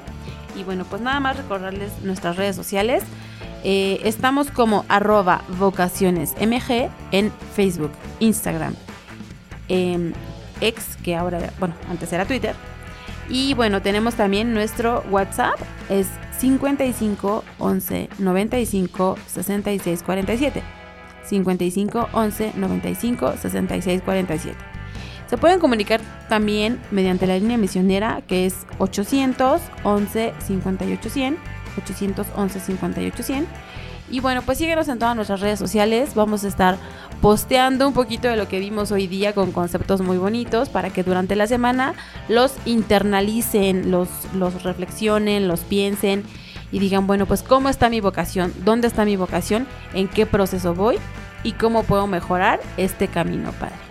y 0.55 0.63
bueno, 0.63 0.85
pues 0.85 1.01
nada 1.01 1.19
más 1.19 1.37
recordarles 1.37 1.91
nuestras 2.03 2.37
redes 2.37 2.55
sociales, 2.55 3.03
eh, 3.63 3.99
estamos 4.03 4.51
como 4.51 4.85
arroba 4.89 5.41
vocacionesmg 5.59 6.89
en 7.11 7.31
Facebook, 7.55 7.91
Instagram, 8.19 8.75
eh, 9.69 10.13
ex, 10.61 10.97
que 10.97 11.15
ahora, 11.15 11.51
bueno, 11.59 11.75
antes 11.89 12.11
era 12.13 12.25
Twitter, 12.25 12.55
y 13.29 13.53
bueno, 13.55 13.81
tenemos 13.81 14.15
también 14.15 14.53
nuestro 14.53 15.03
WhatsApp, 15.09 15.59
es 15.89 16.07
55 16.39 17.43
11 17.59 18.09
95 18.19 19.17
66 19.27 20.03
47. 20.03 20.63
55 21.23 22.09
11 22.13 22.53
95 22.55 23.33
66 23.41 24.01
47. 24.03 24.74
Se 25.35 25.41
pueden 25.41 25.59
comunicar 25.59 25.99
también 26.29 26.79
mediante 26.91 27.27
la 27.27 27.37
línea 27.37 27.57
misionera 27.57 28.21
que 28.25 28.45
es 28.45 28.65
811 28.77 30.33
58 30.39 31.09
100. 31.09 31.37
811 31.77 32.59
58 32.61 33.21
100. 33.21 33.47
Y 34.11 34.21
bueno, 34.21 34.43
pues 34.43 34.59
síguenos 34.59 34.87
en 34.87 34.97
todas 34.97 35.13
nuestras 35.13 35.41
redes 35.41 35.59
sociales. 35.59 36.15
Vamos 36.15 36.45
a 36.45 36.47
estar 36.47 36.77
posteando 37.19 37.85
un 37.85 37.93
poquito 37.93 38.29
de 38.29 38.37
lo 38.37 38.47
que 38.47 38.61
vimos 38.61 38.93
hoy 38.93 39.07
día 39.07 39.33
con 39.33 39.51
conceptos 39.51 39.99
muy 39.99 40.17
bonitos 40.17 40.69
para 40.69 40.89
que 40.89 41.03
durante 41.03 41.35
la 41.35 41.47
semana 41.47 41.95
los 42.29 42.53
internalicen, 42.63 43.91
los, 43.91 44.07
los 44.33 44.63
reflexionen, 44.63 45.49
los 45.49 45.59
piensen 45.59 46.23
y 46.71 46.79
digan, 46.79 47.07
bueno, 47.07 47.25
pues 47.25 47.43
cómo 47.43 47.67
está 47.67 47.89
mi 47.89 47.99
vocación, 47.99 48.53
dónde 48.63 48.87
está 48.87 49.03
mi 49.03 49.17
vocación, 49.17 49.67
en 49.93 50.07
qué 50.07 50.25
proceso 50.25 50.73
voy 50.73 50.95
y 51.43 51.51
cómo 51.51 51.83
puedo 51.83 52.07
mejorar 52.07 52.61
este 52.77 53.09
camino, 53.09 53.51
Padre. 53.59 53.84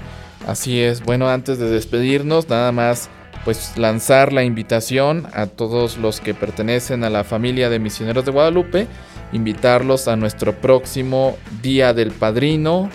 Así 0.46 0.80
es, 0.80 1.02
bueno, 1.02 1.28
antes 1.28 1.58
de 1.58 1.70
despedirnos, 1.70 2.48
nada 2.48 2.70
más 2.70 3.08
pues 3.44 3.76
lanzar 3.76 4.32
la 4.32 4.42
invitación 4.42 5.26
a 5.34 5.46
todos 5.46 5.98
los 5.98 6.20
que 6.20 6.34
pertenecen 6.34 7.04
a 7.04 7.10
la 7.10 7.24
familia 7.24 7.68
de 7.68 7.78
misioneros 7.78 8.24
de 8.24 8.32
Guadalupe, 8.32 8.86
invitarlos 9.32 10.08
a 10.08 10.16
nuestro 10.16 10.54
próximo 10.54 11.36
Día 11.62 11.92
del 11.92 12.10
Padrino. 12.10 12.88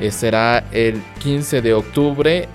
Eh, 0.00 0.10
será 0.10 0.64
el 0.72 1.00
15 1.20 1.62
de 1.62 1.74
octubre 1.74 2.48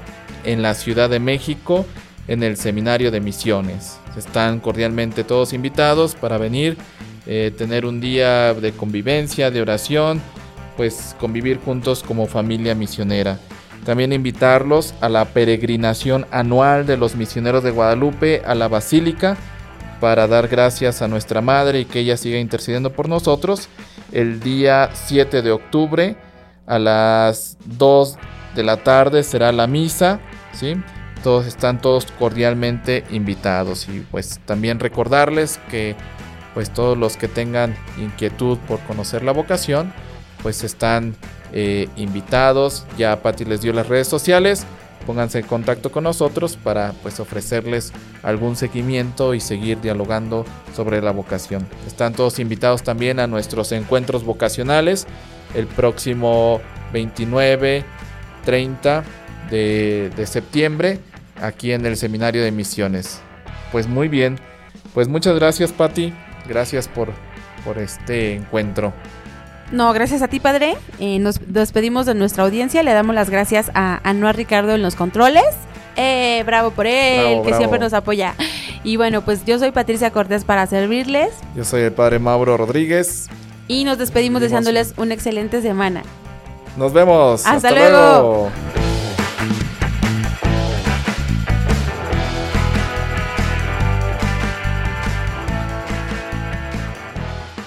en 0.44 0.62
la 0.62 0.74
Ciudad 0.74 1.10
de 1.10 1.20
México, 1.20 1.86
en 2.28 2.44
el 2.44 2.58
Seminario 2.58 3.10
de 3.10 3.22
Misiones. 3.22 4.00
Están 4.18 4.60
cordialmente 4.60 5.24
todos 5.24 5.54
invitados 5.54 6.16
para 6.16 6.38
venir, 6.38 6.78
eh, 7.26 7.52
tener 7.58 7.86
un 7.86 8.02
día 8.02 8.54
de 8.54 8.74
convivencia, 8.74 9.50
de 9.50 9.62
oración, 9.62 10.22
pues 10.76 11.16
convivir 11.20 11.60
juntos 11.60 12.04
como 12.04 12.28
familia 12.28 12.76
misionera. 12.76 13.40
También 13.86 14.14
invitarlos 14.14 14.94
a 15.02 15.10
la 15.10 15.26
peregrinación 15.26 16.26
anual 16.32 16.86
de 16.86 16.98
los 16.98 17.16
misioneros 17.16 17.64
de 17.64 17.72
Guadalupe 17.72 18.42
a 18.46 18.56
la 18.56 18.68
Basílica 18.68 19.36
para 20.00 20.28
dar 20.28 20.48
gracias 20.48 21.02
a 21.02 21.08
nuestra 21.08 21.42
Madre 21.42 21.82
y 21.82 21.86
que 21.86 22.00
ella 22.00 22.18
siga 22.18 22.38
intercediendo 22.38 22.92
por 22.92 23.10
nosotros. 23.10 23.70
El 24.12 24.40
día 24.40 24.90
7 24.94 25.42
de 25.42 25.52
octubre 25.52 26.16
a 26.66 26.80
las 26.80 27.58
2 27.66 28.18
de 28.56 28.64
la 28.64 28.78
tarde 28.78 29.24
será 29.24 29.52
la 29.52 29.68
misa, 29.68 30.20
¿sí? 30.54 30.76
Todos 31.24 31.46
están 31.46 31.82
todos 31.82 32.06
cordialmente 32.20 33.04
invitados 33.12 33.88
y 33.90 34.02
pues 34.12 34.40
también 34.46 34.80
recordarles 34.80 35.60
que 35.70 35.96
pues 36.54 36.70
todos 36.70 36.98
los 36.98 37.18
que 37.18 37.28
tengan 37.28 37.76
inquietud 37.98 38.58
por 38.68 38.80
conocer 38.82 39.24
la 39.24 39.32
vocación, 39.32 39.94
pues 40.42 40.64
están 40.64 41.16
eh, 41.54 41.88
invitados. 41.96 42.86
Ya 42.98 43.22
Patti 43.22 43.46
les 43.46 43.62
dio 43.62 43.74
las 43.74 43.88
redes 43.88 44.08
sociales. 44.08 44.66
Pónganse 45.06 45.40
en 45.40 45.46
contacto 45.46 45.92
con 45.92 46.06
nosotros 46.06 46.58
para 46.58 46.94
pues 47.04 47.20
ofrecerles 47.20 47.92
algún 48.24 48.56
seguimiento 48.56 49.34
y 49.34 49.40
seguir 49.40 49.82
dialogando 49.82 50.46
sobre 50.76 51.02
la 51.02 51.12
vocación. 51.12 51.68
Están 51.86 52.14
todos 52.14 52.40
invitados 52.40 52.84
también 52.84 53.20
a 53.20 53.28
nuestros 53.28 53.72
encuentros 53.74 54.24
vocacionales 54.24 55.06
el 55.56 55.68
próximo 55.68 56.62
29, 56.94 57.84
30 58.46 59.04
de, 59.50 60.26
septiembre 60.26 61.00
aquí 61.42 61.72
en 61.72 61.86
el 61.86 61.98
Seminario 61.98 62.44
de 62.44 62.52
Misiones. 62.52 63.20
Pues 63.72 63.88
muy 63.88 64.08
bien, 64.08 64.40
pues 64.94 65.08
muchas 65.08 65.36
gracias 65.36 65.72
Patti, 65.72 66.14
gracias 66.48 66.88
por, 66.88 67.10
por 67.66 67.78
este 67.78 68.36
encuentro. 68.36 68.94
No, 69.72 69.92
gracias 69.94 70.22
a 70.22 70.28
ti, 70.28 70.40
padre. 70.40 70.76
Eh, 71.00 71.20
nos 71.20 71.40
despedimos 71.48 72.06
de 72.06 72.14
nuestra 72.14 72.44
audiencia. 72.44 72.84
Le 72.84 72.94
damos 72.94 73.16
las 73.16 73.30
gracias 73.30 73.72
a 73.74 74.00
Anuar 74.08 74.36
Ricardo 74.36 74.74
en 74.76 74.82
los 74.82 74.96
controles. 74.96 75.46
Eh, 75.96 76.44
bravo 76.46 76.72
por 76.72 76.86
él, 76.88 77.20
Bravo, 77.22 77.42
que 77.44 77.48
bravo. 77.50 77.58
siempre 77.60 77.80
nos 77.80 77.94
apoya. 77.94 78.36
Y 78.84 78.98
bueno, 78.98 79.22
pues 79.22 79.46
yo 79.46 79.58
soy 79.60 79.72
Patricia 79.72 80.12
Cortés 80.12 80.44
para 80.44 80.66
servirles. 80.68 81.30
Yo 81.56 81.64
soy 81.64 81.82
el 81.84 81.92
padre 81.94 82.20
Mauro 82.20 82.58
Rodríguez. 82.58 83.28
Y 83.68 83.84
nos 83.86 83.98
despedimos 83.98 84.42
deseándoles 84.42 84.94
una 84.98 85.14
excelente 85.14 85.62
semana. 85.62 86.04
Nos 86.78 86.92
vemos. 86.94 87.46
Hasta 87.46 87.72
luego. 87.72 88.50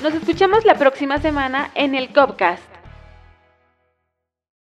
Nos 0.07 0.15
escuchamos 0.15 0.65
la 0.65 0.77
próxima 0.77 1.19
semana 1.19 1.73
en 1.75 1.97
el 1.97 2.13
Copcast. 2.13 2.76